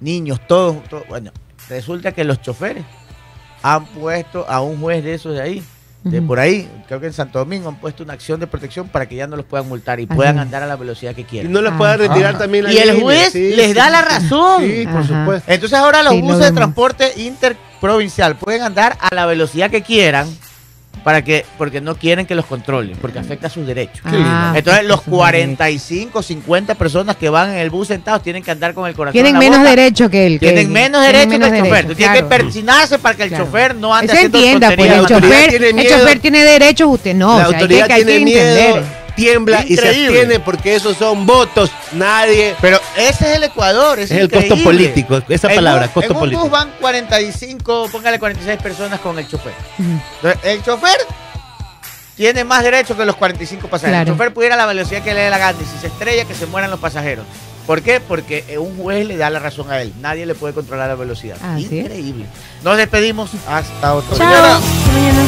niños, 0.00 0.40
todos, 0.48 0.82
todos. 0.88 1.06
Bueno, 1.06 1.32
resulta 1.68 2.12
que 2.12 2.24
los 2.24 2.40
choferes 2.40 2.82
han 3.62 3.84
puesto 3.86 4.46
a 4.48 4.60
un 4.60 4.80
juez 4.80 5.04
de 5.04 5.14
esos 5.14 5.34
de 5.34 5.42
ahí, 5.42 5.62
de 6.02 6.22
por 6.22 6.40
ahí, 6.40 6.66
creo 6.88 6.98
que 6.98 7.08
en 7.08 7.12
Santo 7.12 7.38
Domingo 7.40 7.68
han 7.68 7.76
puesto 7.76 8.02
una 8.02 8.14
acción 8.14 8.40
de 8.40 8.46
protección 8.46 8.88
para 8.88 9.06
que 9.06 9.16
ya 9.16 9.26
no 9.26 9.36
los 9.36 9.44
puedan 9.44 9.68
multar 9.68 10.00
y 10.00 10.04
Ajá. 10.04 10.14
puedan 10.14 10.38
andar 10.38 10.62
a 10.62 10.66
la 10.66 10.76
velocidad 10.76 11.14
que 11.14 11.20
Y 11.20 11.24
quieran. 11.24 11.52
no 11.52 11.60
los 11.60 11.74
puedan 11.74 11.98
retirar 11.98 12.36
Ah. 12.36 12.38
también 12.38 12.64
la 12.64 12.72
Y 12.72 12.78
el 12.78 13.02
juez 13.02 13.32
sí, 13.32 13.52
les 13.54 13.66
sí, 13.68 13.72
da 13.74 13.84
sí, 13.86 13.90
la 13.92 14.02
razón. 14.02 14.62
Sí, 14.64 14.84
por 14.86 14.96
Ajá. 15.02 15.06
supuesto. 15.20 15.52
Entonces 15.52 15.78
ahora 15.78 16.02
los 16.02 16.14
Sí, 16.14 16.20
lo 16.20 16.24
buses 16.26 16.40
de 16.46 16.52
transporte 16.52 17.12
interprovincial 17.20 18.36
pueden 18.36 18.62
andar 18.62 18.96
a 18.98 19.14
la 19.14 19.26
velocidad 19.26 19.70
que 19.70 19.82
quieran 19.82 20.26
para 21.04 21.24
que 21.24 21.46
porque 21.56 21.80
no 21.80 21.94
quieren 21.94 22.26
que 22.26 22.34
los 22.34 22.44
controlen, 22.44 22.94
porque 23.00 23.18
afecta 23.18 23.48
sus 23.48 23.66
derechos. 23.66 24.00
Ah, 24.04 24.52
Entonces 24.54 24.84
los 24.84 25.00
eso 25.00 25.10
45, 25.10 26.22
50 26.22 26.74
personas 26.74 27.16
que 27.16 27.30
van 27.30 27.50
en 27.52 27.56
el 27.58 27.70
bus 27.70 27.88
sentados 27.88 28.22
tienen 28.22 28.42
que 28.42 28.50
andar 28.50 28.74
con 28.74 28.86
el 28.86 28.94
corazón 28.94 29.12
Tienen 29.14 29.30
en 29.30 29.34
la 29.34 29.38
menos 29.40 29.58
boca. 29.60 29.70
derecho 29.70 30.10
que 30.10 30.26
el 30.26 30.32
que 30.38 30.46
Tienen 30.46 30.70
menos 30.70 31.00
tienen 31.02 31.28
derecho 31.30 31.30
menos 31.30 31.48
que 31.50 31.56
el 31.56 31.62
chofer. 31.64 31.76
derechos, 31.84 31.96
Tienen 31.96 32.14
que 32.16 32.26
claro. 32.28 32.44
persinarse 32.44 32.98
para 32.98 33.14
que 33.16 33.22
el 33.22 33.28
Claro. 33.30 33.44
chofer 33.46 33.74
no 33.76 33.94
ande 33.94 34.12
Se 34.12 34.16
haciendo 34.18 34.38
entienda, 34.38 34.66
pues 34.76 34.90
el 34.90 35.06
chofer, 35.06 35.48
tiene 35.58 35.82
el 35.82 35.88
chofer 35.88 36.18
tiene 36.20 36.44
derechos, 36.44 36.88
usted 36.90 37.14
no. 37.14 37.28
la 37.28 37.34
o 37.34 37.36
sea, 37.36 37.44
hay 37.46 37.50
que- 37.50 37.56
autoridad 37.56 37.86
que 37.86 37.92
hay 37.94 38.00
que 38.00 38.06
tiene 38.06 38.24
miedo, 38.24 38.82
tiembla 39.10 39.64
y 39.66 39.76
se 39.76 39.86
abstiene 39.88 40.40
porque 40.40 40.74
esos 40.74 40.96
son 40.96 41.26
votos. 41.26 41.70
Nadie. 41.92 42.54
Pero 42.60 42.80
ese 42.96 43.30
es 43.30 43.36
el 43.36 43.44
Ecuador, 43.44 43.98
es, 43.98 44.10
Es 44.10 44.18
el 44.18 44.30
costo 44.30 44.56
político, 44.62 45.20
esa 45.28 45.48
En 45.48 45.54
palabra, 45.56 45.86
un- 45.86 45.92
costo 45.92 46.10
en 46.10 46.16
un 46.16 46.20
político. 46.20 46.42
bus 46.42 46.50
van 46.50 46.70
45, 46.80 47.88
póngale 47.92 48.18
46 48.18 48.60
personas 48.62 49.00
con 49.00 49.18
el 49.18 49.28
chofer. 49.28 49.52
El 50.42 50.62
chofer 50.62 50.98
tiene 52.16 52.44
más 52.44 52.62
derecho 52.62 52.96
que 52.96 53.04
los 53.04 53.16
45 53.16 53.68
pasajeros. 53.68 53.96
Claro. 53.96 54.10
El 54.12 54.16
chofer 54.16 54.34
pudiera 54.34 54.56
la 54.56 54.66
velocidad 54.66 55.02
que 55.02 55.14
le 55.14 55.20
dé 55.22 55.30
la 55.30 55.38
gana 55.38 55.58
y 55.60 55.64
si 55.64 55.80
se 55.80 55.86
estrella 55.86 56.24
que 56.26 56.34
se 56.34 56.46
mueran 56.46 56.70
los 56.70 56.78
pasajeros. 56.80 57.24
¿Por 57.66 57.82
qué? 57.82 58.00
Porque 58.00 58.44
eh, 58.48 58.58
un 58.58 58.76
juez 58.76 59.06
le 59.06 59.16
da 59.16 59.30
la 59.30 59.38
razón 59.38 59.70
a 59.70 59.80
él. 59.80 59.92
Nadie 60.00 60.26
le 60.26 60.34
puede 60.34 60.52
controlar 60.54 60.88
la 60.88 60.96
velocidad. 60.96 61.36
Increíble. 61.56 62.26
Nos 62.64 62.76
despedimos 62.76 63.30
hasta 63.48 63.94
otro 63.94 64.16
Chao. 64.16 64.28
día. 64.28 64.56
Hasta 64.56 64.92
mañana. 64.92 65.22